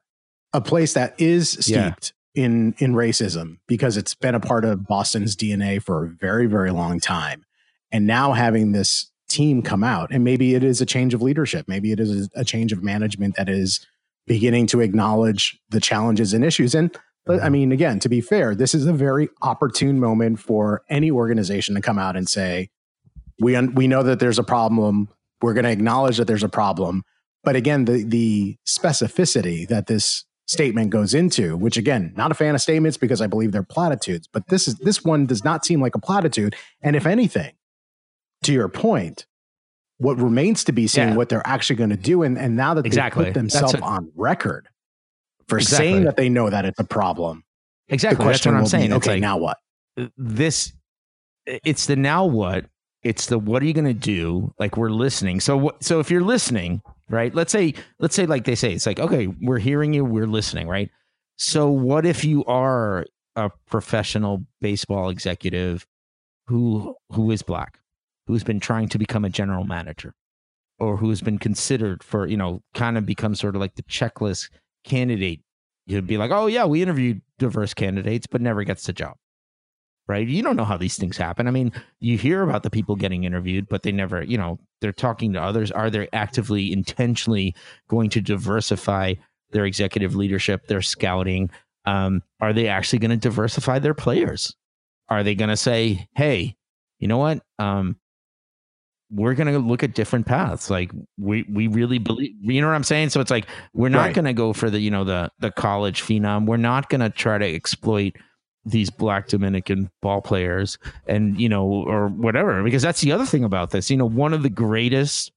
a 0.53 0.61
place 0.61 0.95
that 0.95 1.15
is 1.19 1.51
steeped 1.51 2.13
yeah. 2.35 2.45
in 2.45 2.75
in 2.79 2.95
racism 2.95 3.59
because 3.67 3.97
it's 3.97 4.15
been 4.15 4.35
a 4.35 4.41
part 4.41 4.65
of 4.65 4.87
Boston's 4.87 5.37
DNA 5.37 5.83
for 5.83 6.05
a 6.05 6.09
very, 6.09 6.47
very 6.47 6.71
long 6.71 7.01
time. 7.01 7.45
And 7.91 8.07
now 8.07 8.33
having 8.33 8.73
this 8.73 9.11
team 9.29 9.63
come 9.63 9.85
out, 9.85 10.11
and 10.13 10.25
maybe 10.25 10.55
it 10.55 10.63
is 10.63 10.81
a 10.81 10.87
change 10.87 11.15
of 11.15 11.23
leadership, 11.23 11.67
maybe 11.69 11.93
it 11.93 12.01
is 12.01 12.29
a 12.35 12.45
change 12.45 12.73
of 12.73 12.83
management 12.83 13.37
that 13.37 13.49
is 13.49 13.87
beginning 14.27 14.67
to 14.69 14.81
acknowledge 14.81 15.59
the 15.71 15.81
challenges 15.81 16.33
and 16.33 16.45
issues. 16.45 16.75
And 16.75 16.97
but 17.27 17.43
I 17.43 17.49
mean, 17.49 17.73
again, 17.73 17.99
to 18.01 18.09
be 18.09 18.21
fair, 18.21 18.55
this 18.55 18.75
is 18.75 18.87
a 18.87 18.93
very 18.93 19.29
opportune 19.43 19.99
moment 19.99 20.41
for 20.41 20.83
any 20.91 21.11
organization 21.11 21.75
to 21.75 21.81
come 21.81 21.99
out 21.99 22.17
and 22.17 22.29
say, 22.29 22.71
"We 23.41 23.57
un- 23.57 23.75
we 23.75 23.87
know 23.87 24.03
that 24.03 24.21
there's 24.21 24.39
a 24.39 24.45
problem. 24.45 25.09
We're 25.41 25.55
going 25.55 25.65
to 25.65 25.71
acknowledge 25.71 26.19
that 26.19 26.27
there's 26.27 26.43
a 26.43 26.49
problem. 26.49 27.03
But 27.43 27.57
again, 27.57 27.87
the 27.87 28.05
the 28.05 28.57
specificity 28.67 29.67
that 29.69 29.87
this 29.87 30.25
statement 30.47 30.91
goes 30.91 31.15
into, 31.15 31.57
which 31.57 31.77
again, 31.77 32.13
not 32.17 32.31
a 32.31 32.35
fan 32.35 32.55
of 32.55 32.61
statements 32.61 32.99
because 32.99 33.23
I 33.23 33.27
believe 33.27 33.53
they're 33.53 33.63
platitudes, 33.63 34.29
but 34.31 34.49
this 34.49 34.69
is 34.69 34.77
this 34.77 35.03
one 35.03 35.27
does 35.27 35.45
not 35.45 35.65
seem 35.65 35.81
like 35.81 35.95
a 35.95 36.01
platitude. 36.01 36.55
And 36.83 36.95
if 36.95 37.07
anything, 37.07 37.55
to 38.43 38.53
your 38.53 38.69
point, 38.69 39.27
what 39.99 40.21
remains 40.21 40.65
to 40.65 40.73
be 40.73 40.87
seen 40.87 41.09
yeah. 41.09 41.15
what 41.15 41.29
they're 41.31 41.47
actually 41.47 41.77
going 41.77 41.91
to 41.91 41.97
do. 41.97 42.23
And, 42.23 42.37
and 42.37 42.57
now 42.57 42.75
that 42.75 42.85
exactly. 42.85 43.25
they 43.25 43.31
put 43.31 43.35
themselves 43.35 43.75
on 43.75 44.13
record 44.15 44.69
for 45.49 45.59
exactly. 45.59 45.87
saying 45.87 46.05
that 46.05 46.17
they 46.17 46.29
know 46.29 46.51
that 46.51 46.65
it's 46.65 46.79
a 46.79 46.85
problem. 46.85 47.43
Exactly. 47.89 48.17
The 48.17 48.23
question 48.23 48.55
That's 48.55 48.73
what 48.73 48.77
I'm 48.77 48.81
saying. 48.81 48.91
Be, 48.91 48.97
okay, 48.97 49.11
like, 49.13 49.21
now 49.21 49.37
what? 49.37 49.59
This 50.17 50.73
it's 51.47 51.87
the 51.87 51.97
now 51.97 52.25
what? 52.25 52.67
It's 53.03 53.27
the 53.27 53.39
what 53.39 53.63
are 53.63 53.67
you 53.67 53.75
going 53.75 53.85
to 53.85 53.95
do? 53.95 54.55
Like 54.59 54.77
we're 54.77 54.91
listening. 54.91 55.41
So 55.41 55.73
so 55.81 56.01
if 56.01 56.11
you're 56.11 56.23
listening, 56.23 56.81
right? 57.09 57.35
Let's 57.35 57.53
say 57.53 57.75
let's 57.99 58.15
say 58.15 58.27
like 58.27 58.45
they 58.45 58.55
say 58.55 58.73
it's 58.73 58.87
like 58.87 58.99
okay, 58.99 59.27
we're 59.27 59.59
hearing 59.59 59.93
you, 59.93 60.05
we're 60.05 60.27
listening, 60.27 60.69
right? 60.69 60.91
So 61.37 61.69
what 61.69 62.07
if 62.07 62.25
you 62.25 62.45
are 62.47 63.07
a 63.37 63.51
professional 63.67 64.45
baseball 64.61 65.11
executive 65.11 65.87
who 66.47 66.97
who 67.11 67.31
is 67.31 67.43
black, 67.43 67.79
who's 68.27 68.45
been 68.45 68.61
trying 68.61 68.89
to 68.89 68.99
become 68.99 69.25
a 69.25 69.31
general 69.31 69.65
manager 69.65 70.15
or 70.79 70.97
who's 70.97 71.21
been 71.21 71.39
considered 71.39 72.03
for, 72.03 72.27
you 72.27 72.37
know, 72.37 72.61
kind 72.75 72.99
of 72.99 73.07
become 73.07 73.35
sort 73.35 73.55
of 73.55 73.61
like 73.61 73.75
the 73.77 73.83
checklist 73.85 74.51
candidate. 74.85 75.41
You'd 75.87 76.07
be 76.07 76.19
like, 76.19 76.31
"Oh 76.31 76.47
yeah, 76.47 76.65
we 76.65 76.83
interviewed 76.83 77.23
diverse 77.39 77.75
candidates 77.75 78.27
but 78.27 78.41
never 78.41 78.65
gets 78.65 78.87
the 78.87 78.93
job." 78.93 79.17
right? 80.07 80.27
You 80.27 80.43
don't 80.43 80.57
know 80.57 80.65
how 80.65 80.77
these 80.77 80.97
things 80.97 81.17
happen. 81.17 81.49
I 81.49 81.51
mean, 81.51 81.73
you 82.01 82.19
hear 82.19 82.43
about 82.43 82.63
the 82.63 82.71
people 82.71 82.97
getting 82.97 83.25
interviewed, 83.25 83.69
but 83.69 83.83
they 83.83 83.93
never, 83.93 84.23
you 84.23 84.37
know, 84.37 84.59
they're 84.81 84.93
talking 84.93 85.33
to 85.33 85.43
others. 85.43 85.71
Are 85.71 85.91
they 85.91 86.09
actively, 86.13 86.73
intentionally 86.73 87.55
going 87.89 88.11
to 88.11 88.21
diversify 88.21 89.15
their 89.51 89.65
executive 89.65 90.15
leadership, 90.15 90.67
their 90.67 90.83
scouting? 90.83 91.51
Um, 91.87 92.23
are 92.41 92.53
they 92.53 92.69
actually 92.69 92.99
going 92.99 93.13
to 93.13 93.17
diversify 93.17 93.79
their 93.79 93.95
players? 93.95 94.55
Are 95.09 95.23
they 95.23 95.35
going 95.35 95.51
to 95.51 95.57
say, 95.57 96.07
hey, 96.15 96.57
you 96.99 97.09
know 97.09 97.19
what? 97.19 97.43
Um, 97.59 97.97
we're 99.15 99.35
going 99.35 99.53
to 99.53 99.59
look 99.59 99.83
at 99.83 99.95
different 99.95 100.27
paths. 100.27 100.71
Like 100.71 100.91
we, 101.19 101.45
we 101.49 101.69
really 101.69 101.99
believe, 101.99 102.33
you 102.41 102.61
know 102.61 102.67
what 102.67 102.75
I'm 102.75 102.85
saying? 102.85 103.11
So 103.11 103.21
it's 103.21 103.31
like, 103.31 103.47
we're 103.73 103.89
not 103.89 104.07
right. 104.07 104.15
going 104.15 104.25
to 104.25 104.33
go 104.33 104.53
for 104.53 104.71
the, 104.71 104.81
you 104.81 104.91
know, 104.91 105.05
the, 105.05 105.31
the 105.39 105.51
college 105.53 106.03
phenom. 106.03 106.47
We're 106.47 106.57
not 106.57 106.89
going 106.89 107.01
to 107.01 107.11
try 107.11 107.39
to 107.39 107.55
exploit 107.55 108.17
these 108.65 108.91
black 108.91 109.29
Dominican 109.29 109.91
ball 110.03 110.21
players 110.21 110.79
and, 111.07 111.41
you 111.41 111.49
know, 111.49 111.65
or 111.65 112.09
whatever, 112.09 112.63
because 112.63 112.83
that's 112.83 113.03
the 113.03 113.13
other 113.13 113.27
thing 113.27 113.45
about 113.45 113.71
this. 113.71 113.91
You 113.91 113.97
know, 113.97 114.09
one 114.09 114.33
of 114.33 114.43
the 114.43 114.51
greatest 114.51 115.33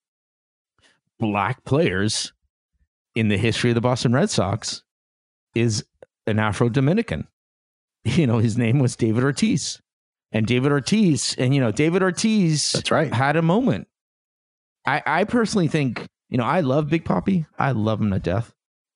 black 1.19 1.63
players 1.65 2.33
in 3.15 3.27
the 3.27 3.37
history 3.37 3.69
of 3.69 3.75
the 3.75 3.81
Boston 3.81 4.13
Red 4.13 4.29
Sox 4.29 4.83
is 5.55 5.83
an 6.25 6.39
Afro 6.39 6.69
Dominican. 6.69 7.27
You 8.05 8.25
know, 8.25 8.37
his 8.37 8.57
name 8.57 8.79
was 8.79 8.95
David 8.95 9.25
Ortiz. 9.25 9.81
And 10.31 10.45
David 10.45 10.71
Ortiz, 10.71 11.35
and, 11.37 11.55
you 11.55 11.61
know, 11.61 11.71
David 11.71 12.03
Ortiz 12.03 12.73
that's 12.73 12.91
right. 12.91 13.13
had 13.13 13.37
a 13.37 13.41
moment. 13.41 13.87
I, 14.85 15.01
I 15.05 15.23
personally 15.23 15.67
think, 15.67 16.05
you 16.29 16.37
know, 16.37 16.43
I 16.43 16.61
love 16.61 16.89
Big 16.89 17.05
Papi. 17.05 17.45
I 17.57 17.71
love 17.71 18.01
him 18.01 18.11
to 18.11 18.19
death. 18.19 18.53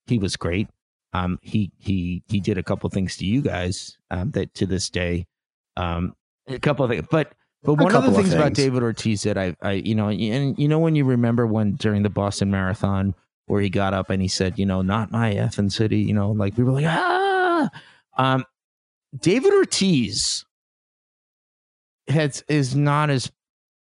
He 0.08 0.18
was 0.18 0.36
great. 0.36 0.68
Um, 1.14 1.40
he 1.42 1.72
he 1.78 2.24
he 2.28 2.40
did 2.40 2.58
a 2.58 2.64
couple 2.64 2.90
things 2.90 3.18
to 3.18 3.26
you 3.26 3.42
guys 3.42 3.98
um, 4.10 4.32
that 4.32 4.54
to 4.56 4.66
this 4.66 4.90
day, 4.90 5.28
um, 5.76 6.16
a 6.48 6.60
couple 6.60 6.86
of 6.86 6.92
things. 6.92 7.06
But 7.12 7.34
but 7.64 7.74
one 7.74 7.94
of 7.94 8.04
the 8.04 8.12
things, 8.12 8.30
things, 8.30 8.34
about 8.34 8.54
David 8.54 8.82
Ortiz 8.82 9.24
that 9.24 9.38
I 9.38 9.56
I 9.62 9.74
you 9.74 9.94
know 9.94 10.10
and 10.10 10.58
you 10.58 10.68
know 10.68 10.80
when 10.80 10.96
you 10.96 11.04
remember 11.04 11.46
when 11.46 11.74
during 11.74 12.04
the 12.04 12.10
Boston 12.10 12.50
Marathon 12.50 13.14
where 13.48 13.62
he 13.62 13.70
got 13.70 13.94
up 13.94 14.10
and 14.10 14.22
he 14.22 14.28
said 14.28 14.58
you 14.58 14.66
know 14.66 14.82
not 14.82 15.12
my 15.12 15.34
effing 15.34 15.72
city 15.72 16.00
you 16.00 16.14
know 16.14 16.32
like 16.32 16.58
we 16.58 16.64
were 16.64 16.72
like 16.72 16.86
ah 16.88 17.70
um 18.18 18.46
David 19.20 19.54
Ortiz 19.54 20.46
has 22.08 22.44
is 22.48 22.76
not 22.76 23.10
as 23.10 23.32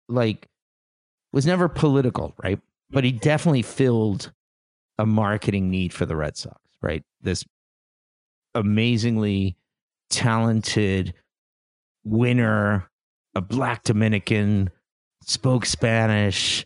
like 0.09 0.47
was 1.33 1.47
never 1.47 1.69
political 1.69 2.35
right 2.43 2.61
but 2.91 3.05
he 3.05 3.13
definitely 3.13 3.63
filled 3.63 4.33
a 4.99 5.07
marketing 5.07 5.71
need 5.71 5.93
for 5.93 6.07
the 6.07 6.15
Red 6.15 6.37
Sox 6.37 6.61
right? 6.85 7.03
This 7.23 7.45
amazingly 8.55 9.57
talented 10.11 11.15
winner, 12.05 12.89
a 13.35 13.41
black 13.41 13.83
Dominican, 13.83 14.71
spoke 15.23 15.67
Spanish. 15.67 16.65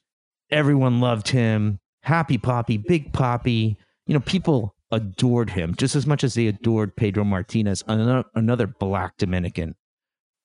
Everyone 0.51 1.01
loved 1.01 1.29
him. 1.29 1.79
Happy 2.03 2.37
Poppy, 2.37 2.77
Big 2.77 3.13
Papi. 3.13 3.77
You 4.07 4.15
know, 4.15 4.21
people 4.21 4.75
adored 4.91 5.51
him 5.51 5.75
just 5.77 5.95
as 5.95 6.07
much 6.07 6.25
as 6.25 6.35
they 6.35 6.47
adored 6.47 6.97
Pedro 6.97 7.23
Martinez, 7.25 7.85
another, 7.87 8.25
another 8.35 8.67
black 8.67 9.17
Dominican. 9.19 9.75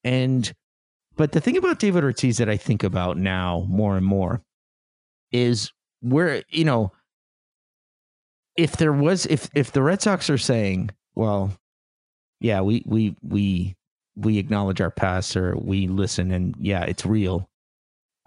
And, 0.03 0.53
but 1.15 1.31
the 1.31 1.41
thing 1.41 1.57
about 1.57 1.79
David 1.79 2.03
Ortiz 2.03 2.37
that 2.37 2.49
I 2.49 2.57
think 2.57 2.83
about 2.83 3.17
now 3.17 3.65
more 3.67 3.97
and 3.97 4.05
more 4.05 4.41
is 5.31 5.71
where, 6.01 6.43
you 6.49 6.65
know, 6.65 6.91
if 8.55 8.77
there 8.77 8.93
was 8.93 9.25
if 9.27 9.49
if 9.55 9.71
the 9.71 9.81
Red 9.81 10.01
Sox 10.01 10.29
are 10.29 10.37
saying, 10.37 10.91
well, 11.15 11.51
yeah, 12.39 12.61
we 12.61 12.83
we 12.85 13.15
we 13.21 13.75
we 14.15 14.37
acknowledge 14.37 14.81
our 14.81 14.91
past 14.91 15.35
or 15.35 15.55
we 15.57 15.87
listen 15.87 16.31
and 16.31 16.55
yeah, 16.59 16.83
it's 16.83 17.05
real. 17.05 17.49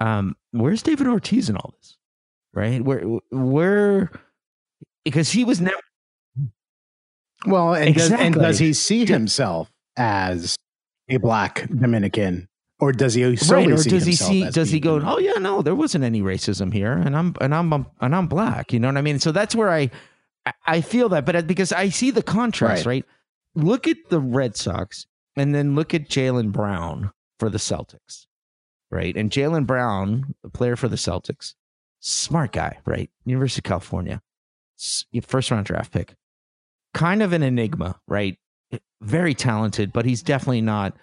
Um, 0.00 0.36
where's 0.50 0.82
David 0.82 1.06
Ortiz 1.06 1.48
in 1.48 1.56
all 1.56 1.74
this? 1.78 1.96
Right? 2.52 2.82
Where 2.82 3.02
where 3.30 4.10
because 5.04 5.30
he 5.30 5.44
was 5.44 5.60
never 5.60 5.80
well, 7.46 7.74
and, 7.74 7.88
exactly. 7.88 8.16
does, 8.16 8.26
and 8.26 8.34
does 8.34 8.58
he 8.58 8.72
see 8.72 9.06
himself 9.06 9.70
as 9.96 10.56
a 11.08 11.18
black 11.18 11.68
Dominican 11.68 12.48
or 12.78 12.92
does 12.92 13.14
he 13.14 13.24
right, 13.24 13.68
or 13.68 13.82
does 13.82 14.04
he 14.04 14.12
see 14.12 14.48
does 14.50 14.70
he 14.70 14.80
go 14.80 15.00
oh 15.04 15.18
yeah 15.18 15.32
no 15.38 15.62
there 15.62 15.74
wasn't 15.74 16.04
any 16.04 16.20
racism 16.20 16.72
here 16.72 16.92
and 16.92 17.16
i'm 17.16 17.34
and 17.40 17.54
i'm 17.54 17.72
um, 17.72 17.86
and 18.00 18.14
i'm 18.14 18.26
black 18.26 18.72
you 18.72 18.78
know 18.78 18.88
what 18.88 18.96
i 18.96 19.02
mean 19.02 19.18
so 19.18 19.32
that's 19.32 19.54
where 19.54 19.70
i 19.70 19.90
I 20.66 20.80
feel 20.80 21.08
that, 21.10 21.24
but 21.24 21.46
because 21.46 21.72
I 21.72 21.88
see 21.88 22.10
the 22.10 22.22
contrast, 22.22 22.86
right? 22.86 23.04
right? 23.04 23.04
Look 23.54 23.86
at 23.88 23.96
the 24.10 24.20
Red 24.20 24.56
Sox 24.56 25.06
and 25.34 25.54
then 25.54 25.74
look 25.74 25.94
at 25.94 26.08
Jaylen 26.08 26.52
Brown 26.52 27.10
for 27.38 27.50
the 27.50 27.58
Celtics, 27.58 28.26
right? 28.90 29.16
And 29.16 29.30
Jaylen 29.30 29.66
Brown, 29.66 30.34
a 30.44 30.50
player 30.50 30.76
for 30.76 30.88
the 30.88 30.96
Celtics, 30.96 31.54
smart 32.00 32.52
guy, 32.52 32.78
right? 32.84 33.10
University 33.24 33.60
of 33.60 33.64
California, 33.64 34.22
first 35.22 35.50
round 35.50 35.66
draft 35.66 35.92
pick, 35.92 36.14
kind 36.94 37.22
of 37.22 37.32
an 37.32 37.42
enigma, 37.42 37.98
right? 38.06 38.38
Very 39.00 39.34
talented, 39.34 39.92
but 39.92 40.04
he's 40.04 40.22
definitely 40.22 40.62
not. 40.62 40.96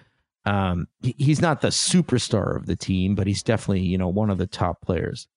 Um, 0.46 0.88
he's 1.02 1.42
not 1.42 1.62
the 1.62 1.70
superstar 1.70 2.56
of 2.56 2.66
the 2.66 2.76
team, 2.76 3.16
but 3.16 3.28
he's 3.28 3.44
definitely 3.44 3.84
you 3.84 3.98
know 3.98 4.10
one 4.10 4.30
of 4.30 4.38
the 4.38 4.48
top 4.48 4.82
players. 4.82 5.28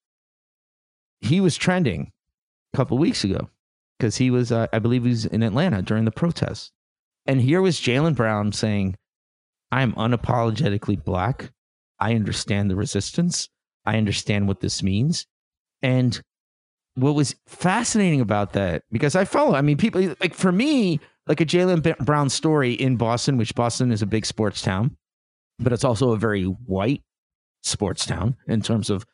He 1.21 1.39
was 1.39 1.57
trending 1.57 2.11
a 2.73 2.77
couple 2.77 2.97
weeks 2.97 3.23
ago 3.23 3.49
because 3.97 4.17
he 4.17 4.29
was, 4.29 4.51
uh, 4.51 4.67
I 4.71 4.79
believe, 4.79 5.03
he 5.03 5.09
was 5.09 5.25
in 5.25 5.43
Atlanta 5.43 5.81
during 5.81 6.05
the 6.05 6.11
protests. 6.11 6.71
And 7.25 7.41
here 7.41 7.61
was 7.61 7.79
Jaylen 7.79 8.15
Brown 8.15 8.51
saying, 8.51 8.95
I 9.71 9.81
am 9.81 9.93
unapologetically 9.93 11.03
black. 11.03 11.51
I 11.99 12.13
understand 12.13 12.69
the 12.69 12.75
resistance. 12.75 13.49
I 13.85 13.97
understand 13.97 14.47
what 14.47 14.59
this 14.59 14.83
means. 14.83 15.25
And 15.81 16.21
what 16.95 17.15
was 17.15 17.35
fascinating 17.47 18.21
about 18.21 18.53
that, 18.53 18.83
because 18.91 19.15
I 19.15 19.25
follow, 19.25 19.55
I 19.55 19.61
mean, 19.61 19.77
people, 19.77 20.15
like 20.21 20.33
for 20.33 20.51
me, 20.51 20.99
like 21.27 21.41
a 21.41 21.45
Jaylen 21.45 21.97
Brown 21.99 22.29
story 22.29 22.73
in 22.73 22.97
Boston, 22.97 23.37
which 23.37 23.55
Boston 23.55 23.91
is 23.91 24.01
a 24.01 24.05
big 24.05 24.25
sports 24.25 24.61
town, 24.61 24.97
but 25.59 25.73
it's 25.73 25.83
also 25.83 26.11
a 26.11 26.17
very 26.17 26.43
white 26.43 27.03
sports 27.63 28.05
town 28.05 28.35
in 28.47 28.61
terms 28.61 28.89
of 28.89 29.05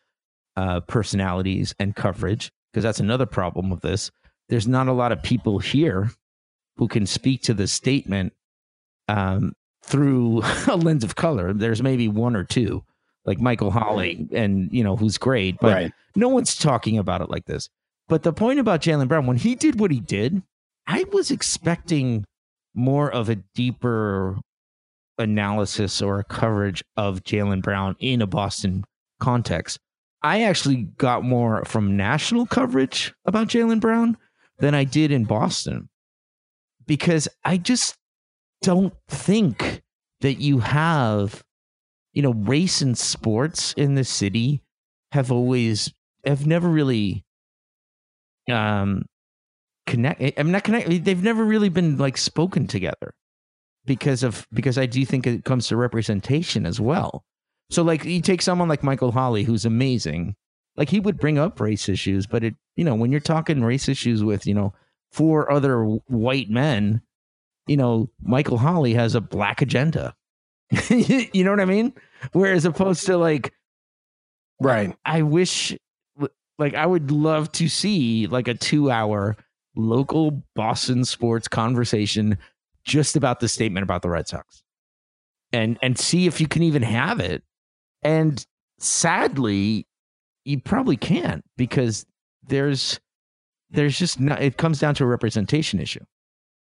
uh, 0.56 0.82
personalities 0.82 1.74
and 1.80 1.96
coverage, 1.96 2.52
because 2.72 2.84
that's 2.84 3.00
another 3.00 3.26
problem 3.26 3.72
of 3.72 3.82
this 3.82 4.12
there's 4.50 4.68
not 4.68 4.88
a 4.88 4.94
lot 4.94 5.12
of 5.12 5.24
people 5.24 5.60
here 5.60 6.12
who 6.78 6.88
can 6.88 7.06
speak 7.06 7.44
to 7.44 7.54
the 7.54 7.68
statement 7.68 8.34
um, 9.08 9.54
through 9.84 10.42
a 10.68 10.76
lens 10.76 11.04
of 11.04 11.16
color. 11.16 11.54
There's 11.54 11.82
maybe 11.82 12.08
one 12.08 12.36
or 12.36 12.44
two, 12.44 12.84
like 13.26 13.40
Michael 13.40 13.72
Holley, 13.72 14.28
and 14.32 14.70
you 14.72 14.84
know 14.84 14.96
who's 14.96 15.18
great, 15.18 15.58
but 15.60 15.74
right. 15.74 15.92
no 16.16 16.30
one's 16.30 16.56
talking 16.56 16.98
about 16.98 17.22
it 17.22 17.30
like 17.30 17.46
this. 17.46 17.70
But 18.08 18.24
the 18.24 18.34
point 18.34 18.60
about 18.60 18.82
Jaylen 18.82 19.08
Brown, 19.08 19.26
when 19.26 19.38
he 19.38 19.56
did 19.56 19.80
what 19.80 19.92
he 19.92 20.00
did, 20.00 20.44
I 20.88 21.06
was 21.12 21.32
expecting 21.32 22.26
more 22.76 23.12
of 23.12 23.30
a 23.30 23.36
deeper 23.56 24.38
analysis 25.18 26.02
or 26.02 26.20
a 26.20 26.24
coverage 26.24 26.84
of 26.98 27.24
Jaylen 27.24 27.62
Brown 27.62 27.96
in 28.00 28.22
a 28.22 28.28
Boston 28.28 28.84
context. 29.20 29.80
I 30.22 30.44
actually 30.44 30.84
got 30.98 31.24
more 31.24 31.64
from 31.66 31.98
national 31.98 32.46
coverage 32.46 33.14
about 33.26 33.48
Jaylen 33.48 33.80
Brown 33.80 34.18
than 34.60 34.74
I 34.74 34.84
did 34.84 35.12
in 35.12 35.26
Boston 35.26 35.90
because 36.88 37.28
I 37.44 37.58
just 37.58 37.96
don't 38.62 38.94
think 39.08 39.82
that 40.22 40.36
you 40.36 40.60
have, 40.60 41.44
you 42.14 42.22
know, 42.22 42.34
race 42.34 42.82
and 42.82 42.98
sports 42.98 43.74
in 43.74 43.96
the 43.96 44.04
city 44.04 44.62
have 45.12 45.32
always 45.32 45.94
have 46.26 46.48
never 46.48 46.70
really 46.70 47.24
um 48.50 49.06
connect 49.86 50.22
i'm 50.38 50.52
not 50.52 50.64
connect 50.64 50.88
they've 51.04 51.24
never 51.24 51.44
really 51.44 51.70
been 51.70 51.98
like 51.98 52.18
spoken 52.18 52.68
together 52.68 53.14
because 53.86 54.24
of 54.24 54.48
because 54.54 54.78
i 54.78 54.86
do 54.86 55.06
think 55.06 55.28
it 55.28 55.44
comes 55.44 55.68
to 55.68 55.76
representation 55.76 56.66
as 56.66 56.80
well. 56.80 57.24
So 57.70 57.82
like 57.82 58.06
you 58.06 58.22
take 58.22 58.42
someone 58.42 58.70
like 58.70 58.84
michael 58.84 59.12
Holley, 59.12 59.44
who's 59.44 59.66
amazing 59.66 60.36
like 60.76 60.90
he 60.90 61.00
would 61.00 61.18
bring 61.20 61.38
up 61.38 61.60
race 61.60 61.90
issues 61.90 62.26
but 62.28 62.44
it 62.44 62.56
you 62.76 62.84
know 62.84 62.96
when 62.96 63.12
you're 63.12 63.20
talking 63.20 63.64
race 63.64 63.90
issues 63.90 64.24
with 64.24 64.46
you 64.46 64.54
know 64.54 64.74
four 65.12 65.52
other 65.52 65.84
white 65.84 66.50
men 66.50 67.02
you 67.68 67.78
know 67.78 68.10
michael 68.22 68.58
Holley 68.58 68.94
has 68.94 69.16
a 69.16 69.22
black 69.22 69.62
agenda. 69.62 70.16
You 70.90 71.44
know 71.44 71.52
what 71.52 71.60
i 71.60 71.66
mean? 71.66 71.94
Whereas 72.32 72.66
opposed 72.66 73.06
to 73.08 73.18
like 73.18 73.54
right. 74.60 74.96
I 75.06 75.24
wish 75.24 75.76
like 76.60 76.74
I 76.74 76.86
would 76.86 77.12
love 77.12 77.52
to 77.54 77.68
see 77.68 78.28
like 78.28 78.48
a 78.48 78.54
two 78.54 78.92
hour 78.92 79.36
local 79.76 80.44
Boston 80.56 81.06
sports 81.06 81.48
conversation 81.48 82.38
just 82.86 83.16
about 83.16 83.40
the 83.40 83.48
statement 83.48 83.84
about 83.84 84.02
the 84.02 84.10
Red 84.10 84.28
Sox. 84.28 84.64
And 85.52 85.78
and 85.82 85.98
see 85.98 86.26
if 86.26 86.42
you 86.42 86.48
can 86.48 86.64
even 86.64 86.82
have 86.82 87.20
it. 87.20 87.44
And 88.02 88.46
sadly, 88.80 89.88
you 90.46 90.60
probably 90.60 90.98
can't 90.98 91.44
because 91.58 92.06
there's 92.48 93.00
there's 93.70 93.98
just 93.98 94.20
not 94.20 94.42
it 94.42 94.58
comes 94.58 94.80
down 94.80 94.96
to 94.96 95.04
a 95.04 95.08
representation 95.08 95.80
issue. 95.80 96.04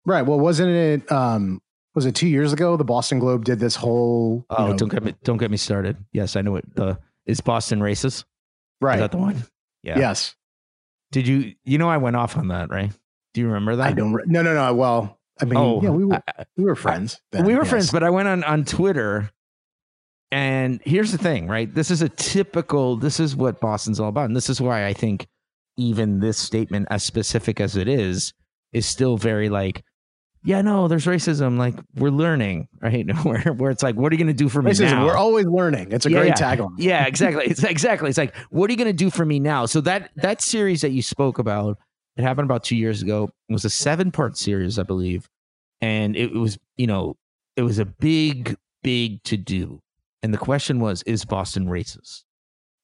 Right. 0.04 0.22
Well, 0.22 0.38
wasn't 0.38 0.70
it 0.70 1.12
um 1.12 1.60
was 1.94 2.06
it 2.06 2.14
two 2.14 2.28
years 2.28 2.52
ago 2.52 2.76
the 2.76 2.84
Boston 2.84 3.18
Globe 3.18 3.44
did 3.44 3.58
this 3.58 3.76
whole 3.76 4.46
Oh, 4.50 4.68
know, 4.68 4.76
don't 4.76 4.88
get 4.88 5.02
me 5.02 5.14
don't 5.22 5.38
get 5.38 5.50
me 5.50 5.56
started. 5.56 5.96
Yes, 6.12 6.36
I 6.36 6.42
know 6.42 6.56
it 6.56 6.74
the 6.74 6.98
is 7.26 7.40
Boston 7.40 7.80
racist. 7.80 8.24
Right. 8.80 8.94
Is 8.94 9.00
that 9.00 9.10
the 9.10 9.18
one? 9.18 9.44
Yeah. 9.82 9.98
Yes. 9.98 10.34
Did 11.12 11.26
you? 11.26 11.54
You 11.64 11.78
know, 11.78 11.88
I 11.88 11.96
went 11.96 12.16
off 12.16 12.36
on 12.36 12.48
that, 12.48 12.70
right? 12.70 12.92
Do 13.34 13.40
you 13.40 13.46
remember 13.46 13.76
that? 13.76 13.86
I 13.86 13.92
don't. 13.92 14.12
Re- 14.12 14.24
no, 14.26 14.42
no, 14.42 14.54
no. 14.54 14.74
Well, 14.74 15.18
I 15.40 15.44
mean, 15.44 15.56
oh, 15.56 15.80
yeah, 15.82 15.90
we 15.90 16.04
were 16.04 16.22
I, 16.38 16.44
we 16.56 16.64
were 16.64 16.74
friends. 16.74 17.20
Then, 17.32 17.44
we 17.44 17.54
were 17.54 17.62
yes. 17.62 17.70
friends, 17.70 17.90
but 17.90 18.02
I 18.02 18.10
went 18.10 18.28
on 18.28 18.44
on 18.44 18.64
Twitter, 18.64 19.30
and 20.30 20.80
here's 20.84 21.12
the 21.12 21.18
thing, 21.18 21.48
right? 21.48 21.72
This 21.72 21.90
is 21.90 22.02
a 22.02 22.08
typical. 22.08 22.96
This 22.96 23.20
is 23.20 23.36
what 23.36 23.60
Boston's 23.60 24.00
all 24.00 24.08
about, 24.08 24.26
and 24.26 24.36
this 24.36 24.50
is 24.50 24.60
why 24.60 24.86
I 24.86 24.92
think 24.92 25.26
even 25.76 26.20
this 26.20 26.38
statement, 26.38 26.88
as 26.90 27.04
specific 27.04 27.60
as 27.60 27.76
it 27.76 27.88
is, 27.88 28.34
is 28.72 28.84
still 28.84 29.16
very 29.16 29.48
like 29.48 29.84
yeah, 30.44 30.62
no, 30.62 30.88
there's 30.88 31.06
racism. 31.06 31.58
Like 31.58 31.74
we're 31.96 32.10
learning, 32.10 32.68
right? 32.80 33.06
Where 33.24 33.40
where 33.40 33.70
it's 33.70 33.82
like, 33.82 33.96
what 33.96 34.12
are 34.12 34.14
you 34.14 34.18
going 34.24 34.34
to 34.34 34.44
do 34.44 34.48
for 34.48 34.62
me 34.62 34.70
racism, 34.70 34.92
now? 34.92 35.06
We're 35.06 35.16
always 35.16 35.46
learning. 35.46 35.92
It's 35.92 36.06
a 36.06 36.10
yeah, 36.10 36.18
great 36.18 36.40
yeah. 36.40 36.56
tagline. 36.56 36.74
Yeah, 36.78 37.06
exactly. 37.06 37.44
It's 37.46 37.62
exactly. 37.62 38.08
It's 38.08 38.18
like, 38.18 38.34
what 38.50 38.70
are 38.70 38.72
you 38.72 38.76
going 38.76 38.88
to 38.88 38.92
do 38.92 39.10
for 39.10 39.24
me 39.24 39.40
now? 39.40 39.66
So 39.66 39.80
that 39.82 40.10
that 40.16 40.40
series 40.40 40.80
that 40.82 40.90
you 40.90 41.02
spoke 41.02 41.38
about, 41.38 41.78
it 42.16 42.22
happened 42.22 42.46
about 42.46 42.64
two 42.64 42.76
years 42.76 43.02
ago. 43.02 43.30
It 43.48 43.52
was 43.52 43.64
a 43.64 43.70
seven 43.70 44.10
part 44.10 44.36
series, 44.36 44.78
I 44.78 44.84
believe, 44.84 45.28
and 45.80 46.16
it 46.16 46.32
was 46.32 46.58
you 46.76 46.86
know 46.86 47.16
it 47.56 47.62
was 47.62 47.78
a 47.78 47.84
big 47.84 48.56
big 48.82 49.22
to 49.24 49.36
do, 49.36 49.80
and 50.22 50.32
the 50.32 50.38
question 50.38 50.80
was, 50.80 51.02
is 51.02 51.24
Boston 51.24 51.66
racist? 51.66 52.22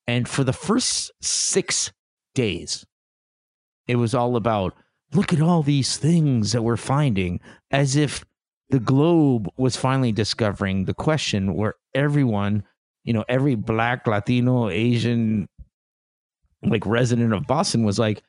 And 0.06 0.28
for 0.28 0.44
the 0.44 0.52
first 0.52 1.12
six 1.22 1.92
days, 2.34 2.84
it 3.86 3.96
was 3.96 4.14
all 4.14 4.36
about 4.36 4.74
look 5.14 5.32
at 5.32 5.40
all 5.40 5.62
these 5.62 5.96
things 5.96 6.52
that 6.52 6.62
we're 6.62 6.76
finding, 6.76 7.40
as 7.70 7.96
if 7.96 8.24
the 8.70 8.80
globe 8.80 9.48
was 9.56 9.76
finally 9.76 10.12
discovering 10.12 10.84
the 10.84 10.94
question 10.94 11.54
where 11.54 11.74
everyone, 11.94 12.64
you 13.04 13.12
know, 13.12 13.24
every 13.28 13.54
black, 13.54 14.06
Latino, 14.06 14.68
Asian, 14.68 15.48
like 16.62 16.84
resident 16.86 17.32
of 17.32 17.46
Boston 17.46 17.84
was 17.84 17.98
like, 17.98 18.22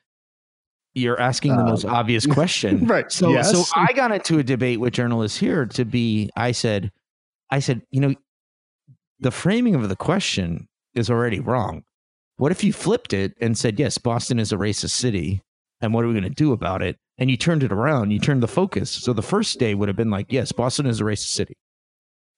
you're 0.94 1.20
asking 1.20 1.56
the 1.56 1.64
most 1.64 1.84
um, 1.84 1.94
obvious 1.94 2.26
question. 2.32 2.86
right. 2.86 3.10
So 3.12 3.30
yes. 3.30 3.52
so 3.52 3.64
I 3.74 3.92
got 3.92 4.12
into 4.12 4.38
a 4.38 4.42
debate 4.42 4.80
with 4.80 4.94
journalists 4.94 5.38
here 5.38 5.66
to 5.66 5.84
be 5.84 6.30
I 6.36 6.52
said 6.52 6.90
I 7.50 7.60
said, 7.60 7.82
you 7.90 8.00
know, 8.00 8.14
the 9.20 9.30
framing 9.30 9.74
of 9.74 9.88
the 9.88 9.96
question 9.96 10.68
is 10.94 11.10
already 11.10 11.38
wrong. 11.38 11.84
What 12.38 12.50
if 12.50 12.64
you 12.64 12.72
flipped 12.72 13.12
it 13.12 13.34
and 13.40 13.56
said, 13.56 13.78
yes, 13.78 13.98
Boston 13.98 14.38
is 14.38 14.52
a 14.52 14.56
racist 14.56 14.90
city 14.90 15.42
and 15.80 15.92
what 15.92 16.04
are 16.04 16.08
we 16.08 16.14
going 16.14 16.24
to 16.24 16.30
do 16.30 16.52
about 16.52 16.82
it? 16.82 16.96
And 17.18 17.30
you 17.30 17.36
turned 17.36 17.62
it 17.62 17.72
around, 17.72 18.10
you 18.10 18.18
turned 18.18 18.42
the 18.42 18.48
focus. 18.48 18.90
So 18.90 19.12
the 19.12 19.22
first 19.22 19.58
day 19.58 19.74
would 19.74 19.88
have 19.88 19.96
been 19.96 20.10
like, 20.10 20.26
yes, 20.30 20.52
Boston 20.52 20.86
is 20.86 21.00
a 21.00 21.04
racist 21.04 21.32
city. 21.32 21.56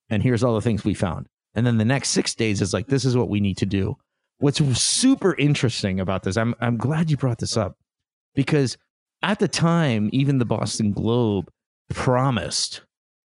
And 0.09 0.22
here's 0.22 0.42
all 0.42 0.55
the 0.55 0.61
things 0.61 0.85
we 0.85 0.94
found. 0.94 1.27
And 1.55 1.66
then 1.66 1.79
the 1.79 1.85
next 1.85 2.11
six 2.11 2.35
days 2.35 2.62
is 2.62 2.72
like, 2.72 2.87
this 2.87 3.05
is 3.05 3.16
what 3.16 3.29
we 3.29 3.40
need 3.40 3.57
to 3.59 3.66
do. 3.66 3.96
What's 4.38 4.59
super 4.81 5.35
interesting 5.35 5.98
about 5.98 6.22
this, 6.22 6.37
I'm, 6.37 6.55
I'm 6.61 6.77
glad 6.77 7.11
you 7.11 7.16
brought 7.16 7.38
this 7.38 7.57
up 7.57 7.77
because 8.35 8.79
at 9.22 9.40
the 9.40 9.48
time, 9.48 10.11
even 10.12 10.38
the 10.38 10.44
Boston 10.44 10.92
Globe 10.92 11.51
promised 11.90 12.83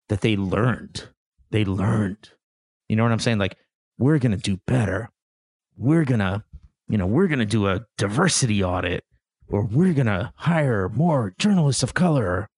that 0.09 0.21
they 0.21 0.37
learned. 0.37 1.09
They 1.51 1.65
learned. 1.65 2.31
You 2.89 2.97
know 2.97 3.05
what 3.05 3.13
I'm 3.13 3.21
saying? 3.21 3.39
Like, 3.39 3.57
we're 3.99 4.19
going 4.19 4.33
to 4.33 4.39
do 4.39 4.59
better. 4.67 5.11
We're 5.77 6.05
going 6.05 6.21
to, 6.21 6.43
you 6.89 6.99
know, 6.99 7.07
we're 7.07 7.29
going 7.29 7.39
to 7.39 7.45
do 7.45 7.69
a 7.69 7.87
diversity 7.97 8.65
audit 8.65 9.05
or 9.49 9.63
we're 9.63 9.95
going 9.95 10.07
to 10.07 10.33
hire 10.37 10.89
more 10.89 11.35
journalists 11.39 11.83
of 11.83 11.95
color 11.95 12.49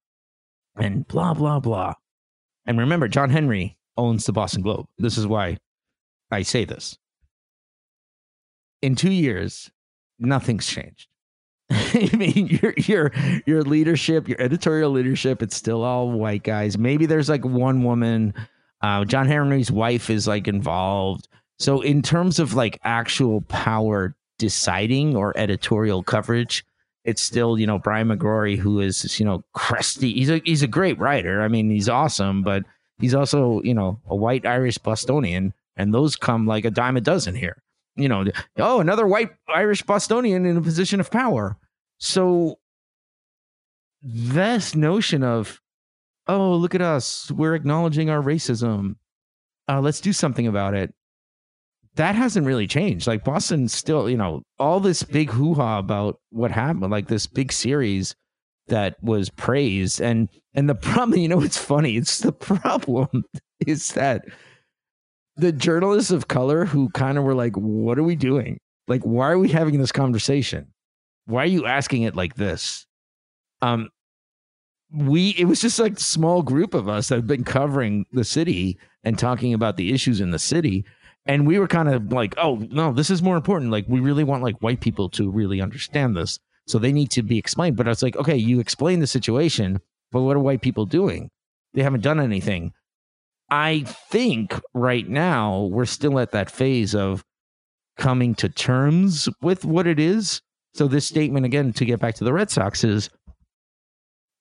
and 0.76 1.06
blah, 1.08 1.34
blah, 1.34 1.60
blah. 1.60 1.94
And 2.66 2.78
remember, 2.78 3.08
John 3.08 3.30
Henry 3.30 3.76
owns 3.96 4.24
the 4.26 4.32
Boston 4.32 4.62
Globe. 4.62 4.86
This 4.98 5.18
is 5.18 5.26
why 5.26 5.58
I 6.30 6.42
say 6.42 6.64
this. 6.64 6.98
In 8.80 8.94
two 8.94 9.10
years, 9.10 9.70
nothing's 10.18 10.66
changed. 10.66 11.08
I 11.70 12.10
mean, 12.16 12.46
your 12.46 12.72
your 12.76 13.12
your 13.44 13.62
leadership, 13.62 14.28
your 14.28 14.40
editorial 14.40 14.90
leadership, 14.90 15.42
it's 15.42 15.56
still 15.56 15.82
all 15.82 16.10
white 16.10 16.42
guys. 16.42 16.78
Maybe 16.78 17.04
there's 17.04 17.28
like 17.28 17.44
one 17.44 17.82
woman. 17.82 18.32
Uh, 18.80 19.04
John 19.04 19.26
Henry's 19.26 19.70
wife 19.70 20.08
is 20.08 20.26
like 20.26 20.48
involved. 20.48 21.28
So 21.58 21.80
in 21.80 22.02
terms 22.02 22.38
of 22.38 22.54
like 22.54 22.78
actual 22.84 23.42
power 23.42 24.14
deciding 24.38 25.16
or 25.16 25.36
editorial 25.36 26.02
coverage, 26.02 26.64
it's 27.08 27.22
still 27.22 27.58
you 27.58 27.66
know 27.66 27.78
Brian 27.78 28.08
McGrory 28.08 28.58
who 28.58 28.80
is 28.80 29.18
you 29.18 29.24
know 29.24 29.42
crusty. 29.54 30.12
He's 30.12 30.28
a 30.28 30.42
he's 30.44 30.62
a 30.62 30.68
great 30.68 30.98
writer. 30.98 31.40
I 31.40 31.48
mean, 31.48 31.70
he's 31.70 31.88
awesome, 31.88 32.42
but 32.42 32.64
he's 32.98 33.14
also 33.14 33.62
you 33.62 33.72
know 33.72 33.98
a 34.06 34.14
white 34.14 34.44
Irish 34.44 34.76
Bostonian, 34.76 35.54
and 35.74 35.94
those 35.94 36.16
come 36.16 36.46
like 36.46 36.66
a 36.66 36.70
dime 36.70 36.98
a 36.98 37.00
dozen 37.00 37.34
here. 37.34 37.62
You 37.96 38.08
know, 38.08 38.26
oh, 38.58 38.80
another 38.80 39.06
white 39.06 39.30
Irish 39.48 39.82
Bostonian 39.82 40.44
in 40.44 40.58
a 40.58 40.60
position 40.60 41.00
of 41.00 41.10
power. 41.10 41.56
So 41.98 42.58
this 44.02 44.74
notion 44.74 45.24
of 45.24 45.60
oh 46.28 46.54
look 46.54 46.74
at 46.74 46.82
us 46.82 47.32
we're 47.32 47.56
acknowledging 47.56 48.10
our 48.10 48.22
racism 48.22 48.94
uh, 49.68 49.80
let's 49.80 50.00
do 50.00 50.12
something 50.12 50.46
about 50.46 50.72
it 50.72 50.94
that 51.98 52.14
hasn't 52.14 52.46
really 52.46 52.68
changed. 52.68 53.08
Like 53.08 53.24
Boston 53.24 53.66
still, 53.66 54.08
you 54.08 54.16
know, 54.16 54.42
all 54.58 54.78
this 54.78 55.02
big 55.02 55.30
hoo 55.30 55.54
ha 55.54 55.78
about 55.78 56.20
what 56.30 56.52
happened, 56.52 56.92
like 56.92 57.08
this 57.08 57.26
big 57.26 57.52
series 57.52 58.14
that 58.68 59.02
was 59.02 59.30
praised. 59.30 60.00
And 60.00 60.28
and 60.54 60.68
the 60.68 60.76
problem, 60.76 61.18
you 61.20 61.28
know, 61.28 61.42
it's 61.42 61.58
funny. 61.58 61.96
It's 61.96 62.20
the 62.20 62.32
problem 62.32 63.24
is 63.66 63.92
that 63.92 64.24
the 65.36 65.50
journalists 65.50 66.12
of 66.12 66.28
color 66.28 66.64
who 66.64 66.88
kind 66.90 67.18
of 67.18 67.24
were 67.24 67.34
like, 67.34 67.56
what 67.56 67.98
are 67.98 68.04
we 68.04 68.14
doing? 68.14 68.58
Like, 68.86 69.02
why 69.02 69.30
are 69.30 69.38
we 69.38 69.48
having 69.48 69.78
this 69.78 69.92
conversation? 69.92 70.68
Why 71.26 71.42
are 71.42 71.46
you 71.46 71.66
asking 71.66 72.02
it 72.02 72.14
like 72.14 72.36
this? 72.36 72.86
Um, 73.60 73.88
we 74.92 75.30
it 75.30 75.46
was 75.46 75.60
just 75.60 75.80
like 75.80 75.94
a 75.94 76.00
small 76.00 76.42
group 76.42 76.74
of 76.74 76.88
us 76.88 77.08
that 77.08 77.16
have 77.16 77.26
been 77.26 77.44
covering 77.44 78.06
the 78.12 78.24
city 78.24 78.78
and 79.02 79.18
talking 79.18 79.52
about 79.52 79.76
the 79.76 79.92
issues 79.92 80.20
in 80.20 80.30
the 80.30 80.38
city 80.38 80.84
and 81.28 81.46
we 81.46 81.58
were 81.58 81.68
kind 81.68 81.88
of 81.88 82.10
like 82.10 82.34
oh 82.38 82.56
no 82.70 82.92
this 82.92 83.10
is 83.10 83.22
more 83.22 83.36
important. 83.36 83.70
Like 83.70 83.84
we 83.86 84.00
really 84.00 84.24
want 84.24 84.42
like 84.42 84.60
white 84.60 84.80
people 84.80 85.08
to 85.10 85.30
really 85.30 85.60
understand 85.60 86.16
this 86.16 86.40
so 86.66 86.78
they 86.78 86.92
need 86.92 87.10
to 87.12 87.22
be 87.22 87.38
explained. 87.38 87.76
But 87.76 87.86
i 87.86 87.90
was 87.90 88.02
like 88.02 88.16
okay 88.16 88.36
you 88.36 88.58
explain 88.58 88.98
the 88.98 89.06
situation 89.06 89.80
but 90.10 90.22
what 90.22 90.36
are 90.36 90.40
white 90.40 90.62
people 90.62 90.86
doing? 90.86 91.30
They 91.74 91.82
haven't 91.82 92.00
done 92.00 92.18
anything. 92.18 92.72
I 93.50 93.80
think 94.10 94.58
right 94.74 95.06
now 95.06 95.68
we're 95.70 95.84
still 95.84 96.18
at 96.18 96.32
that 96.32 96.50
phase 96.50 96.94
of 96.94 97.22
coming 97.96 98.34
to 98.36 98.48
terms 98.48 99.28
with 99.42 99.64
what 99.64 99.86
it 99.86 99.98
is. 99.98 100.40
So 100.74 100.88
this 100.88 101.06
statement 101.06 101.44
again 101.44 101.72
to 101.74 101.84
get 101.84 102.00
back 102.00 102.14
to 102.16 102.24
the 102.24 102.32
red 102.32 102.50
sox 102.50 102.84
is 102.84 103.10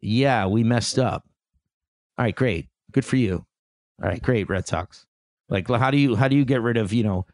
yeah 0.01 0.45
we 0.45 0.63
messed 0.63 0.99
up. 0.99 1.23
All 2.17 2.25
right 2.25 2.35
great. 2.35 2.67
Good 2.91 3.05
for 3.05 3.17
you. 3.17 3.45
All 4.01 4.09
right 4.09 4.21
great 4.21 4.47
red 4.49 4.67
sox 4.67 5.06
like, 5.49 5.67
how 5.67 5.91
do 5.91 5.97
you 5.97 6.15
how 6.15 6.27
do 6.27 6.35
you 6.35 6.45
get 6.45 6.61
rid 6.61 6.77
of 6.77 6.93
you 6.93 7.03
know, 7.03 7.25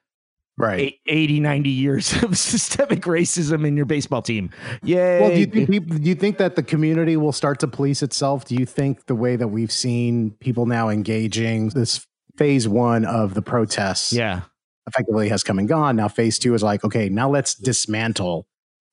right, 0.57 0.95
80, 1.05 1.39
90 1.39 1.69
years 1.69 2.23
of 2.23 2.37
systemic 2.37 3.01
racism 3.01 3.65
in 3.65 3.75
your 3.75 3.85
baseball 3.85 4.21
team? 4.21 4.49
Yeah. 4.83 5.21
Well, 5.21 5.29
do 5.31 5.39
you 5.39 5.45
think 5.45 5.69
people, 5.69 5.97
do 5.97 6.09
you 6.09 6.15
think 6.15 6.37
that 6.37 6.55
the 6.55 6.63
community 6.63 7.17
will 7.17 7.31
start 7.31 7.59
to 7.61 7.67
police 7.67 8.03
itself? 8.03 8.45
Do 8.45 8.55
you 8.55 8.65
think 8.65 9.05
the 9.07 9.15
way 9.15 9.35
that 9.35 9.47
we've 9.47 9.71
seen 9.71 10.31
people 10.39 10.65
now 10.65 10.89
engaging 10.89 11.69
this 11.69 12.05
phase 12.37 12.67
one 12.67 13.05
of 13.05 13.33
the 13.33 13.41
protests, 13.41 14.13
yeah, 14.13 14.41
effectively 14.87 15.29
has 15.29 15.43
come 15.43 15.59
and 15.59 15.67
gone. 15.67 15.95
Now 15.95 16.07
phase 16.07 16.39
two 16.39 16.53
is 16.53 16.63
like, 16.63 16.83
okay, 16.83 17.09
now 17.09 17.29
let's 17.29 17.55
dismantle, 17.55 18.47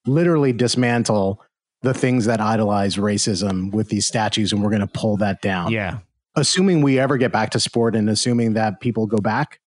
literally 0.06 0.52
dismantle 0.52 1.42
the 1.82 1.94
things 1.94 2.26
that 2.26 2.40
idolize 2.40 2.96
racism 2.96 3.72
with 3.72 3.88
these 3.88 4.06
statues, 4.06 4.52
and 4.52 4.62
we're 4.62 4.70
going 4.70 4.80
to 4.80 4.86
pull 4.86 5.16
that 5.18 5.40
down. 5.40 5.70
Yeah. 5.72 5.98
Assuming 6.40 6.80
we 6.82 6.98
ever 6.98 7.16
get 7.18 7.32
back 7.32 7.50
to 7.50 7.60
sport 7.60 7.94
and 7.94 8.08
assuming 8.08 8.54
that 8.54 8.80
people 8.80 9.06
go 9.06 9.18
back 9.18 9.60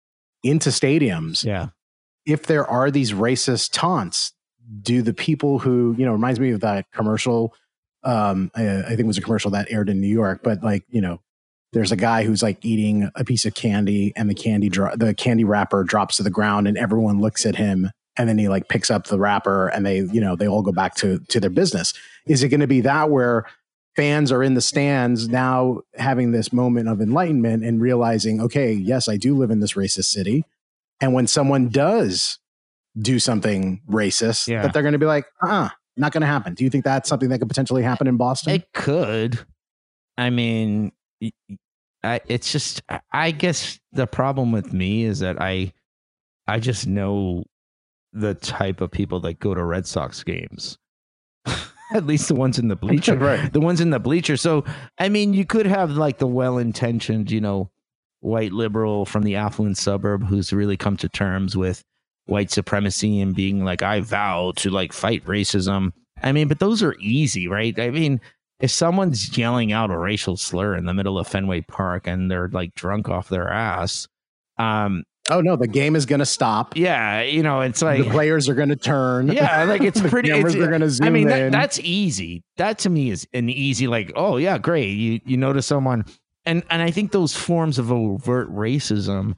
into 0.43 0.71
stadiums, 0.71 1.45
Yeah. 1.45 1.69
if 2.27 2.47
there 2.47 2.67
are 2.67 2.91
these 2.91 3.13
racist 3.13 3.71
taunts, 3.73 4.33
do 4.83 5.03
the 5.03 5.13
people 5.13 5.59
who, 5.59 5.95
you 5.99 6.07
know, 6.07 6.13
reminds 6.13 6.41
me 6.41 6.51
of 6.51 6.61
that 6.61 6.91
commercial. 6.93 7.55
Um, 8.05 8.51
I, 8.55 8.79
I 8.79 8.89
think 8.89 9.01
it 9.01 9.07
was 9.07 9.19
a 9.19 9.23
commercial 9.23 9.51
that 9.53 9.71
aired 9.71 9.89
in 9.91 10.01
New 10.01 10.09
York, 10.09 10.41
but 10.43 10.63
like, 10.63 10.85
you 10.89 11.01
know, 11.01 11.21
there's 11.73 11.93
a 11.93 11.97
guy 11.97 12.25
who's 12.25 12.43
like 12.43 12.65
eating 12.65 13.11
a 13.15 13.25
piece 13.25 13.45
of 13.45 13.55
candy 13.55 14.13
and 14.17 14.29
the 14.31 14.35
candy, 14.35 14.69
dro- 14.69 14.97
the 14.97 15.15
candy 15.15 15.45
wrapper 15.45 15.85
drops 15.85 16.17
to 16.17 16.23
the 16.23 16.31
ground 16.31 16.67
and 16.67 16.77
everyone 16.79 17.21
looks 17.21 17.45
at 17.47 17.57
him 17.57 17.91
and 18.17 18.29
then 18.29 18.39
he 18.39 18.49
like 18.49 18.69
picks 18.69 18.91
up 18.91 19.07
the 19.07 19.19
wrapper 19.19 19.69
and 19.69 19.85
they, 19.87 19.99
you 20.01 20.21
know, 20.21 20.37
they 20.37 20.49
all 20.49 20.63
go 20.63 20.73
back 20.73 20.95
to, 20.97 21.19
to 21.29 21.39
their 21.39 21.51
business. 21.51 21.93
Is 22.27 22.43
it 22.43 22.49
going 22.49 22.61
to 22.61 22.67
be 22.67 22.81
that 22.83 23.11
where 23.11 23.47
fans 23.97 24.33
are 24.33 24.43
in 24.43 24.55
the 24.55 24.61
stands 24.61 25.29
now 25.29 25.81
having 25.95 26.33
this 26.33 26.53
moment 26.53 26.89
of 26.89 27.01
enlightenment 27.01 27.65
and 27.65 27.81
realizing, 27.81 28.41
okay, 28.41 28.73
yes, 28.73 29.09
I 29.09 29.17
do 29.17 29.37
live 29.37 29.51
in 29.51 29.61
this 29.61 29.75
racist 29.75 30.07
city. 30.07 30.45
And 31.01 31.13
when 31.15 31.27
someone 31.27 31.69
does 31.69 32.39
do 32.99 33.19
something 33.19 33.81
racist, 33.89 34.49
Yeah. 34.49 34.63
that 34.63 34.73
they're 34.73 34.83
going 34.83 34.93
to 34.93 34.99
be 34.99 35.07
like, 35.07 35.25
uh, 35.43 35.49
uh, 35.51 35.69
not 35.97 36.13
going 36.13 36.21
to 36.23 36.27
happen. 36.27 36.55
Do 36.55 36.65
you 36.65 36.71
think 36.71 36.85
that's 36.85 37.09
something 37.09 37.29
that 37.31 37.39
could 37.39 37.49
potentially 37.49 37.83
happen 37.83 38.07
in 38.07 38.17
Boston? 38.17 38.55
It 38.55 38.73
could. 38.73 39.39
I 40.17 40.31
mean, 40.31 40.93
I, 42.03 42.21
it's 42.29 42.51
just. 42.53 42.83
I- 42.89 43.01
I 43.13 43.31
guess 43.31 43.79
the 43.93 44.07
problem 44.07 44.53
with 44.53 44.73
me 44.73 45.05
is 45.05 45.19
that 45.21 45.41
I, 45.41 45.73
I 46.47 46.61
just 46.61 46.87
know 46.87 47.45
the 48.13 48.35
type 48.35 48.81
of 48.81 48.91
people 48.91 49.21
that 49.21 49.39
go 49.39 49.55
to 49.55 49.63
Red 49.65 49.87
Sox 49.87 50.23
games. 50.23 50.79
At 51.95 52.07
least 52.07 52.29
the 52.29 52.35
ones 52.35 52.59
in 52.59 52.69
the 52.69 52.77
bleacher, 52.85 53.17
Right. 53.17 53.53
The 53.53 53.61
ones 53.61 53.81
in 53.81 53.91
the 53.91 54.01
bleacher. 54.01 54.37
So 54.37 54.65
I 54.99 55.09
mean, 55.09 55.35
you 55.35 55.45
could 55.45 55.67
have 55.67 55.93
like 55.93 56.19
the 56.19 56.27
well-intentioned, 56.27 57.31
you 57.31 57.41
know, 57.41 57.71
white 58.21 58.53
liberal 58.53 59.05
from 59.05 59.25
the 59.25 59.37
affluent 59.37 59.77
suburb 59.77 60.25
who's 60.25 60.53
really 60.53 60.77
come 60.77 60.97
to 60.97 61.09
terms 61.09 61.57
with 61.57 61.83
white 62.27 62.51
supremacy 62.51 63.21
and 63.21 63.35
being 63.35 63.65
like, 63.65 63.83
I 63.83 64.01
vow 64.01 64.53
to 64.57 64.71
like 64.71 64.93
fight 64.93 65.25
racism. 65.25 65.93
I 66.23 66.33
mean, 66.33 66.49
but 66.49 66.61
those 66.61 66.83
are 66.83 66.95
easy, 67.01 67.49
right? 67.49 67.79
I 67.79 67.91
mean, 67.91 68.21
if 68.61 68.71
someone's 68.71 69.37
yelling 69.37 69.73
out 69.73 69.91
a 69.91 69.99
racial 69.99 70.37
slur 70.37 70.77
in 70.77 70.87
the 70.87 70.95
middle 70.95 71.19
of 71.19 71.27
Fenway 71.27 71.63
Park 71.63 72.07
and 72.07 72.31
they're 72.31 72.49
like 72.49 72.75
drunk 72.77 73.09
off 73.09 73.29
their 73.29 73.51
ass, 73.51 74.07
um, 74.57 75.03
oh 75.31 75.41
no, 75.41 75.57
the 75.57 75.69
game 75.69 75.97
is 75.97 76.07
going 76.07 76.19
to 76.19 76.27
stop. 76.27 76.77
yeah, 76.77 77.23
you 77.23 77.43
know, 77.43 77.61
it's 77.61 77.83
like 77.83 78.05
the 78.05 78.11
players 78.11 78.49
are 78.49 78.55
going 78.55 78.69
to 78.69 78.77
turn. 78.77 79.29
yeah, 79.29 79.65
like 79.65 79.83
it's 79.83 80.01
pretty. 80.11 80.29
cameras 80.31 80.55
it's- 80.55 80.67
are 80.67 80.71
going 80.71 80.81
to 80.83 80.91
zoom 80.91 81.07
I 81.07 81.11
mean, 81.11 81.29
that, 81.29 81.53
that's 81.53 81.79
easy. 81.81 82.43
That 82.57 82.79
to 82.81 82.91
me 82.91 83.11
is 83.11 83.27
an 83.33 83.49
easy, 83.49 83.87
like, 83.87 84.13
oh 84.17 84.37
yeah, 84.37 84.59
great. 84.59 84.91
You 84.91 85.21
you 85.25 85.37
notice 85.37 85.67
someone, 85.67 86.05
and 86.45 86.63
and 86.71 86.83
I 86.83 86.91
think 86.91 87.13
those 87.13 87.35
forms 87.37 87.79
of 87.79 87.91
overt 87.93 88.53
racism 88.53 89.37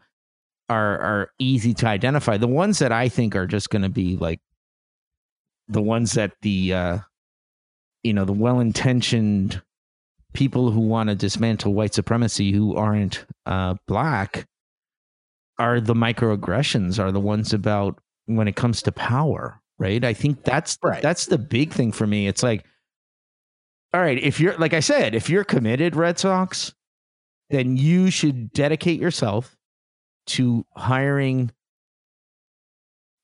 are 0.69 0.99
are 1.01 1.31
easy 1.39 1.75
to 1.75 1.87
identify. 1.87 2.37
The 2.39 2.49
ones 2.49 2.79
that 2.79 2.93
I 2.93 3.09
think 3.09 3.37
are 3.37 3.47
just 3.47 3.71
going 3.71 3.83
to 3.83 3.89
be 3.91 4.17
like 4.17 4.41
the 5.69 5.83
ones 5.83 6.13
that 6.13 6.33
the 6.43 6.73
uh, 6.75 6.99
you 8.03 8.13
know 8.13 8.25
the 8.25 8.33
well 8.33 8.61
intentioned 8.61 9.61
people 10.33 10.71
who 10.73 10.81
want 10.81 11.09
to 11.11 11.15
dismantle 11.15 11.73
white 11.75 11.95
supremacy 11.95 12.51
who 12.53 12.75
aren't 12.75 13.25
uh, 13.47 13.75
black 13.87 14.47
are 15.59 15.81
the 15.81 15.95
microaggressions 15.95 16.99
are 16.99 17.13
the 17.13 17.21
ones 17.21 17.53
about 17.53 18.01
when 18.27 18.49
it 18.49 18.57
comes 18.57 18.83
to 18.83 18.93
power 18.93 19.61
right? 19.77 20.05
I 20.05 20.13
think 20.15 20.45
that's 20.45 20.79
Right. 20.85 21.03
that's 21.03 21.27
the 21.27 21.37
big 21.39 21.73
thing 21.73 21.91
for 21.91 22.07
me. 22.07 22.29
It's 22.29 22.43
like 22.45 22.65
all 23.93 24.01
right 24.01 24.19
if 24.19 24.41
you're 24.41 24.57
like 24.59 24.73
i 24.75 24.81
said 24.81 25.15
if 25.15 25.31
you're 25.31 25.45
committed 25.45 25.95
red 25.95 26.19
sox 26.19 26.75
then 27.51 27.77
you 27.77 28.11
should 28.11 28.53
dedicate 28.53 29.01
yourself 29.01 29.57
to 30.27 30.65
hiring 30.77 31.51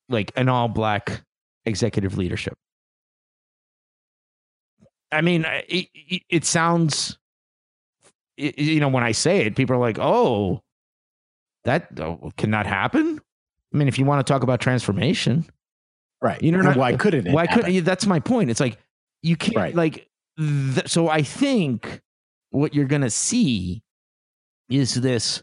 like 0.09 0.33
an 0.37 0.49
all 0.49 0.69
black 0.69 1.23
executive 1.65 2.17
leadership. 2.19 2.57
I 5.13 5.21
mean 5.23 5.45
it, 5.69 5.89
it, 5.95 6.23
it 6.29 6.45
sounds 6.45 7.19
it, 8.37 8.59
you 8.59 8.79
know 8.81 8.89
when 8.89 9.03
i 9.05 9.13
say 9.13 9.47
it 9.47 9.57
people 9.57 9.75
are 9.77 9.81
like 9.81 9.99
oh 9.99 10.63
that 11.65 11.89
oh, 12.01 12.31
can 12.37 12.51
that 12.53 12.67
happen 12.67 13.21
i 13.73 13.77
mean 13.77 13.89
if 13.89 13.99
you 13.99 14.05
want 14.05 14.25
to 14.25 14.33
talk 14.33 14.43
about 14.43 14.61
transformation 14.61 15.45
right. 16.23 16.43
You 16.43 16.53
know, 16.53 16.61
not- 16.61 16.77
why 16.77 16.97
couldn't 16.97 17.27
it? 17.27 17.33
why 17.33 17.47
happen? 17.47 17.65
couldn't 17.65 17.85
that's 17.85 18.07
my 18.07 18.21
point 18.21 18.51
it's 18.51 18.61
like 18.61 18.79
you 19.23 19.37
can't 19.37 19.57
Right. 19.57 19.75
like 19.75 20.09
th- 20.39 20.89
so 20.89 21.09
i 21.09 21.23
think 21.23 22.01
what 22.51 22.75
you're 22.75 22.87
gonna 22.87 23.11
see 23.11 23.83
is 24.69 24.95
this 24.95 25.43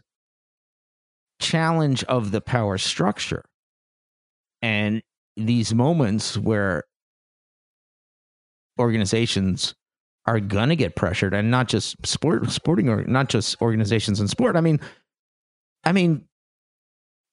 challenge 1.40 2.02
of 2.04 2.30
the 2.32 2.40
power 2.40 2.78
structure 2.78 3.44
and 4.62 5.02
these 5.36 5.72
moments 5.72 6.36
where 6.36 6.82
organizations 8.78 9.74
are 10.26 10.40
gonna 10.40 10.76
get 10.76 10.94
pressured 10.96 11.32
and 11.34 11.50
not 11.50 11.68
just 11.68 12.04
sport 12.06 12.48
sporting 12.50 12.88
or 12.88 13.02
not 13.04 13.28
just 13.28 13.60
organizations 13.62 14.20
in 14.20 14.28
sport 14.28 14.56
i 14.56 14.60
mean 14.60 14.78
i 15.84 15.92
mean 15.92 16.24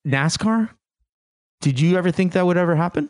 nascar 0.05 0.69
did 1.62 1.79
you 1.79 1.97
ever 1.97 2.12
think 2.12 2.34
that 2.34 2.45
would 2.45 2.58
ever 2.58 2.75
happen 2.75 3.10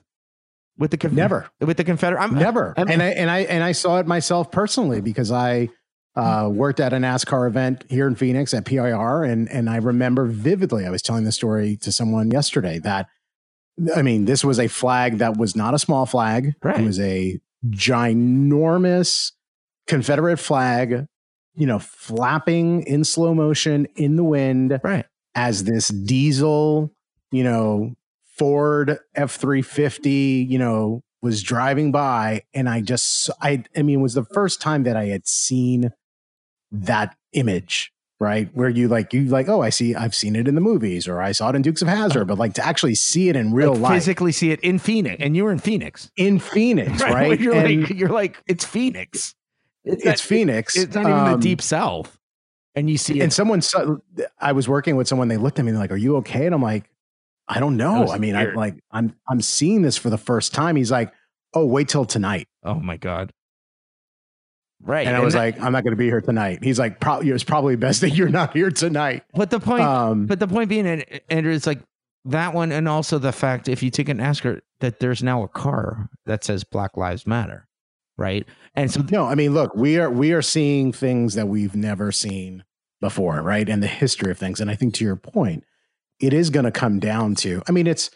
with 0.77 0.91
the 0.91 0.97
conf- 0.97 1.13
Never. 1.13 1.49
with 1.59 1.77
the 1.77 1.83
confederate 1.83 2.21
I'm, 2.21 2.35
Never. 2.35 2.73
I'm- 2.77 2.89
and 2.89 3.01
I 3.01 3.07
and 3.07 3.31
I 3.31 3.39
and 3.39 3.63
I 3.63 3.71
saw 3.71 3.97
it 3.99 4.07
myself 4.07 4.51
personally 4.51 5.01
because 5.01 5.31
I 5.31 5.69
uh, 6.15 6.49
worked 6.51 6.79
at 6.79 6.93
a 6.93 6.97
NASCAR 6.97 7.47
event 7.47 7.83
here 7.89 8.07
in 8.07 8.15
Phoenix 8.15 8.53
at 8.53 8.65
PIR, 8.65 9.23
and 9.23 9.49
and 9.49 9.69
I 9.69 9.77
remember 9.77 10.25
vividly. 10.25 10.85
I 10.85 10.89
was 10.89 11.01
telling 11.01 11.25
the 11.25 11.31
story 11.31 11.75
to 11.81 11.91
someone 11.91 12.31
yesterday 12.31 12.79
that 12.79 13.07
I 13.95 14.01
mean, 14.01 14.23
this 14.25 14.43
was 14.43 14.57
a 14.59 14.67
flag 14.69 15.17
that 15.17 15.35
was 15.37 15.55
not 15.55 15.73
a 15.73 15.79
small 15.79 16.05
flag. 16.05 16.53
Right. 16.63 16.79
It 16.79 16.85
was 16.85 16.99
a 16.99 17.39
ginormous 17.67 19.31
Confederate 19.87 20.37
flag, 20.37 21.05
you 21.55 21.67
know, 21.67 21.79
flapping 21.79 22.83
in 22.83 23.03
slow 23.03 23.33
motion 23.33 23.87
in 23.95 24.15
the 24.15 24.23
wind 24.23 24.79
right 24.83 25.05
as 25.35 25.65
this 25.65 25.89
diesel, 25.89 26.91
you 27.31 27.43
know, 27.43 27.93
Ford 28.37 28.97
F 29.13 29.35
three 29.35 29.61
fifty, 29.61 30.45
you 30.49 30.57
know, 30.57 31.01
was 31.21 31.43
driving 31.43 31.91
by, 31.91 32.43
and 32.53 32.67
I 32.69 32.81
just, 32.81 33.29
I, 33.41 33.63
I 33.75 33.81
mean, 33.81 33.99
it 33.99 34.03
was 34.03 34.13
the 34.13 34.25
first 34.25 34.61
time 34.61 34.83
that 34.83 34.95
I 34.95 35.05
had 35.05 35.27
seen 35.27 35.91
that 36.71 37.15
image, 37.33 37.91
right? 38.19 38.49
Where 38.53 38.69
you 38.69 38.87
like, 38.87 39.13
you 39.13 39.25
like, 39.25 39.47
oh, 39.49 39.61
I 39.61 39.69
see, 39.69 39.95
I've 39.95 40.13
seen 40.13 40.35
it 40.35 40.47
in 40.47 40.55
the 40.55 40.61
movies, 40.61 41.07
or 41.07 41.21
I 41.21 41.31
saw 41.31 41.49
it 41.49 41.55
in 41.55 41.61
Dukes 41.61 41.81
of 41.81 41.87
Hazzard, 41.87 42.27
but 42.27 42.37
like 42.37 42.53
to 42.55 42.65
actually 42.65 42.95
see 42.95 43.29
it 43.29 43.35
in 43.35 43.53
real 43.53 43.73
like 43.73 43.81
life 43.81 43.93
physically 43.93 44.31
see 44.31 44.51
it 44.51 44.59
in 44.61 44.77
phoenix 44.79 45.17
and 45.21 45.35
you 45.35 45.43
were 45.45 45.51
in 45.51 45.59
phoenix 45.59 46.11
in 46.17 46.39
Phoenix, 46.39 47.01
right? 47.03 47.39
you're 47.39 47.55
And 47.55 47.81
like 47.81 47.97
you're 47.97 48.09
like 48.09 48.41
it's 48.47 48.65
phoenix 48.65 49.33
it's, 49.83 50.05
it's 50.05 50.21
Phoenix. 50.21 50.75
it's 50.75 50.95
not 50.95 51.03
even 51.07 51.25
the 51.25 51.31
Um, 51.33 51.39
deep 51.39 51.61
south 51.61 52.14
and 52.75 52.89
you 52.89 52.97
see 52.97 53.21
and 53.21 53.31
it 53.31 53.33
someone 53.33 53.61
saw, 53.61 53.95
I 54.39 54.51
was 54.51 54.67
working 54.67 54.95
with 54.95 55.07
someone, 55.07 55.27
they 55.27 55.37
looked 55.37 55.59
at 55.59 55.65
me 55.65 55.69
and 55.69 55.77
they're 55.77 55.83
like, 55.83 55.91
Are 55.91 55.97
you 55.97 56.17
okay? 56.17 56.45
And 56.45 56.53
I'm 56.55 56.61
like, 56.61 56.89
I 57.47 57.59
don't 57.59 57.77
know. 57.77 58.07
I 58.09 58.17
mean, 58.17 58.35
I 58.35 58.43
weird. 58.45 58.55
like 58.55 58.75
I'm 58.91 59.15
I'm 59.29 59.41
seeing 59.41 59.81
this 59.81 59.97
for 59.97 60.09
the 60.09 60.17
first 60.17 60.53
time. 60.53 60.75
He's 60.75 60.91
like, 60.91 61.13
Oh, 61.53 61.65
wait 61.65 61.87
till 61.89 62.05
tonight. 62.05 62.47
oh 62.63 62.75
my 62.75 62.97
god 62.97 63.31
right 64.81 65.07
And 65.07 65.15
I 65.15 65.19
was 65.21 65.33
that- 65.33 65.39
like, 65.39 65.61
I'm 65.61 65.71
not 65.71 65.83
gonna 65.83 65.95
be 65.95 66.05
here 66.05 66.21
tonight. 66.21 66.59
He's 66.63 66.77
like, 66.79 66.99
probably 66.99 67.29
it's 67.29 67.43
probably 67.43 67.75
best 67.75 68.01
that 68.01 68.11
you're 68.11 68.29
not 68.29 68.53
here 68.53 68.69
tonight. 68.71 69.23
but 69.33 69.49
the 69.49 69.59
point 69.59 69.83
Um 69.83 70.25
but 70.25 70.39
the 70.39 70.47
point 70.47 70.69
being 70.69 70.85
and 70.87 71.05
andrew 71.29 71.53
it's 71.53 71.67
like 71.67 71.79
that 72.25 72.53
one 72.53 72.71
and 72.71 72.87
also 72.89 73.19
the 73.19 73.31
fact 73.31 73.67
if 73.69 73.83
you 73.83 73.89
take 73.91 74.07
NASCAR 74.07 74.59
that 74.79 74.99
there's 74.99 75.23
now 75.23 75.43
a 75.43 75.47
car 75.47 76.09
that 76.25 76.43
says 76.43 76.63
black 76.63 76.97
lives 76.97 77.25
matter 77.27 77.67
right 78.17 78.47
and 78.75 78.91
so 78.91 79.01
no, 79.09 79.25
I 79.25 79.35
mean, 79.35 79.53
look, 79.53 79.73
we 79.75 79.97
are 79.99 80.09
we 80.09 80.33
are 80.33 80.41
seeing 80.41 80.91
things 80.91 81.35
that 81.35 81.47
we've 81.47 81.75
never 81.75 82.11
seen 82.11 82.63
before, 82.99 83.41
right? 83.41 83.67
And 83.67 83.81
the 83.81 83.87
history 83.87 84.31
of 84.31 84.37
things. 84.37 84.59
And 84.59 84.69
I 84.69 84.75
think 84.75 84.93
to 84.95 85.05
your 85.05 85.15
point, 85.15 85.63
it 86.19 86.33
is 86.33 86.49
gonna 86.49 86.71
come 86.71 86.99
down 86.99 87.35
to 87.35 87.61
I 87.67 87.71
mean, 87.71 87.87
it's 87.87 88.09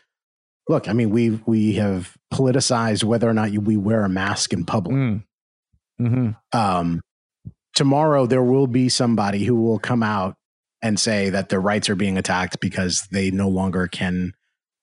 look, 0.68 0.90
I 0.90 0.94
mean, 0.94 1.10
we 1.10 1.42
we 1.46 1.74
have 1.76 2.18
politicized 2.34 3.04
whether 3.04 3.30
or 3.30 3.34
not 3.34 3.54
you, 3.54 3.62
we 3.62 3.78
wear 3.78 4.04
a 4.04 4.10
mask 4.10 4.52
in 4.52 4.66
public. 4.66 4.96
mm, 4.96 5.24
mhm. 6.02 6.36
um, 6.54 7.02
tomorrow 7.74 8.26
there 8.26 8.44
will 8.44 8.68
be 8.68 8.90
somebody 8.90 9.46
who 9.46 9.56
will 9.56 9.80
come 9.80 10.04
out 10.04 10.36
and 10.82 11.00
say 11.00 11.30
that 11.30 11.50
their 11.50 11.62
rights 11.62 11.90
are 11.90 11.96
being 11.96 12.18
attacked 12.18 12.60
because 12.60 13.08
they 13.12 13.32
no 13.32 13.48
longer 13.48 13.88
can, 13.88 14.34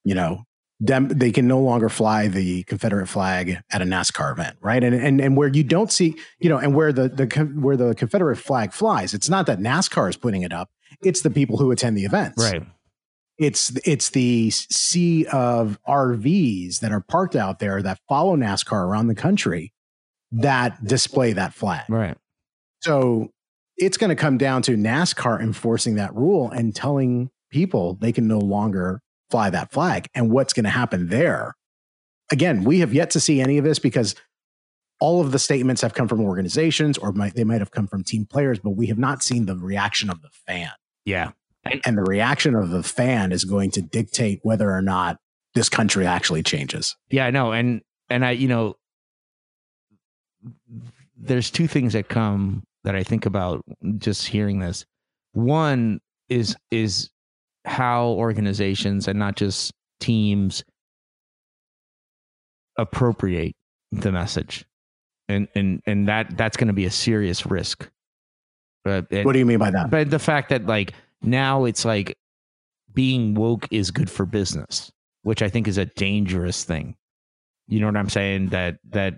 you 0.04 0.14
know, 0.14 0.44
them 0.78 1.08
they 1.08 1.32
can 1.32 1.48
no 1.48 1.60
longer 1.60 1.88
fly 1.88 2.28
the 2.28 2.62
Confederate 2.64 3.06
flag 3.06 3.58
at 3.70 3.82
a 3.82 3.84
NASCAR 3.84 4.32
event, 4.32 4.56
right? 4.60 4.82
And 4.82 4.94
and 4.94 5.20
and 5.20 5.36
where 5.36 5.48
you 5.48 5.64
don't 5.64 5.90
see, 5.90 6.16
you 6.38 6.48
know, 6.48 6.58
and 6.58 6.74
where 6.74 6.92
the 6.92 7.08
the 7.08 7.26
where 7.60 7.76
the 7.76 7.94
Confederate 7.94 8.36
flag 8.36 8.72
flies, 8.72 9.14
it's 9.14 9.28
not 9.28 9.46
that 9.46 9.58
NASCAR 9.58 10.10
is 10.10 10.16
putting 10.16 10.42
it 10.42 10.52
up; 10.52 10.70
it's 11.02 11.22
the 11.22 11.30
people 11.30 11.56
who 11.56 11.70
attend 11.70 11.96
the 11.96 12.04
events, 12.04 12.42
right 12.42 12.62
it's 13.38 13.76
it's 13.84 14.10
the 14.10 14.50
sea 14.50 15.26
of 15.26 15.78
RVs 15.86 16.80
that 16.80 16.92
are 16.92 17.00
parked 17.00 17.36
out 17.36 17.58
there 17.58 17.82
that 17.82 18.00
follow 18.08 18.36
NASCAR 18.36 18.84
around 18.84 19.08
the 19.08 19.14
country 19.14 19.72
that 20.32 20.84
display 20.84 21.32
that 21.34 21.52
flag. 21.52 21.84
Right. 21.88 22.16
So 22.80 23.30
it's 23.76 23.96
going 23.96 24.10
to 24.10 24.16
come 24.16 24.38
down 24.38 24.62
to 24.62 24.76
NASCAR 24.76 25.40
enforcing 25.40 25.96
that 25.96 26.14
rule 26.14 26.50
and 26.50 26.74
telling 26.74 27.30
people 27.50 27.94
they 28.00 28.12
can 28.12 28.26
no 28.26 28.38
longer 28.38 29.02
fly 29.30 29.50
that 29.50 29.72
flag. 29.72 30.08
And 30.14 30.30
what's 30.30 30.52
going 30.52 30.64
to 30.64 30.70
happen 30.70 31.08
there? 31.08 31.56
Again, 32.30 32.64
we 32.64 32.80
have 32.80 32.92
yet 32.92 33.10
to 33.10 33.20
see 33.20 33.40
any 33.40 33.58
of 33.58 33.64
this 33.64 33.78
because 33.78 34.14
all 35.00 35.20
of 35.20 35.32
the 35.32 35.38
statements 35.38 35.82
have 35.82 35.94
come 35.94 36.08
from 36.08 36.20
organizations 36.20 36.98
or 36.98 37.12
might, 37.12 37.34
they 37.34 37.44
might 37.44 37.60
have 37.60 37.70
come 37.70 37.86
from 37.86 38.02
team 38.02 38.24
players, 38.24 38.58
but 38.58 38.70
we 38.70 38.86
have 38.86 38.98
not 38.98 39.22
seen 39.22 39.46
the 39.46 39.56
reaction 39.56 40.10
of 40.10 40.22
the 40.22 40.30
fan. 40.30 40.70
Yeah. 41.04 41.32
And 41.84 41.98
the 41.98 42.02
reaction 42.02 42.54
of 42.54 42.70
the 42.70 42.82
fan 42.82 43.32
is 43.32 43.44
going 43.44 43.70
to 43.72 43.82
dictate 43.82 44.40
whether 44.42 44.70
or 44.70 44.82
not 44.82 45.18
this 45.54 45.68
country 45.68 46.06
actually 46.06 46.42
changes. 46.42 46.94
Yeah, 47.10 47.26
I 47.26 47.30
know. 47.30 47.52
And 47.52 47.82
and 48.08 48.24
I, 48.24 48.32
you 48.32 48.46
know, 48.46 48.76
there's 51.16 51.50
two 51.50 51.66
things 51.66 51.94
that 51.94 52.08
come 52.08 52.62
that 52.84 52.94
I 52.94 53.02
think 53.02 53.26
about 53.26 53.64
just 53.98 54.28
hearing 54.28 54.60
this. 54.60 54.84
One 55.32 56.00
is 56.28 56.56
is 56.70 57.10
how 57.66 58.08
organizations 58.08 59.08
and 59.08 59.18
not 59.18 59.36
just 59.36 59.72
teams 60.00 60.64
appropriate 62.78 63.54
the 63.92 64.12
message. 64.12 64.64
And 65.28 65.48
and 65.54 65.82
and 65.86 66.08
that 66.08 66.36
that's 66.36 66.56
going 66.56 66.68
to 66.68 66.74
be 66.74 66.84
a 66.84 66.90
serious 66.90 67.46
risk. 67.46 67.90
But 68.84 69.06
what 69.10 69.32
do 69.32 69.40
you 69.40 69.46
mean 69.46 69.58
by 69.58 69.70
that? 69.70 69.90
But 69.90 70.10
the 70.10 70.20
fact 70.20 70.50
that 70.50 70.66
like 70.66 70.92
now 71.22 71.64
it's 71.64 71.84
like 71.84 72.16
being 72.94 73.34
woke 73.34 73.66
is 73.72 73.90
good 73.90 74.08
for 74.08 74.24
business, 74.24 74.92
which 75.22 75.42
I 75.42 75.48
think 75.48 75.66
is 75.66 75.78
a 75.78 75.86
dangerous 75.86 76.62
thing. 76.62 76.94
You 77.66 77.80
know 77.80 77.86
what 77.86 77.96
I'm 77.96 78.08
saying? 78.08 78.50
That 78.50 78.78
that 78.90 79.14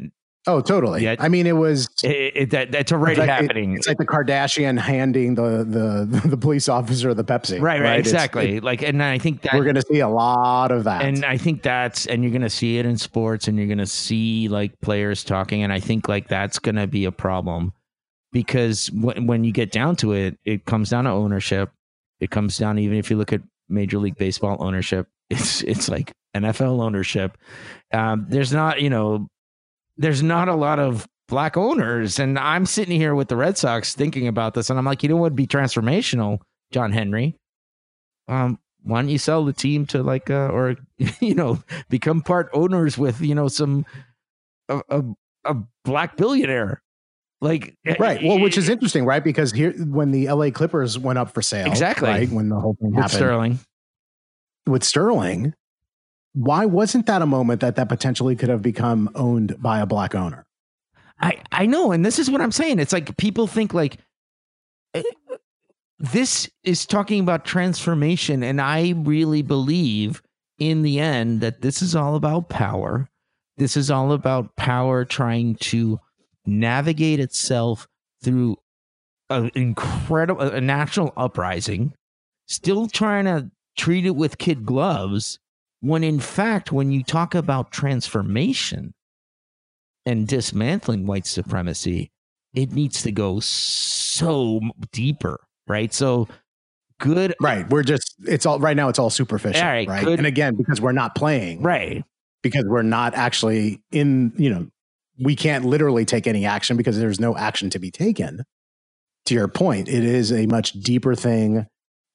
Oh, 0.47 0.61
totally. 0.61 1.03
Yeah, 1.03 1.17
I 1.19 1.29
mean, 1.29 1.47
it 1.47 1.57
was 1.57 1.89
it, 2.03 2.33
it, 2.35 2.51
that 2.51 2.73
that's 2.73 2.93
already 2.93 3.13
it's 3.13 3.19
like, 3.19 3.29
happening. 3.29 3.73
It, 3.73 3.79
it's 3.79 3.89
like 3.89 3.99
the 3.99 4.07
Kardashian 4.07 4.79
handing 4.79 5.35
the 5.35 5.65
the 5.65 6.21
the 6.29 6.37
police 6.37 6.69
officer 6.69 7.13
the 7.13 7.25
Pepsi. 7.25 7.61
Right, 7.61 7.81
right, 7.81 7.91
right? 7.91 7.99
exactly. 7.99 8.61
like, 8.61 8.83
and 8.83 9.03
I 9.03 9.19
think 9.19 9.43
that 9.43 9.55
we're 9.55 9.65
going 9.65 9.75
to 9.75 9.83
see 9.83 10.01
a 10.01 10.09
lot 10.09 10.71
of 10.71 10.85
that. 10.85 11.03
And 11.03 11.25
I 11.25 11.37
think 11.37 11.63
that's 11.63 12.07
and 12.07 12.23
you're 12.23 12.31
going 12.31 12.43
to 12.43 12.51
see 12.51 12.79
it 12.79 12.87
in 12.87 12.97
sports, 12.97 13.49
and 13.49 13.59
you're 13.59 13.67
going 13.67 13.79
to 13.79 13.87
see 13.87 14.49
like 14.49 14.81
players 14.81 15.23
talking, 15.23 15.63
and 15.63 15.73
I 15.73 15.81
think 15.81 16.09
like 16.09 16.29
that's 16.29 16.59
going 16.59 16.77
to 16.77 16.87
be 16.87 17.05
a 17.05 17.13
problem 17.13 17.73
because 18.33 18.91
when 18.93 19.27
when 19.27 19.45
you 19.45 19.53
get 19.53 19.71
down 19.71 19.97
to 19.97 20.13
it, 20.13 20.39
it 20.45 20.65
comes 20.65 20.91
down 20.91 21.05
to 21.05 21.11
ownership. 21.11 21.71
It 22.21 22.31
comes 22.31 22.57
down 22.57 22.79
even 22.79 22.99
if 22.99 23.11
you 23.11 23.17
look 23.17 23.33
at 23.33 23.43
Major 23.69 23.99
League 23.99 24.17
Baseball 24.17 24.57
ownership, 24.61 25.09
it's 25.31 25.63
it's 25.63 25.89
like 25.89 26.13
NFL 26.35 26.81
ownership. 26.81 27.37
Um, 27.93 28.27
there's 28.29 28.53
not, 28.53 28.81
you 28.81 28.91
know, 28.91 29.29
there's 29.99 30.23
not 30.23 30.49
a 30.49 30.55
lot 30.55 30.79
of 30.79 31.07
black 31.29 31.57
owners. 31.57 32.19
And 32.19 32.39
I'm 32.39 32.67
sitting 32.67 32.99
here 32.99 33.15
with 33.15 33.29
the 33.29 33.37
Red 33.37 33.59
Sox 33.59 33.95
thinking 33.95 34.27
about 34.27 34.55
this, 34.55 34.71
and 34.71 34.79
I'm 34.79 34.85
like, 34.85 35.03
you 35.03 35.09
know 35.09 35.17
what 35.17 35.25
would 35.25 35.37
be 35.37 35.47
transformational, 35.47 36.41
John 36.73 36.93
Henry? 36.93 37.37
Um, 38.29 38.59
why 38.83 39.01
don't 39.01 39.11
you 39.11 39.19
sell 39.19 39.45
the 39.45 39.53
team 39.53 39.87
to 39.87 40.03
like, 40.03 40.31
uh, 40.31 40.49
or 40.49 40.77
you 41.21 41.35
know, 41.35 41.63
become 41.89 42.23
part 42.23 42.49
owners 42.53 42.97
with 42.97 43.21
you 43.21 43.35
know 43.35 43.49
some 43.49 43.85
a, 44.69 44.81
a, 44.89 45.03
a 45.45 45.57
black 45.85 46.17
billionaire? 46.17 46.83
Like 47.41 47.77
right, 48.01 48.21
well, 48.23 48.41
which 48.41 48.59
is 48.59 48.69
interesting, 48.69 49.05
right? 49.05 49.23
Because 49.23 49.53
here, 49.53 49.73
when 49.73 50.11
the 50.11 50.29
LA 50.29 50.51
Clippers 50.51 50.99
went 50.99 51.21
up 51.21 51.33
for 51.33 51.41
sale, 51.41 51.67
exactly, 51.67 52.09
right 52.09 52.29
when 52.31 52.49
the 52.49 52.59
whole 52.59 52.77
thing 52.81 52.91
with 52.91 52.97
happened, 52.97 53.13
Sterling, 53.13 53.59
with 54.67 54.83
Sterling, 54.83 55.55
why 56.39 56.67
wasn't 56.67 57.07
that 57.07 57.21
a 57.21 57.27
moment 57.27 57.61
that 57.63 57.75
that 57.75 57.89
potentially 57.89 58.37
could 58.37 58.49
have 58.49 58.63
become 58.63 59.11
owned 59.17 59.61
by 59.61 59.81
a 59.81 59.87
black 59.87 60.15
owner? 60.15 60.47
I 61.21 61.43
I 61.51 61.67
know, 61.67 61.91
and 61.91 62.07
this 62.07 62.21
is 62.21 62.31
what 62.31 62.41
I'm 62.41 62.53
saying. 62.53 62.79
It's 62.79 62.93
like 62.93 63.17
people 63.17 63.49
think 63.49 63.75
like 63.75 63.99
eh, 64.95 65.03
this 65.99 66.49
is 66.63 66.87
talking 66.87 67.19
about 67.21 67.45
transformation, 67.45 68.45
and 68.45 68.61
I 68.61 68.95
really 68.99 69.43
believe 69.43 70.23
in 70.61 70.83
the 70.83 71.01
end 71.01 71.41
that 71.41 71.61
this 71.61 71.83
is 71.83 71.97
all 71.97 72.15
about 72.15 72.49
power. 72.49 73.09
This 73.57 73.77
is 73.77 73.91
all 73.91 74.13
about 74.13 74.55
power 74.55 75.05
trying 75.05 75.57
to 75.57 75.99
navigate 76.47 77.19
itself 77.19 77.89
through 78.23 78.59
an 79.29 79.51
incredible 79.57 80.43
a 80.43 80.61
national 80.61 81.13
uprising, 81.17 81.95
still 82.47 82.87
trying 82.87 83.25
to 83.25 83.51
treat 83.77 84.07
it 84.07 84.15
with 84.15 84.39
kid 84.39 84.65
gloves 84.65 85.41
when 85.81 86.05
in 86.05 86.21
fact, 86.21 86.73
when 86.73 86.91
you 86.93 87.03
talk 87.03 87.35
about 87.35 87.71
transformation 87.71 88.95
and 90.07 90.27
dismantling 90.27 91.07
white 91.07 91.27
supremacy, 91.27 92.11
it 92.55 92.73
needs 92.73 93.03
to 93.03 93.13
go 93.13 93.41
so 93.41 94.61
deeper, 94.93 95.41
right? 95.67 95.93
So 95.93 96.29
good. 96.99 97.35
Right. 97.41 97.69
We're 97.69 97.83
just, 97.83 98.15
it's 98.27 98.47
all 98.47 98.59
right 98.59 98.77
now, 98.77 98.89
it's 98.89 98.99
all 98.99 99.11
superficial. 99.11 99.63
All 99.63 99.69
right. 99.69 99.89
right? 99.89 100.05
Good, 100.05 100.19
and 100.19 100.27
again, 100.27 100.57
because 100.57 100.81
we're 100.81 100.93
not 100.93 101.15
playing. 101.15 101.63
Right. 101.63 102.05
Because 102.43 102.65
we're 102.65 102.83
not 102.83 103.15
actually 103.15 103.83
in, 103.93 104.33
you 104.37 104.51
know, 104.51 104.67
we 105.21 105.37
can't 105.37 105.65
literally 105.65 106.05
take 106.05 106.27
any 106.27 106.47
action 106.47 106.77
because 106.77 106.99
there's 106.99 107.21
no 107.21 107.37
action 107.37 107.71
to 107.71 107.79
be 107.79 107.91
taken. 107.91 108.45
To 109.27 109.35
your 109.35 109.49
point, 109.49 109.89
it 109.89 110.05
is 110.05 110.33
a 110.33 110.47
much 110.47 110.73
deeper 110.73 111.15
thing 111.15 111.67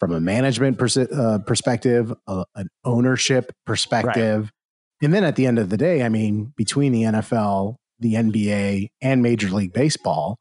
from 0.04 0.12
a 0.12 0.20
management 0.20 0.78
pers- 0.78 0.98
uh, 0.98 1.40
perspective, 1.48 2.14
uh, 2.28 2.44
an 2.56 2.68
ownership 2.84 3.54
perspective. 3.66 4.42
Right. 4.42 5.06
And 5.06 5.14
then 5.14 5.24
at 5.24 5.38
the 5.38 5.46
end 5.46 5.60
of 5.60 5.70
the 5.70 5.78
day, 5.78 6.04
I 6.04 6.10
mean, 6.10 6.52
between 6.58 6.92
the 6.92 7.04
NFL, 7.04 7.76
the 8.00 8.16
NBA, 8.16 8.90
and 9.02 9.22
Major 9.22 9.48
League 9.48 9.72
Baseball, 9.72 10.36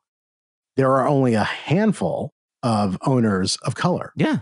there 0.76 0.90
are 0.90 1.06
only 1.06 1.34
a 1.34 1.44
handful 1.44 2.32
of 2.64 2.98
owners 3.06 3.56
of 3.62 3.76
color. 3.76 4.12
Yeah. 4.16 4.38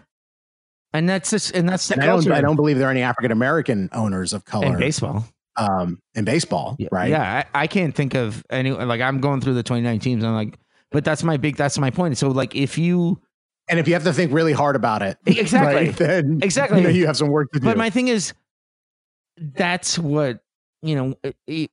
And 0.94 1.06
that's 1.06 1.28
just, 1.28 1.54
and 1.54 1.68
that's 1.68 1.87
the 1.88 1.94
and 1.94 2.02
I 2.02 2.06
don't, 2.06 2.33
I 2.33 2.40
don't 2.40 2.56
believe 2.56 2.78
there 2.78 2.88
are 2.88 2.90
any 2.90 3.02
African 3.02 3.30
American 3.30 3.90
owners 3.92 4.33
of 4.33 4.46
color 4.46 4.68
in 4.68 4.78
baseball. 4.78 5.26
Um, 5.56 5.98
in 6.14 6.24
baseball, 6.24 6.76
yeah, 6.78 6.88
right? 6.90 7.11
Yeah, 7.11 7.44
I, 7.54 7.62
I, 7.62 7.66
can't 7.66 7.94
think 7.94 8.14
of 8.14 8.42
any. 8.48 8.70
Like 8.70 9.02
I'm 9.02 9.20
going 9.20 9.42
through 9.42 9.54
the 9.54 9.62
29 9.62 9.98
teams, 9.98 10.22
and 10.22 10.30
I'm 10.30 10.35
like, 10.35 10.59
but 10.90 11.04
that's 11.04 11.22
my 11.22 11.37
big. 11.37 11.56
That's 11.56 11.78
my 11.78 11.90
point. 11.90 12.16
So 12.16 12.28
like, 12.28 12.56
if 12.56 12.78
you 12.78 13.20
and 13.70 13.78
if 13.78 13.87
you 13.87 13.94
have 13.94 14.04
to 14.04 14.12
think 14.12 14.33
really 14.33 14.52
hard 14.52 14.76
about 14.76 15.00
it, 15.00 15.16
exactly, 15.24 15.87
right, 15.87 15.96
then 15.96 16.40
exactly, 16.42 16.78
you, 16.78 16.85
know, 16.85 16.90
you 16.90 17.06
have 17.06 17.16
some 17.16 17.28
work 17.28 17.52
to 17.52 17.61
do. 17.61 17.64
But 17.64 17.78
my 17.78 17.88
thing 17.88 18.09
is, 18.09 18.35
that's 19.38 19.98
what 19.98 20.40
you 20.83 20.96
know. 20.96 21.14
It, 21.22 21.37
it, 21.46 21.70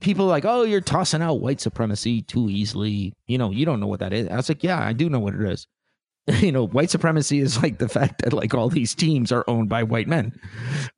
people 0.00 0.26
like, 0.26 0.44
oh, 0.44 0.62
you're 0.64 0.80
tossing 0.80 1.22
out 1.22 1.40
white 1.40 1.60
supremacy 1.60 2.22
too 2.22 2.50
easily. 2.50 3.14
You 3.26 3.38
know, 3.38 3.50
you 3.52 3.64
don't 3.64 3.80
know 3.80 3.86
what 3.86 4.00
that 4.00 4.12
is. 4.12 4.28
I 4.28 4.36
was 4.36 4.48
like, 4.48 4.62
yeah, 4.64 4.84
I 4.84 4.92
do 4.92 5.08
know 5.08 5.20
what 5.20 5.34
it 5.34 5.40
is. 5.40 5.66
you 6.40 6.50
know, 6.50 6.66
white 6.66 6.90
supremacy 6.90 7.38
is 7.38 7.62
like 7.62 7.78
the 7.78 7.88
fact 7.88 8.22
that 8.22 8.32
like 8.32 8.52
all 8.52 8.68
these 8.68 8.94
teams 8.94 9.30
are 9.30 9.44
owned 9.46 9.68
by 9.68 9.84
white 9.84 10.08
men, 10.08 10.38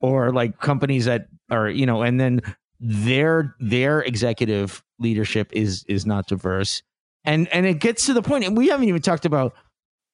or 0.00 0.32
like 0.32 0.58
companies 0.60 1.04
that 1.04 1.28
are 1.50 1.68
you 1.68 1.84
know, 1.84 2.02
and 2.02 2.18
then 2.18 2.40
their 2.80 3.54
their 3.60 4.00
executive 4.00 4.82
leadership 4.98 5.50
is 5.52 5.84
is 5.88 6.06
not 6.06 6.26
diverse 6.26 6.82
and 7.24 7.48
and 7.48 7.66
it 7.66 7.80
gets 7.80 8.06
to 8.06 8.14
the 8.14 8.22
point 8.22 8.44
and 8.44 8.56
we 8.56 8.68
haven't 8.68 8.88
even 8.88 9.02
talked 9.02 9.26
about 9.26 9.54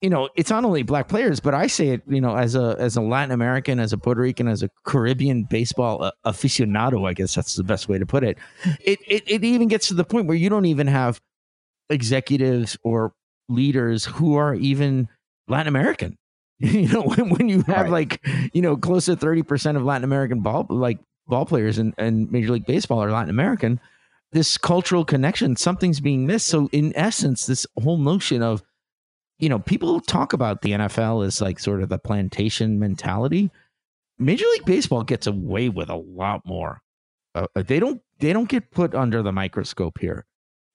you 0.04 0.10
know, 0.10 0.28
it's 0.36 0.50
not 0.50 0.66
only 0.66 0.82
black 0.82 1.08
players, 1.08 1.40
but 1.40 1.54
I 1.54 1.66
say 1.66 1.88
it, 1.88 2.02
you 2.06 2.20
know, 2.20 2.36
as 2.36 2.54
a 2.54 2.76
as 2.78 2.94
a 2.94 3.00
Latin 3.00 3.30
American, 3.30 3.80
as 3.80 3.94
a 3.94 3.96
Puerto 3.96 4.20
Rican, 4.20 4.48
as 4.48 4.62
a 4.62 4.68
Caribbean 4.84 5.44
baseball 5.44 6.12
aficionado, 6.26 7.08
I 7.08 7.14
guess 7.14 7.34
that's 7.34 7.54
the 7.54 7.64
best 7.64 7.88
way 7.88 7.98
to 7.98 8.04
put 8.04 8.22
it. 8.22 8.36
It 8.84 8.98
it 9.08 9.22
it 9.26 9.44
even 9.44 9.66
gets 9.66 9.88
to 9.88 9.94
the 9.94 10.04
point 10.04 10.26
where 10.26 10.36
you 10.36 10.50
don't 10.50 10.66
even 10.66 10.88
have 10.88 11.22
executives 11.88 12.76
or 12.84 13.14
leaders 13.48 14.04
who 14.04 14.36
are 14.36 14.54
even 14.54 15.08
Latin 15.48 15.68
American. 15.68 16.18
you 16.58 16.86
know, 16.86 17.02
when, 17.02 17.30
when 17.30 17.48
you 17.48 17.62
have 17.62 17.88
right. 17.88 17.90
like, 17.90 18.26
you 18.52 18.60
know, 18.60 18.76
close 18.76 19.06
to 19.06 19.16
30% 19.16 19.76
of 19.76 19.84
Latin 19.84 20.04
American 20.04 20.40
ball 20.40 20.66
like 20.68 20.98
ball 21.26 21.46
players 21.46 21.78
in, 21.78 21.94
in 21.96 22.30
Major 22.30 22.52
League 22.52 22.66
Baseball 22.66 23.02
are 23.02 23.10
Latin 23.10 23.30
American, 23.30 23.80
this 24.32 24.58
cultural 24.58 25.04
connection, 25.04 25.56
something's 25.56 26.00
being 26.00 26.26
missed. 26.26 26.46
So 26.46 26.68
in 26.72 26.92
essence, 26.94 27.46
this 27.46 27.66
whole 27.82 27.96
notion 27.96 28.42
of 28.42 28.62
you 29.38 29.48
know, 29.48 29.58
people 29.58 30.00
talk 30.00 30.32
about 30.32 30.62
the 30.62 30.72
NFL 30.72 31.26
as 31.26 31.40
like 31.40 31.58
sort 31.58 31.82
of 31.82 31.88
the 31.88 31.98
plantation 31.98 32.78
mentality. 32.78 33.50
Major 34.18 34.46
League 34.52 34.64
Baseball 34.64 35.02
gets 35.02 35.26
away 35.26 35.68
with 35.68 35.90
a 35.90 35.96
lot 35.96 36.42
more. 36.44 36.80
Uh, 37.34 37.46
uh, 37.56 37.62
they 37.62 37.80
don't 37.80 38.00
they 38.20 38.32
don't 38.32 38.48
get 38.48 38.70
put 38.70 38.94
under 38.94 39.22
the 39.22 39.32
microscope 39.32 39.98
here, 39.98 40.24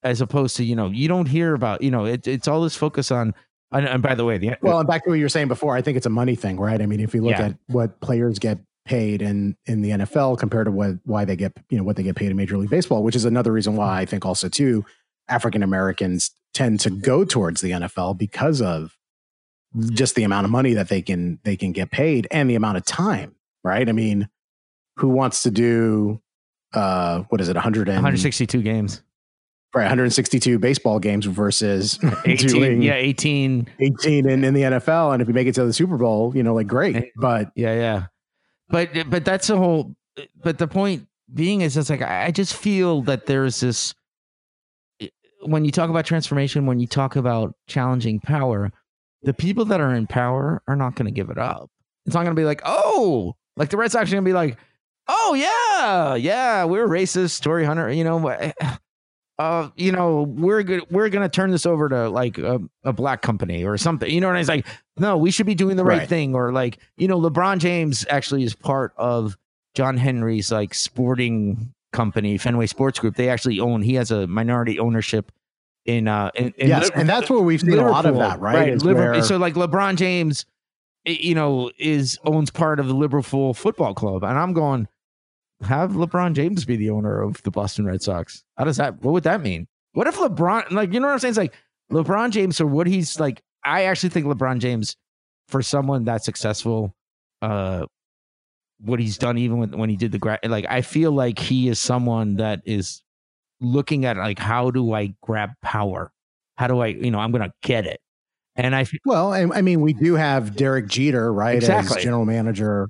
as 0.03 0.19
opposed 0.19 0.57
to 0.57 0.63
you 0.65 0.75
know 0.75 0.87
you 0.87 1.07
don't 1.07 1.27
hear 1.27 1.53
about 1.53 1.81
you 1.81 1.89
know 1.89 2.05
it, 2.05 2.27
it's 2.27 2.47
all 2.47 2.61
this 2.61 2.75
focus 2.75 3.11
on. 3.11 3.33
And, 3.71 3.87
and 3.87 4.01
by 4.01 4.15
the 4.15 4.25
way, 4.25 4.39
the 4.39 4.57
well, 4.61 4.79
and 4.79 4.87
back 4.87 5.03
to 5.03 5.11
what 5.11 5.19
you 5.19 5.25
were 5.25 5.29
saying 5.29 5.47
before, 5.47 5.75
I 5.75 5.81
think 5.81 5.95
it's 5.95 6.07
a 6.07 6.09
money 6.09 6.35
thing, 6.35 6.59
right? 6.59 6.81
I 6.81 6.85
mean, 6.87 6.99
if 6.99 7.13
you 7.13 7.21
look 7.21 7.37
yeah. 7.37 7.47
at 7.47 7.55
what 7.67 8.01
players 8.01 8.39
get 8.39 8.59
paid 8.83 9.21
in 9.21 9.55
in 9.67 9.81
the 9.81 9.91
NFL 9.91 10.39
compared 10.39 10.65
to 10.65 10.71
what 10.71 10.95
why 11.05 11.23
they 11.23 11.35
get 11.35 11.53
you 11.69 11.77
know 11.77 11.83
what 11.83 11.95
they 11.95 12.03
get 12.03 12.15
paid 12.15 12.31
in 12.31 12.35
Major 12.35 12.57
League 12.57 12.71
Baseball, 12.71 13.03
which 13.03 13.15
is 13.15 13.25
another 13.25 13.53
reason 13.53 13.75
why 13.75 14.01
I 14.01 14.05
think 14.05 14.25
also 14.25 14.49
too 14.49 14.83
African 15.29 15.63
Americans 15.63 16.31
tend 16.53 16.79
to 16.81 16.89
go 16.89 17.23
towards 17.23 17.61
the 17.61 17.71
NFL 17.71 18.17
because 18.17 18.61
of 18.61 18.97
just 19.91 20.15
the 20.15 20.23
amount 20.23 20.45
of 20.45 20.51
money 20.51 20.73
that 20.73 20.89
they 20.89 21.01
can 21.01 21.39
they 21.43 21.55
can 21.55 21.71
get 21.71 21.91
paid 21.91 22.27
and 22.31 22.49
the 22.49 22.55
amount 22.55 22.77
of 22.77 22.85
time, 22.85 23.35
right? 23.63 23.87
I 23.87 23.91
mean, 23.91 24.29
who 24.97 25.09
wants 25.09 25.43
to 25.43 25.51
do 25.51 26.21
uh 26.73 27.23
what 27.29 27.41
is 27.41 27.49
it 27.49 27.55
100 27.55 27.87
and, 27.87 27.97
162 27.97 28.61
games. 28.61 29.01
Right 29.73 29.83
162 29.83 30.57
baseball 30.57 30.99
games 30.99 31.25
versus 31.25 31.99
18 32.25 32.81
yeah 32.81 32.93
18 32.93 33.67
18 33.79 34.29
in, 34.29 34.43
in 34.43 34.53
the 34.55 34.61
nfl 34.63 35.13
and 35.13 35.21
if 35.21 35.27
you 35.27 35.33
make 35.33 35.47
it 35.47 35.53
to 35.55 35.65
the 35.65 35.73
super 35.73 35.97
bowl 35.97 36.35
you 36.35 36.41
know 36.41 36.55
like 36.55 36.67
great 36.67 37.11
but 37.15 37.51
yeah 37.55 37.73
yeah. 37.73 38.03
But 38.69 39.09
but 39.09 39.25
that's 39.25 39.47
the 39.47 39.57
whole 39.57 39.95
but 40.43 40.57
the 40.57 40.67
point 40.67 41.07
being 41.33 41.61
is 41.61 41.77
it's 41.77 41.89
like 41.89 42.01
i 42.01 42.31
just 42.31 42.55
feel 42.55 43.01
that 43.03 43.27
there's 43.27 43.59
this 43.59 43.93
when 45.41 45.65
you 45.65 45.71
talk 45.71 45.89
about 45.89 46.05
transformation 46.05 46.65
when 46.65 46.79
you 46.79 46.87
talk 46.87 47.15
about 47.15 47.55
challenging 47.67 48.19
power 48.19 48.71
the 49.23 49.33
people 49.33 49.65
that 49.65 49.81
are 49.81 49.93
in 49.93 50.07
power 50.07 50.61
are 50.67 50.75
not 50.75 50.95
going 50.95 51.05
to 51.05 51.11
give 51.11 51.29
it 51.29 51.37
up 51.37 51.69
it's 52.05 52.15
not 52.15 52.23
going 52.23 52.35
to 52.35 52.39
be 52.39 52.45
like 52.45 52.61
oh 52.65 53.35
like 53.55 53.69
the 53.69 53.77
red 53.77 53.91
sox 53.91 54.09
are 54.09 54.15
going 54.15 54.23
to 54.23 54.29
be 54.29 54.33
like 54.33 54.57
oh 55.09 55.33
yeah, 55.33 56.15
yeah, 56.15 56.63
we're 56.63 56.87
racist, 56.87 57.41
Torii 57.41 57.65
Hunter. 57.65 57.91
You 57.91 58.03
know, 58.03 58.29
uh, 59.39 59.69
you 59.75 59.91
know, 59.91 60.21
we're 60.21 60.63
good. 60.63 60.85
We're 60.89 61.09
gonna 61.09 61.27
turn 61.27 61.51
this 61.51 61.65
over 61.65 61.89
to 61.89 62.09
like 62.09 62.37
a, 62.37 62.61
a, 62.83 62.93
black 62.93 63.21
company 63.21 63.65
or 63.65 63.77
something. 63.77 64.09
You 64.09 64.21
know, 64.21 64.29
and 64.29 64.37
it's 64.37 64.49
like, 64.49 64.65
no, 64.97 65.17
we 65.17 65.31
should 65.31 65.47
be 65.47 65.55
doing 65.55 65.75
the 65.75 65.83
right, 65.83 65.99
right, 65.99 66.09
thing. 66.09 66.35
Or 66.35 66.53
like, 66.53 66.77
you 66.97 67.07
know, 67.07 67.19
LeBron 67.19 67.59
James 67.59 68.05
actually 68.09 68.43
is 68.43 68.55
part 68.55 68.93
of 68.95 69.37
John 69.73 69.97
Henry's 69.97 70.51
like 70.51 70.73
sporting 70.73 71.73
company, 71.93 72.37
Fenway 72.37 72.67
Sports 72.67 72.99
Group. 72.99 73.15
They 73.15 73.29
actually 73.29 73.59
own. 73.59 73.81
He 73.81 73.95
has 73.95 74.11
a 74.11 74.27
minority 74.27 74.79
ownership 74.79 75.31
in 75.85 76.07
uh 76.07 76.29
in, 76.35 76.53
in 76.57 76.67
yes, 76.67 76.83
Liverpool. 76.83 76.99
and 76.99 77.09
that's 77.09 77.29
where 77.29 77.39
we've 77.39 77.61
seen 77.61 77.71
Liverpool, 77.71 77.89
a 77.89 77.93
lot 77.93 78.05
of 78.05 78.15
that, 78.17 78.39
right? 78.39 78.81
right. 78.83 78.83
Where... 78.83 79.23
So 79.23 79.37
like 79.37 79.53
LeBron 79.55 79.95
James, 79.95 80.45
you 81.05 81.33
know, 81.33 81.71
is 81.79 82.19
owns 82.25 82.51
part 82.51 82.79
of 82.79 82.87
the 82.87 82.93
Liverpool 82.93 83.53
Football 83.53 83.93
Club, 83.93 84.23
and 84.23 84.37
I'm 84.37 84.53
going 84.53 84.87
have 85.61 85.91
LeBron 85.91 86.33
James 86.33 86.65
be 86.65 86.75
the 86.75 86.89
owner 86.89 87.21
of 87.21 87.41
the 87.43 87.51
Boston 87.51 87.85
Red 87.85 88.01
Sox. 88.01 88.43
How 88.57 88.63
does 88.63 88.77
that? 88.77 89.01
What 89.01 89.11
would 89.11 89.23
that 89.23 89.41
mean? 89.41 89.67
What 89.93 90.07
if 90.07 90.17
LeBron, 90.17 90.71
like, 90.71 90.93
you 90.93 90.99
know 90.99 91.07
what 91.07 91.13
I'm 91.13 91.19
saying? 91.19 91.31
It's 91.31 91.37
like 91.37 91.53
LeBron 91.91 92.31
James 92.31 92.61
or 92.61 92.67
what 92.67 92.87
he's 92.87 93.19
like. 93.19 93.41
I 93.65 93.83
actually 93.83 94.09
think 94.09 94.25
LeBron 94.25 94.59
James, 94.59 94.95
for 95.47 95.61
someone 95.61 96.05
that 96.05 96.23
successful, 96.23 96.95
uh, 97.41 97.85
what 98.79 98.99
he's 98.99 99.17
done 99.17 99.37
even 99.37 99.57
when, 99.57 99.77
when 99.77 99.89
he 99.89 99.95
did 99.95 100.11
the 100.11 100.19
grad, 100.19 100.39
like, 100.43 100.65
I 100.69 100.81
feel 100.81 101.11
like 101.11 101.39
he 101.39 101.67
is 101.67 101.79
someone 101.79 102.35
that 102.35 102.61
is 102.65 103.01
looking 103.61 104.05
at 104.05 104.17
like, 104.17 104.39
how 104.39 104.71
do 104.71 104.93
I 104.93 105.13
grab 105.21 105.51
power? 105.61 106.11
How 106.55 106.67
do 106.67 106.79
I, 106.79 106.87
you 106.87 107.11
know, 107.11 107.19
I'm 107.19 107.31
going 107.31 107.43
to 107.43 107.53
get 107.61 107.85
it. 107.85 107.99
And 108.55 108.75
I, 108.75 108.85
well, 109.05 109.31
I 109.31 109.61
mean, 109.61 109.79
we 109.81 109.93
do 109.93 110.15
have 110.15 110.55
Derek 110.55 110.87
Jeter, 110.87 111.31
right? 111.31 111.55
Exactly. 111.55 111.97
As 111.97 112.03
general 112.03 112.25
manager. 112.25 112.89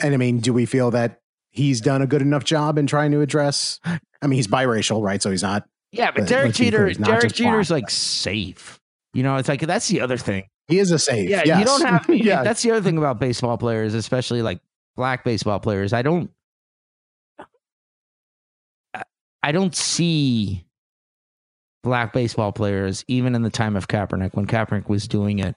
And 0.00 0.14
I 0.14 0.16
mean, 0.16 0.38
do 0.38 0.52
we 0.52 0.66
feel 0.66 0.92
that 0.92 1.20
he's 1.56 1.80
done 1.80 2.02
a 2.02 2.06
good 2.06 2.22
enough 2.22 2.44
job 2.44 2.78
in 2.78 2.86
trying 2.86 3.10
to 3.10 3.20
address. 3.20 3.80
I 3.84 3.98
mean, 4.26 4.36
he's 4.36 4.46
biracial, 4.46 5.02
right? 5.02 5.20
So 5.20 5.30
he's 5.30 5.42
not. 5.42 5.64
Yeah, 5.90 6.10
but 6.10 6.28
Derek 6.28 6.54
Jeter, 6.54 6.92
Derek 6.92 7.32
Jeter's 7.32 7.70
like 7.70 7.88
safe. 7.90 8.78
You 9.14 9.22
know, 9.22 9.36
it's 9.36 9.48
like 9.48 9.60
that's 9.60 9.88
the 9.88 10.02
other 10.02 10.18
thing. 10.18 10.44
He 10.68 10.78
is 10.78 10.90
a 10.90 10.98
safe. 10.98 11.28
Yeah, 11.28 11.42
yes. 11.44 11.58
you 11.58 11.64
don't 11.64 11.84
have. 11.84 12.06
yeah, 12.08 12.42
that's 12.42 12.62
the 12.62 12.72
other 12.72 12.82
thing 12.82 12.98
about 12.98 13.20
baseball 13.20 13.56
players, 13.56 13.94
especially 13.94 14.42
like 14.42 14.60
black 14.96 15.24
baseball 15.24 15.60
players. 15.60 15.92
I 15.92 16.02
don't. 16.02 16.30
I 19.42 19.52
don't 19.52 19.76
see 19.76 20.66
black 21.84 22.12
baseball 22.12 22.50
players, 22.50 23.04
even 23.06 23.36
in 23.36 23.42
the 23.42 23.50
time 23.50 23.76
of 23.76 23.86
Kaepernick, 23.86 24.34
when 24.34 24.46
Kaepernick 24.46 24.88
was 24.88 25.06
doing 25.06 25.38
it, 25.38 25.54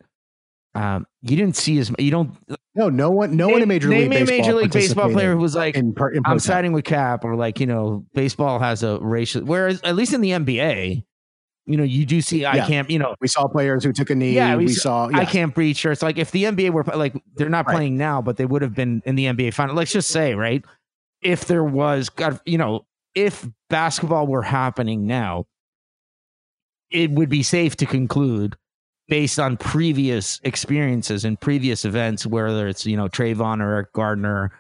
um, 0.76 1.07
you 1.24 1.36
didn't 1.36 1.55
see 1.55 1.80
as 1.80 1.91
you 1.97 2.12
don't. 2.12 2.38
No, 2.76 2.89
no 2.89 3.10
one, 3.10 3.36
no 3.36 3.47
name, 3.47 3.53
one 3.53 3.62
in 3.64 3.68
Major 3.68 3.89
League 3.89 4.10
Baseball. 4.10 4.38
Major 4.38 4.53
League 4.53 4.72
Baseball 4.72 5.10
player 5.10 5.34
who 5.34 5.39
was 5.39 5.55
like, 5.55 5.76
in, 5.76 5.95
in 6.14 6.22
"I'm 6.26 6.38
siding 6.38 6.72
with 6.72 6.86
Cap," 6.86 7.26
or 7.26 7.36
like, 7.36 7.60
you 7.60 7.66
know, 7.66 8.05
baseball 8.14 8.60
has 8.60 8.84
a 8.84 8.99
racial. 8.99 9.41
Whereas, 9.41 9.82
at 9.82 9.95
least 9.95 10.14
in 10.14 10.22
the 10.22 10.30
NBA, 10.32 11.03
you 11.70 11.78
know, 11.78 11.84
you 11.84 12.03
do 12.03 12.20
see 12.20 12.45
I 12.45 12.55
yeah. 12.55 12.67
can't. 12.67 12.89
You 12.89 12.97
know, 12.97 13.15
we 13.22 13.28
saw 13.28 13.47
players 13.47 13.84
who 13.84 13.93
took 13.93 14.09
a 14.09 14.15
knee. 14.15 14.34
Yeah, 14.34 14.55
we, 14.55 14.65
we 14.65 14.74
saw. 14.74 15.07
Yes. 15.07 15.20
I 15.20 15.26
can't 15.26 15.53
breathe 15.53 15.76
shirts. 15.76 16.01
Like 16.01 16.17
if 16.17 16.32
the 16.32 16.45
NBA 16.45 16.72
were 16.72 16.84
like, 16.84 17.13
they're 17.36 17.47
not 17.47 17.67
right. 17.67 17.76
playing 17.76 17.95
now, 17.95 18.24
but 18.24 18.38
they 18.38 18.45
would 18.45 18.63
have 18.63 18.74
been 18.74 19.03
in 19.05 19.13
the 19.15 19.26
NBA 19.26 19.53
final. 19.53 19.76
Let's 19.76 19.91
just 19.91 20.09
say, 20.09 20.34
right? 20.34 20.65
If 21.22 21.45
there 21.45 21.63
was, 21.63 22.09
God, 22.09 22.39
you 22.43 22.57
know, 22.57 22.88
if 23.13 23.47
basketball 23.70 24.26
were 24.26 24.41
happening 24.41 25.05
now, 25.05 25.45
it 26.89 27.11
would 27.11 27.30
be 27.30 27.43
safe 27.43 27.76
to 27.78 27.86
conclude 27.86 28.57
based 29.07 29.39
on 29.39 29.55
previous 29.55 30.39
experiences 30.43 31.24
and 31.24 31.39
previous 31.39 31.86
events, 31.86 32.26
whether 32.26 32.67
it's, 32.67 32.84
you 32.88 32.97
know, 32.97 33.07
Trayvon 33.07 33.61
or 33.61 33.74
Eric 33.74 33.93
Gardner 33.93 34.51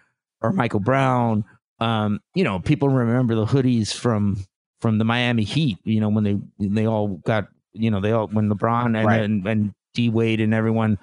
or 0.41 0.53
Michael 0.53 0.79
Brown. 0.79 1.43
Um, 1.79 2.19
you 2.35 2.43
know, 2.43 2.59
people 2.59 2.89
remember 2.89 3.33
the 3.33 3.45
hoodies 3.45 3.91
from 3.93 4.37
from 4.81 4.97
the 4.97 5.05
Miami 5.05 5.43
Heat, 5.43 5.77
you 5.83 5.99
know, 5.99 6.09
when 6.09 6.23
they 6.23 6.37
they 6.59 6.87
all 6.87 7.07
got, 7.25 7.47
you 7.73 7.91
know, 7.91 7.99
they 7.99 8.11
all 8.11 8.27
when 8.27 8.49
LeBron 8.49 8.97
and 8.97 9.05
right. 9.05 9.21
and, 9.21 9.47
and 9.47 9.73
D 9.93 10.09
Wade 10.09 10.41
and 10.41 10.53
everyone 10.53 10.97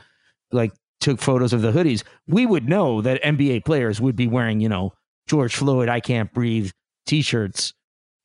like 0.53 0.73
took 1.01 1.21
photos 1.21 1.53
of 1.53 1.63
the 1.63 1.73
hoodies, 1.73 2.03
we 2.27 2.47
would 2.47 2.69
know 2.69 3.03
that 3.03 3.23
NBA 3.23 3.65
players 3.65 4.01
would 4.01 4.17
be 4.17 4.27
wearing, 4.27 4.61
you 4.61 4.69
know, 4.69 4.93
George 5.27 5.55
Floyd, 5.55 5.89
I 5.89 6.01
can't 6.01 6.33
breathe 6.33 6.71
t-shirts 7.07 7.73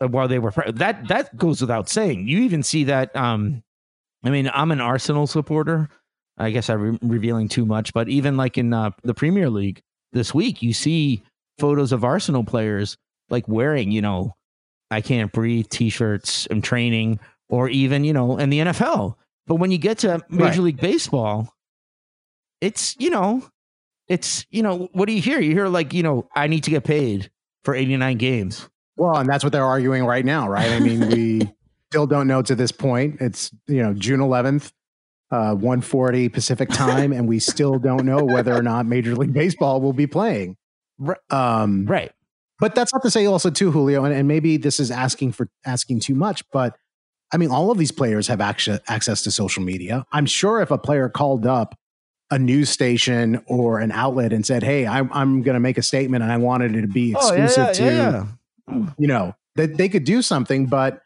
uh, 0.02 0.08
while 0.08 0.28
they 0.28 0.40
were 0.40 0.54
that 0.74 1.08
that 1.08 1.36
goes 1.38 1.62
without 1.62 1.90
saying. 1.90 2.28
You 2.28 2.40
even 2.40 2.64
see 2.64 2.86
that 2.86 3.16
um 3.16 3.64
I 4.24 4.30
mean, 4.30 4.50
I'm 4.54 4.72
an 4.72 4.82
Arsenal 4.82 5.28
supporter. 5.28 5.90
I 6.38 6.52
guess 6.52 6.70
I'm 6.70 6.82
re- 6.82 7.00
revealing 7.02 7.48
too 7.48 7.66
much, 7.66 7.94
but 7.94 8.08
even 8.08 8.38
like 8.38 8.58
in 8.58 8.74
uh, 8.74 8.92
the 9.04 9.14
Premier 9.14 9.50
League 9.50 9.82
this 10.12 10.34
week, 10.34 10.62
you 10.62 10.74
see 10.74 11.22
photos 11.60 11.92
of 11.92 12.04
Arsenal 12.04 12.44
players 12.44 12.98
like 13.30 13.48
wearing, 13.48 13.92
you 13.92 14.02
know, 14.02 14.36
I 14.92 15.02
can't 15.02 15.32
breathe 15.32 15.68
t-shirts 15.70 16.46
and 16.48 16.64
training, 16.64 17.20
or 17.50 17.70
even 17.70 18.04
you 18.04 18.14
know, 18.14 18.38
in 18.38 18.50
the 18.50 18.60
NFL. 18.60 19.16
But 19.48 19.56
when 19.56 19.72
you 19.72 19.78
get 19.78 20.00
to 20.00 20.22
Major 20.30 20.46
right. 20.46 20.60
League 20.60 20.82
Baseball, 20.82 21.54
it's 22.60 22.96
you 23.00 23.10
know, 23.10 23.44
it's 24.08 24.46
you 24.52 24.62
know, 24.62 24.90
what 24.94 25.08
do 25.08 25.14
you 25.14 25.22
hear? 25.22 25.40
You 25.40 25.54
hear 25.54 25.68
like 25.68 25.94
you 25.94 26.04
know, 26.04 26.28
I 26.36 26.48
need 26.48 26.66
to 26.66 26.70
get 26.70 26.84
paid 26.84 27.32
for 27.64 27.74
89 27.74 28.18
games. 28.18 28.70
Well, 28.98 29.18
and 29.18 29.28
that's 29.28 29.44
what 29.44 29.54
they're 29.54 29.66
arguing 29.66 30.06
right 30.06 30.26
now, 30.26 30.48
right? 30.48 30.70
I 30.70 30.80
mean, 30.80 31.08
we 31.10 31.52
still 31.90 32.06
don't 32.06 32.28
know 32.28 32.42
to 32.42 32.56
this 32.56 32.72
point. 32.72 33.18
It's 33.22 33.52
you 33.68 33.82
know 33.82 33.94
June 33.94 34.20
11th, 34.20 34.72
uh, 35.32 35.56
140 35.56 36.30
Pacific 36.30 36.70
time, 36.70 37.14
and 37.14 37.28
we 37.28 37.40
still 37.40 37.80
don't 37.80 38.06
know 38.06 38.24
whether 38.24 38.54
or 38.54 38.62
not 38.62 38.86
Major 38.86 39.16
League 39.16 39.34
Baseball 39.34 39.82
will 39.82 39.94
be 39.94 40.08
playing. 40.08 40.58
Right. 41.04 41.18
Um, 41.32 41.88
right. 41.88 42.12
But 42.62 42.76
that's 42.76 42.94
not 42.94 43.02
to 43.02 43.10
say 43.10 43.26
also 43.26 43.50
too, 43.50 43.72
Julio, 43.72 44.06
and, 44.06 44.14
and 44.14 44.28
maybe 44.28 44.56
this 44.56 44.80
is 44.80 44.92
asking 44.92 45.32
for 45.32 45.50
asking 45.66 46.00
too 46.00 46.14
much, 46.14 46.44
but 46.52 46.78
I 47.34 47.38
mean, 47.38 47.50
all 47.50 47.72
of 47.72 47.80
these 47.80 47.92
players 47.92 48.28
have 48.28 48.40
access 48.40 48.80
access 48.88 49.24
to 49.24 49.32
social 49.32 49.64
media. 49.64 50.06
I'm 50.12 50.28
sure 50.28 50.62
if 50.62 50.70
a 50.70 50.78
player 50.78 51.10
called 51.10 51.48
up 51.48 51.76
a 52.30 52.38
news 52.38 52.70
station 52.70 53.44
or 53.48 53.80
an 53.80 53.92
outlet 53.92 54.32
and 54.32 54.46
said, 54.46 54.62
"Hey, 54.62 54.86
I'm 54.86 55.10
I'm 55.12 55.42
going 55.42 55.56
to 55.56 55.60
make 55.60 55.80
a 55.80 55.82
statement 55.82 56.22
and 56.24 56.32
I 56.32 56.38
wanted 56.38 56.76
it 56.76 56.82
to 56.82 56.88
be 56.88 57.14
exclusive 57.14 57.68
oh, 57.68 57.84
yeah, 57.84 57.90
yeah, 57.90 58.12
to," 58.12 58.28
yeah, 58.68 58.76
mm. 58.76 58.96
you 59.00 59.08
know, 59.08 59.34
that 59.56 59.78
they 59.78 59.90
could 59.90 60.04
do 60.04 60.22
something, 60.22 60.68
but 60.68 61.02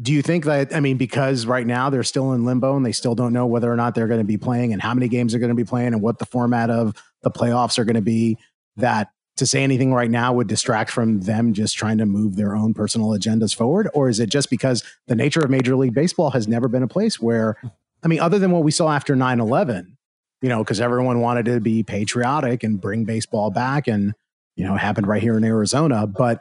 do 0.00 0.12
you 0.12 0.22
think 0.22 0.44
that 0.44 0.72
i 0.72 0.78
mean 0.78 0.96
because 0.96 1.44
right 1.44 1.66
now 1.66 1.90
they're 1.90 2.04
still 2.04 2.32
in 2.32 2.44
limbo 2.44 2.76
and 2.76 2.86
they 2.86 2.92
still 2.92 3.16
don't 3.16 3.32
know 3.32 3.46
whether 3.46 3.68
or 3.68 3.74
not 3.74 3.96
they're 3.96 4.06
going 4.06 4.20
to 4.20 4.24
be 4.24 4.38
playing 4.38 4.72
and 4.72 4.80
how 4.80 4.94
many 4.94 5.08
games 5.08 5.32
they're 5.32 5.40
going 5.40 5.48
to 5.48 5.56
be 5.56 5.64
playing 5.64 5.88
and 5.88 6.00
what 6.00 6.20
the 6.20 6.24
format 6.24 6.70
of 6.70 6.94
the 7.22 7.32
playoffs 7.32 7.78
are 7.78 7.84
going 7.84 7.96
to 7.96 8.00
be 8.00 8.38
that 8.76 9.10
to 9.38 9.46
say 9.46 9.62
anything 9.62 9.92
right 9.92 10.10
now 10.10 10.32
would 10.32 10.46
distract 10.46 10.90
from 10.90 11.20
them 11.20 11.52
just 11.52 11.76
trying 11.76 11.98
to 11.98 12.06
move 12.06 12.36
their 12.36 12.54
own 12.54 12.74
personal 12.74 13.10
agendas 13.10 13.54
forward 13.54 13.88
or 13.94 14.08
is 14.08 14.20
it 14.20 14.28
just 14.30 14.50
because 14.50 14.84
the 15.06 15.14
nature 15.14 15.40
of 15.40 15.50
major 15.50 15.76
league 15.76 15.94
baseball 15.94 16.30
has 16.30 16.46
never 16.46 16.68
been 16.68 16.82
a 16.82 16.88
place 16.88 17.20
where 17.20 17.56
i 18.02 18.08
mean 18.08 18.20
other 18.20 18.38
than 18.38 18.50
what 18.50 18.62
we 18.62 18.70
saw 18.70 18.90
after 18.90 19.14
9-11 19.14 19.96
you 20.42 20.48
know 20.48 20.62
because 20.62 20.80
everyone 20.80 21.20
wanted 21.20 21.46
to 21.46 21.60
be 21.60 21.82
patriotic 21.82 22.62
and 22.62 22.80
bring 22.80 23.04
baseball 23.04 23.50
back 23.50 23.88
and 23.88 24.14
you 24.56 24.64
know 24.64 24.74
it 24.74 24.78
happened 24.78 25.06
right 25.06 25.22
here 25.22 25.36
in 25.36 25.44
arizona 25.44 26.06
but 26.06 26.40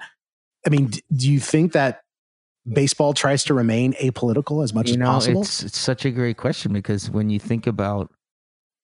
i 0.65 0.69
mean 0.69 0.91
do 1.15 1.31
you 1.31 1.39
think 1.39 1.73
that 1.73 2.01
baseball 2.71 3.13
tries 3.13 3.43
to 3.45 3.53
remain 3.53 3.93
apolitical 3.93 4.63
as 4.63 4.73
much 4.73 4.87
you 4.87 4.93
as 4.93 4.97
know, 4.97 5.05
possible? 5.05 5.41
It's, 5.41 5.63
it's 5.63 5.77
such 5.77 6.05
a 6.05 6.11
great 6.11 6.37
question 6.37 6.73
because 6.73 7.09
when 7.09 7.29
you 7.29 7.39
think 7.39 7.67
about 7.67 8.11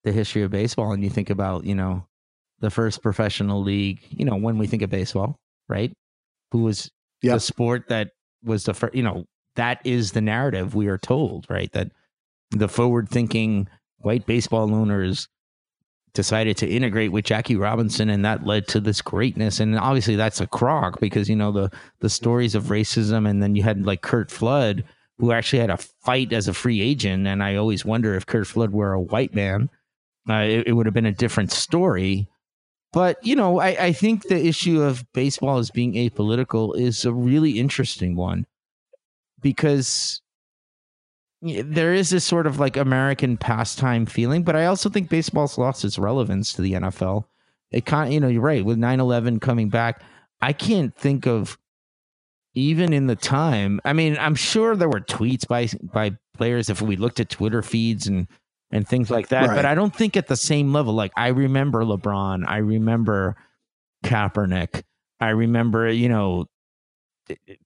the 0.04 0.12
history 0.12 0.42
of 0.44 0.52
baseball 0.52 0.92
and 0.92 1.04
you 1.04 1.10
think 1.10 1.30
about, 1.30 1.66
you 1.66 1.76
know, 1.76 2.06
the 2.64 2.70
first 2.70 3.04
professional 3.04 3.62
league, 3.62 4.00
you 4.10 4.24
know, 4.24 4.38
when 4.38 4.58
we 4.58 4.68
think 4.68 4.82
of 4.82 4.90
baseball, 4.90 5.38
right? 5.68 5.92
Who 6.54 6.60
was 6.60 6.90
the 7.34 7.40
sport 7.40 7.90
that 7.90 8.12
was 8.42 8.64
the 8.64 8.74
first, 8.74 8.96
you 8.96 9.04
know, 9.04 9.26
that 9.58 9.82
is 9.84 10.14
the 10.14 10.22
narrative 10.22 10.74
we 10.74 10.88
are 10.88 10.98
told, 10.98 11.46
right? 11.50 11.70
That 11.74 11.92
the 12.52 12.70
forward 12.70 13.10
thinking 13.10 13.68
white 13.98 14.26
baseball 14.26 14.74
owners 14.74 15.28
decided 16.14 16.56
to 16.58 16.68
integrate 16.68 17.12
with 17.12 17.26
Jackie 17.26 17.58
Robinson, 17.58 18.10
and 18.10 18.24
that 18.24 18.46
led 18.46 18.66
to 18.70 18.80
this 18.80 19.02
greatness. 19.02 19.60
And 19.60 19.78
obviously, 19.78 20.16
that's 20.16 20.40
a 20.40 20.48
crock 20.48 21.02
because 21.02 21.30
you 21.30 21.36
know 21.36 21.52
the 21.52 21.70
the 22.00 22.10
stories 22.10 22.56
of 22.56 22.66
racism, 22.66 23.30
and 23.30 23.44
then 23.44 23.58
you 23.58 23.64
had 23.64 23.86
like 23.86 24.02
Curt 24.02 24.32
Flood, 24.32 24.86
who 25.18 25.34
actually 25.34 25.60
had 25.60 25.70
a 25.70 25.78
fight 26.06 26.32
as 26.32 26.48
a 26.48 26.54
free 26.54 26.80
agent. 26.80 27.28
And 27.28 27.44
I 27.44 27.56
always 27.58 27.84
wonder 27.84 28.16
if 28.16 28.26
Curt 28.26 28.48
Flood 28.48 28.72
were 28.72 28.94
a 28.94 29.02
white 29.02 29.36
man, 29.36 29.70
uh, 30.30 30.46
it, 30.48 30.68
it 30.68 30.74
would 30.74 30.86
have 30.86 30.96
been 30.96 31.06
a 31.06 31.12
different 31.12 31.52
story. 31.52 32.30
But, 32.94 33.18
you 33.26 33.36
know, 33.36 33.60
I, 33.60 33.86
I 33.88 33.92
think 33.92 34.28
the 34.28 34.46
issue 34.46 34.82
of 34.82 35.04
baseball 35.14 35.58
as 35.58 35.72
being 35.72 35.94
apolitical 35.94 36.78
is 36.78 37.06
a 37.06 37.12
really 37.12 37.60
interesting 37.60 38.16
one 38.16 38.46
because 39.42 40.22
there 41.42 41.94
is 41.94 42.12
this 42.12 42.24
sort 42.24 42.46
of 42.46 42.60
like 42.60 42.78
American 42.78 43.36
pastime 43.36 44.06
feeling, 44.06 44.44
but 44.44 44.56
I 44.56 44.68
also 44.68 44.90
think 44.90 45.10
baseball's 45.10 45.58
lost 45.58 45.84
its 45.84 45.98
relevance 45.98 46.54
to 46.54 46.62
the 46.62 46.74
NFL. 46.74 47.26
It 47.72 47.86
can't, 47.86 48.12
you 48.12 48.20
know, 48.20 48.28
you're 48.28 48.42
right. 48.42 48.64
With 48.64 48.78
9 48.78 49.00
11 49.00 49.40
coming 49.40 49.70
back, 49.70 50.04
I 50.40 50.54
can't 50.54 50.96
think 50.96 51.26
of 51.26 51.58
even 52.54 52.94
in 52.94 53.08
the 53.08 53.16
time. 53.16 53.82
I 53.84 53.94
mean, 53.94 54.16
I'm 54.20 54.36
sure 54.36 54.76
there 54.76 54.88
were 54.88 55.02
tweets 55.02 55.48
by 55.48 55.68
by 55.82 56.18
players 56.38 56.70
if 56.70 56.82
we 56.82 56.96
looked 56.96 57.20
at 57.20 57.30
Twitter 57.30 57.64
feeds 57.64 58.06
and 58.08 58.28
and 58.74 58.88
things 58.88 59.10
like 59.10 59.30
that, 59.30 59.48
right. 59.48 59.56
but 59.56 59.66
I 59.66 59.76
don't 59.76 59.96
think 59.96 60.18
at 60.18 60.28
the 60.28 60.36
same 60.36 60.74
level. 60.74 60.94
Like 60.94 61.12
I 61.16 61.28
remember 61.28 61.84
LeBron, 61.84 62.44
I 62.46 62.58
remember 62.58 63.38
Kaepernick, 64.04 64.84
I 65.22 65.30
remember, 65.30 65.90
you 65.90 66.10
know, 66.10 66.48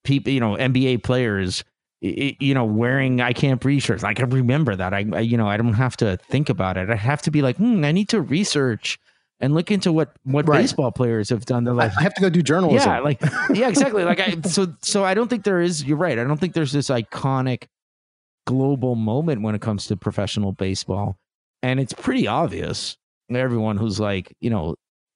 people, 0.03 0.31
you 0.31 0.39
know, 0.39 0.55
NBA 0.55 1.03
players 1.03 1.63
you 1.99 2.53
know, 2.53 2.65
wearing 2.65 3.21
I 3.21 3.33
can't 3.33 3.59
breathe 3.59 3.81
shirts. 3.81 4.03
I 4.03 4.13
can 4.13 4.29
remember 4.29 4.75
that. 4.75 4.93
I, 4.93 5.05
I, 5.13 5.19
you 5.21 5.35
know, 5.35 5.47
I 5.47 5.57
don't 5.57 5.73
have 5.73 5.97
to 5.97 6.17
think 6.17 6.49
about 6.49 6.77
it. 6.77 6.89
I 6.91 6.95
have 6.95 7.23
to 7.23 7.31
be 7.31 7.41
like, 7.41 7.57
hmm, 7.57 7.83
I 7.83 7.91
need 7.91 8.09
to 8.09 8.21
research 8.21 8.99
and 9.39 9.53
look 9.53 9.71
into 9.71 9.91
what 9.91 10.15
what 10.23 10.47
right. 10.47 10.61
baseball 10.61 10.91
players 10.91 11.29
have 11.29 11.45
done. 11.45 11.63
They're 11.63 11.73
like, 11.73 11.91
I 11.97 12.03
have 12.03 12.13
to 12.15 12.21
go 12.21 12.29
do 12.29 12.43
journalism. 12.43 12.89
Yeah, 12.89 12.99
like, 12.99 13.21
yeah, 13.53 13.67
exactly. 13.67 14.03
like, 14.03 14.19
I, 14.19 14.41
so, 14.47 14.67
so 14.81 15.05
I 15.05 15.15
don't 15.15 15.27
think 15.27 15.43
there 15.43 15.61
is. 15.61 15.83
You're 15.83 15.97
right. 15.97 16.19
I 16.19 16.23
don't 16.23 16.39
think 16.39 16.53
there's 16.53 16.71
this 16.71 16.89
iconic 16.89 17.63
global 18.47 18.95
moment 18.95 19.41
when 19.41 19.53
it 19.53 19.61
comes 19.61 19.85
to 19.87 19.97
professional 19.97 20.53
baseball, 20.53 21.17
and 21.61 21.79
it's 21.79 21.93
pretty 21.93 22.27
obvious. 22.27 22.97
Everyone 23.29 23.75
who's 23.75 23.99
like, 23.99 24.33
you 24.39 24.49
know, 24.49 24.75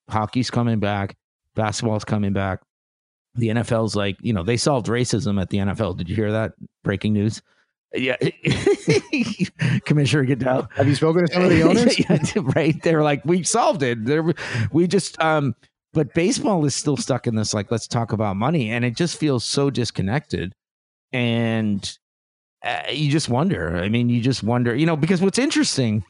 hockey's 0.09 0.51
coming 0.51 0.79
back, 0.79 1.15
basketball's 1.55 2.03
coming 2.03 2.33
back, 2.33 2.59
the 3.35 3.47
NFL's 3.47 3.95
like, 3.95 4.17
you 4.21 4.33
know, 4.33 4.43
they 4.43 4.57
solved 4.57 4.87
racism 4.87 5.41
at 5.41 5.49
the 5.49 5.59
NFL. 5.59 5.97
Did 5.97 6.09
you 6.09 6.15
hear 6.15 6.33
that 6.33 6.53
breaking 6.83 7.13
news? 7.13 7.41
Yeah, 7.93 8.17
Commissioner 9.85 10.25
Goodell. 10.25 10.69
Have 10.75 10.87
you 10.87 10.95
spoken 10.95 11.25
to 11.25 11.33
some 11.33 11.43
of 11.43 11.49
the 11.49 11.63
owners? 11.63 11.99
yeah, 12.09 12.19
right, 12.55 12.81
they're 12.83 13.03
like, 13.03 13.23
we 13.25 13.43
solved 13.43 13.83
it. 13.83 14.05
They're, 14.05 14.33
we 14.71 14.87
just, 14.87 15.19
um, 15.21 15.55
but 15.93 16.13
baseball 16.13 16.65
is 16.65 16.75
still 16.75 16.95
stuck 16.97 17.27
in 17.27 17.35
this 17.35 17.53
like, 17.53 17.71
let's 17.71 17.87
talk 17.87 18.13
about 18.13 18.37
money, 18.37 18.71
and 18.71 18.85
it 18.85 18.95
just 18.95 19.17
feels 19.17 19.43
so 19.43 19.69
disconnected, 19.69 20.53
and 21.11 21.97
uh, 22.63 22.83
you 22.91 23.11
just 23.11 23.29
wonder. 23.29 23.77
I 23.77 23.89
mean, 23.89 24.09
you 24.09 24.21
just 24.21 24.43
wonder, 24.43 24.75
you 24.75 24.85
know, 24.85 24.95
because 24.95 25.21
what's 25.21 25.39
interesting 25.39 26.03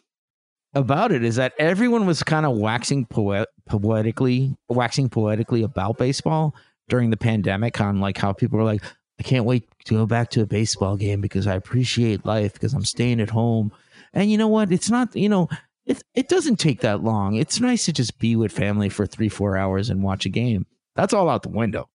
about 0.74 1.12
it 1.12 1.24
is 1.24 1.36
that 1.36 1.54
everyone 1.60 2.06
was 2.06 2.24
kind 2.24 2.46
of 2.46 2.58
waxing 2.58 3.06
poet- 3.06 3.50
poetically, 3.68 4.56
waxing 4.70 5.10
poetically 5.10 5.64
about 5.64 5.98
baseball 5.98 6.56
during 6.90 7.10
the 7.10 7.18
pandemic 7.18 7.80
on 7.80 8.00
like 8.00 8.18
how 8.18 8.34
people 8.34 8.58
were 8.58 8.66
like, 8.66 8.84
I 9.20 9.24
can't 9.24 9.46
wait 9.46 9.68
to 9.86 9.94
go 9.94 10.06
back 10.06 10.30
to 10.32 10.42
a 10.42 10.48
baseball 10.48 10.98
game 10.98 11.22
because 11.22 11.46
I 11.48 11.56
appreciate 11.56 12.26
life 12.26 12.54
because 12.54 12.74
I'm 12.74 12.86
staying 12.86 13.22
at 13.22 13.30
home. 13.30 13.72
And 14.14 14.32
you 14.32 14.38
know 14.38 14.48
what? 14.48 14.72
It's 14.72 14.90
not, 14.90 15.16
you 15.16 15.30
know, 15.30 15.48
it 15.86 16.04
it 16.16 16.28
doesn't 16.28 16.58
take 16.58 16.82
that 16.82 17.04
long. 17.04 17.36
It's 17.36 17.60
nice 17.60 17.86
to 17.86 17.94
just 17.94 18.20
be 18.20 18.36
with 18.36 18.52
family 18.52 18.90
for 18.90 19.06
three, 19.06 19.30
four 19.30 19.58
hours 19.58 19.90
and 19.90 20.04
watch 20.04 20.26
a 20.26 20.30
game. 20.30 20.66
That's 20.96 21.14
all 21.14 21.30
out 21.30 21.44
the 21.44 21.50
window. 21.50 21.90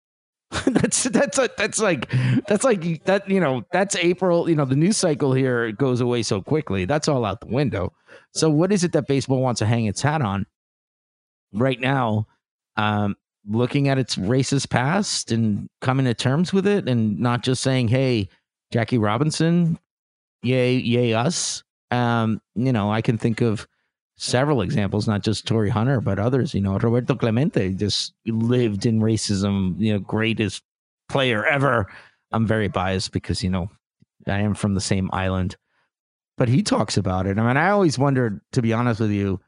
that's 0.68 1.04
that's 1.04 1.38
a, 1.40 1.50
that's 1.58 1.80
like 1.80 2.10
that's 2.48 2.64
like 2.64 3.04
that 3.06 3.30
you 3.30 3.40
know 3.40 3.64
that's 3.72 3.96
April. 3.96 4.50
You 4.50 4.56
know 4.56 4.66
the 4.66 4.76
news 4.76 4.98
cycle 4.98 5.34
here 5.34 5.72
goes 5.72 6.02
away 6.02 6.24
so 6.24 6.42
quickly. 6.42 6.86
That's 6.86 7.08
all 7.08 7.26
out 7.26 7.42
the 7.42 7.48
window. 7.48 7.94
So 8.34 8.50
what 8.50 8.72
is 8.72 8.84
it 8.84 8.92
that 8.94 9.08
baseball 9.08 9.42
wants 9.42 9.60
to 9.60 9.66
hang 9.66 9.86
its 9.86 10.02
hat 10.02 10.22
on 10.22 10.46
right 11.54 11.80
now? 11.80 12.28
Um, 12.78 13.16
looking 13.48 13.90
at 13.90 13.98
its 13.98 14.16
racist 14.16 14.70
past 14.70 15.32
and 15.32 15.70
coming 15.82 16.06
to 16.06 16.14
terms 16.14 16.52
with 16.52 16.68
it 16.68 16.88
and 16.88 17.20
not 17.20 17.44
just 17.44 17.62
saying, 17.62 17.88
hey, 17.88 18.28
Jackie 18.72 18.98
Robinson, 18.98 19.80
yay, 20.44 20.76
yay, 20.76 21.14
us. 21.14 21.64
Um, 21.92 22.42
you 22.56 22.74
know, 22.74 22.92
I 22.92 23.02
can 23.02 23.18
think 23.18 23.42
of 23.42 23.68
several 24.18 24.62
examples, 24.62 25.08
not 25.08 25.24
just 25.24 25.46
Torii 25.46 25.70
Hunter, 25.70 26.02
but 26.02 26.20
others. 26.20 26.54
You 26.54 26.62
know, 26.62 26.78
Roberto 26.78 27.16
Clemente 27.16 27.74
just 27.74 28.14
lived 28.26 28.86
in 28.86 29.00
racism, 29.00 29.76
you 29.80 29.94
know, 29.94 30.00
greatest 30.00 30.64
player 31.10 31.46
ever. 31.46 31.88
I'm 32.32 32.48
very 32.48 32.68
biased 32.68 33.12
because, 33.12 33.44
you 33.44 33.50
know, 33.50 33.70
I 34.28 34.40
am 34.40 34.56
from 34.56 34.74
the 34.74 34.82
same 34.82 35.10
island. 35.14 35.58
But 36.38 36.50
he 36.50 36.64
talks 36.64 36.98
about 36.98 37.28
it. 37.28 37.38
I 37.38 37.48
mean, 37.48 37.58
I 37.58 37.70
always 37.70 37.98
wondered, 37.98 38.42
to 38.54 38.62
be 38.62 38.74
honest 38.74 39.00
with 39.00 39.12
you, 39.12 39.40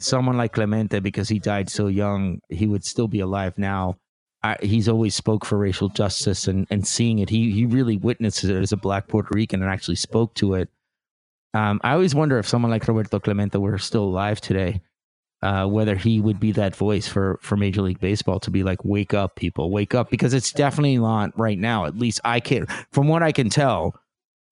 someone 0.00 0.36
like 0.36 0.52
Clemente, 0.52 1.00
because 1.00 1.28
he 1.28 1.38
died 1.38 1.70
so 1.70 1.86
young, 1.86 2.40
he 2.48 2.66
would 2.66 2.84
still 2.84 3.08
be 3.08 3.20
alive 3.20 3.56
now. 3.58 3.96
I, 4.42 4.56
he's 4.60 4.88
always 4.88 5.14
spoke 5.14 5.44
for 5.44 5.58
racial 5.58 5.88
justice 5.88 6.46
and, 6.46 6.66
and 6.70 6.86
seeing 6.86 7.20
it. 7.20 7.30
He 7.30 7.50
he 7.52 7.64
really 7.64 7.96
witnessed 7.96 8.44
it 8.44 8.54
as 8.54 8.70
a 8.70 8.76
black 8.76 9.08
Puerto 9.08 9.30
Rican 9.32 9.62
and 9.62 9.70
actually 9.70 9.96
spoke 9.96 10.34
to 10.34 10.54
it. 10.54 10.68
Um, 11.56 11.80
I 11.82 11.92
always 11.92 12.14
wonder 12.14 12.38
if 12.38 12.46
someone 12.46 12.70
like 12.70 12.86
Roberto 12.86 13.18
Clemente 13.18 13.56
were 13.56 13.78
still 13.78 14.04
alive 14.04 14.42
today, 14.42 14.82
uh, 15.40 15.66
whether 15.66 15.96
he 15.96 16.20
would 16.20 16.38
be 16.38 16.52
that 16.52 16.76
voice 16.76 17.08
for 17.08 17.38
for 17.40 17.56
Major 17.56 17.80
League 17.80 17.98
Baseball 17.98 18.38
to 18.40 18.50
be 18.50 18.62
like, 18.62 18.84
"Wake 18.84 19.14
up, 19.14 19.36
people, 19.36 19.70
wake 19.70 19.94
up!" 19.94 20.10
Because 20.10 20.34
it's 20.34 20.52
definitely 20.52 20.98
not 20.98 21.32
right 21.38 21.58
now. 21.58 21.86
At 21.86 21.96
least 21.96 22.20
I 22.26 22.40
can, 22.40 22.66
from 22.92 23.08
what 23.08 23.22
I 23.22 23.32
can 23.32 23.48
tell, 23.48 23.98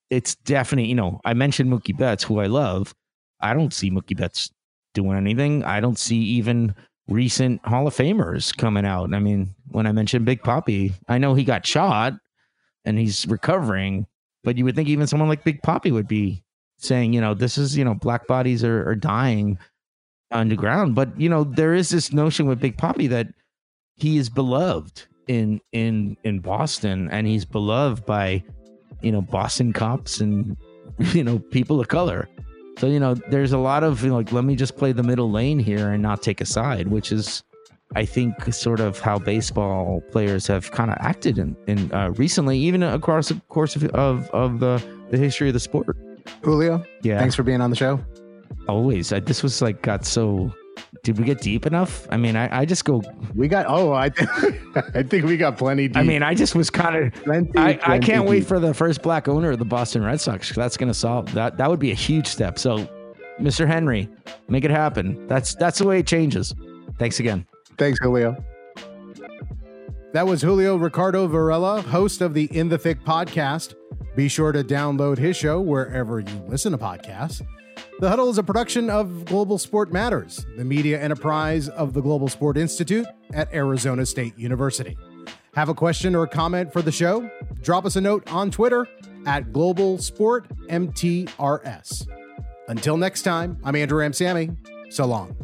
it's 0.09 0.34
definitely. 0.34 0.88
You 0.88 0.94
know, 0.94 1.20
I 1.26 1.34
mentioned 1.34 1.70
Mookie 1.70 1.96
Betts, 1.96 2.24
who 2.24 2.40
I 2.40 2.46
love. 2.46 2.94
I 3.38 3.52
don't 3.52 3.74
see 3.74 3.90
Mookie 3.90 4.16
Betts 4.16 4.50
doing 4.94 5.18
anything. 5.18 5.62
I 5.62 5.80
don't 5.80 5.98
see 5.98 6.16
even 6.16 6.74
recent 7.07 7.62
Hall 7.66 7.86
of 7.86 7.94
Famers 7.94 8.57
coming 8.57 8.86
out. 8.86 9.12
I 9.12 9.18
mean, 9.18 9.55
when 9.68 9.86
I 9.86 9.92
mentioned 9.92 10.24
Big 10.24 10.42
Papi, 10.42 10.94
I 11.07 11.18
know 11.18 11.34
he 11.34 11.44
got 11.44 11.66
shot 11.66 12.14
and 12.86 12.98
he's 12.98 13.26
recovering, 13.26 14.07
but 14.42 14.57
you 14.57 14.64
would 14.64 14.74
think 14.74 14.88
even 14.88 15.07
someone 15.07 15.28
like 15.28 15.44
Big 15.44 15.61
Papi 15.61 15.92
would 15.92 16.09
be 16.09 16.44
saying, 16.79 17.12
you 17.12 17.20
know, 17.20 17.35
this 17.35 17.59
is, 17.59 17.77
you 17.77 17.85
know, 17.85 17.95
black 17.95 18.27
bodies 18.27 18.64
are, 18.64 18.89
are 18.89 18.95
dying 18.95 19.59
underground. 20.31 20.95
But, 20.95 21.18
you 21.20 21.29
know, 21.29 21.45
there 21.45 21.75
is 21.75 21.91
this 21.91 22.12
notion 22.12 22.47
with 22.47 22.61
Big 22.61 22.77
Papi 22.77 23.09
that 23.09 23.29
he 23.97 24.18
is 24.18 24.29
beloved 24.29 25.07
in 25.27 25.61
in 25.72 26.16
in 26.25 26.41
Boston 26.41 27.09
and 27.11 27.27
he's 27.27 27.45
beloved 27.45 28.05
by, 28.05 28.43
you 29.03 29.12
know, 29.12 29.22
Boston 29.22 29.72
cops 29.72 30.20
and 30.20 30.57
you 30.99 31.25
know, 31.25 31.39
people 31.39 31.81
of 31.81 31.89
color. 31.89 32.29
So, 32.79 32.89
you 32.89 32.99
know, 32.99 33.14
there's 33.14 33.53
a 33.53 33.59
lot 33.59 33.85
of 33.85 34.03
you 34.03 34.11
know, 34.11 34.16
like, 34.16 34.33
let 34.33 34.45
me 34.45 34.57
just 34.57 34.77
play 34.77 34.93
the 34.93 35.03
middle 35.03 35.31
lane 35.31 35.59
here 35.59 35.91
and 35.91 36.03
not 36.03 36.22
take 36.22 36.41
a 36.41 36.47
side, 36.47 36.89
which 36.89 37.12
is, 37.12 37.43
I 37.95 38.05
think, 38.05 38.53
sort 38.53 38.81
of 38.81 38.99
how 38.99 39.18
baseball 39.18 40.03
players 40.11 40.47
have 40.49 40.72
kind 40.72 40.91
of 40.91 40.97
acted 41.01 41.39
in, 41.39 41.57
in 41.68 41.93
uh, 41.93 42.11
recently, 42.16 42.59
even 42.59 42.83
across 42.83 43.29
the 43.29 43.41
course 43.49 43.77
of, 43.77 43.85
of, 43.91 44.29
of 44.31 44.59
the, 44.59 44.83
the 45.11 45.18
history 45.18 45.49
of 45.49 45.55
the 45.55 45.61
sport. 45.61 45.97
Julio, 46.43 46.85
yeah. 47.03 47.18
Thanks 47.18 47.35
for 47.35 47.43
being 47.43 47.61
on 47.61 47.70
the 47.70 47.77
show. 47.77 48.05
Always. 48.68 49.12
I, 49.12 49.20
this 49.20 49.43
was 49.43 49.61
like, 49.61 49.83
got 49.83 50.05
so 50.05 50.53
did 51.05 51.18
we 51.18 51.25
get 51.25 51.41
deep 51.41 51.66
enough? 51.66 52.09
I 52.11 52.16
mean, 52.16 52.35
I, 52.35 52.61
I 52.61 52.64
just 52.64 52.85
go. 52.87 53.03
We 53.35 53.47
got. 53.47 53.66
Oh, 53.68 53.93
I, 53.93 54.05
I 54.95 55.03
think 55.03 55.27
we 55.27 55.37
got 55.37 55.59
plenty. 55.59 55.89
Deep. 55.89 55.99
I 55.99 56.03
mean, 56.03 56.22
I 56.22 56.35
just 56.35 56.55
was 56.55 56.70
kind 56.70 56.97
of. 56.97 57.12
I, 57.57 57.79
I 57.83 57.99
can't 57.99 58.22
deep. 58.22 58.31
wait 58.31 58.47
for 58.47 58.59
the 58.59 58.72
first 58.72 59.03
black 59.03 59.29
owner 59.29 59.51
of 59.51 59.59
the 59.59 59.66
Boston 59.66 60.03
Red 60.03 60.20
Sox. 60.20 60.55
That's 60.55 60.79
going 60.79 60.89
to 60.89 60.99
solve 60.99 61.33
that. 61.35 61.59
That 61.59 61.68
would 61.68 61.79
be 61.79 61.91
a 61.91 61.95
huge 61.95 62.27
step. 62.27 62.59
So, 62.59 62.89
Mr. 63.39 63.66
Henry, 63.66 64.09
make 64.49 64.64
it 64.64 64.70
happen. 64.70 65.27
That's 65.27 65.55
that's 65.55 65.79
the 65.79 65.87
way 65.87 65.99
it 65.99 66.07
changes. 66.07 66.55
Thanks 66.99 67.20
again. 67.20 67.47
Thanks, 67.77 67.99
Julio. 68.01 68.43
That 70.14 70.27
was 70.27 70.41
Julio 70.41 70.77
Ricardo 70.77 71.27
Varela, 71.27 71.83
host 71.83 72.22
of 72.22 72.33
the 72.33 72.45
In 72.57 72.68
the 72.68 72.79
Thick 72.79 73.05
podcast. 73.05 73.75
Be 74.17 74.29
sure 74.29 74.53
to 74.53 74.62
download 74.62 75.19
his 75.19 75.37
show 75.37 75.61
wherever 75.61 76.21
you 76.21 76.45
listen 76.49 76.73
to 76.73 76.79
podcasts. 76.79 77.43
The 78.01 78.09
Huddle 78.09 78.29
is 78.29 78.39
a 78.39 78.43
production 78.43 78.91
of 78.91 79.25
Global 79.25 79.59
Sport 79.59 79.93
Matters, 79.93 80.47
the 80.57 80.65
media 80.65 81.01
enterprise 81.01 81.69
of 81.69 81.93
the 81.93 82.01
Global 82.01 82.29
Sport 82.29 82.57
Institute 82.57 83.07
at 83.33 83.53
Arizona 83.53 84.07
State 84.07 84.37
University. 84.39 84.97
Have 85.55 85.69
a 85.69 85.75
question 85.75 86.15
or 86.15 86.25
a 86.25 86.29
comment 86.29 86.73
for 86.73 86.83
the 86.83 86.93
show? 86.93 87.29
Drop 87.62 87.85
us 87.85 87.97
a 87.97 88.01
note 88.01 88.31
on 88.33 88.51
Twitter 88.51 88.87
at 89.27 89.53
Global 89.53 89.99
Sport 89.99 90.49
MTRS. 90.69 92.09
Until 92.69 92.97
next 92.97 93.23
time, 93.23 93.59
I'm 93.65 93.77
Andrew 93.77 93.99
Ramsamy. 94.01 94.57
So 94.91 95.07
long. 95.07 95.37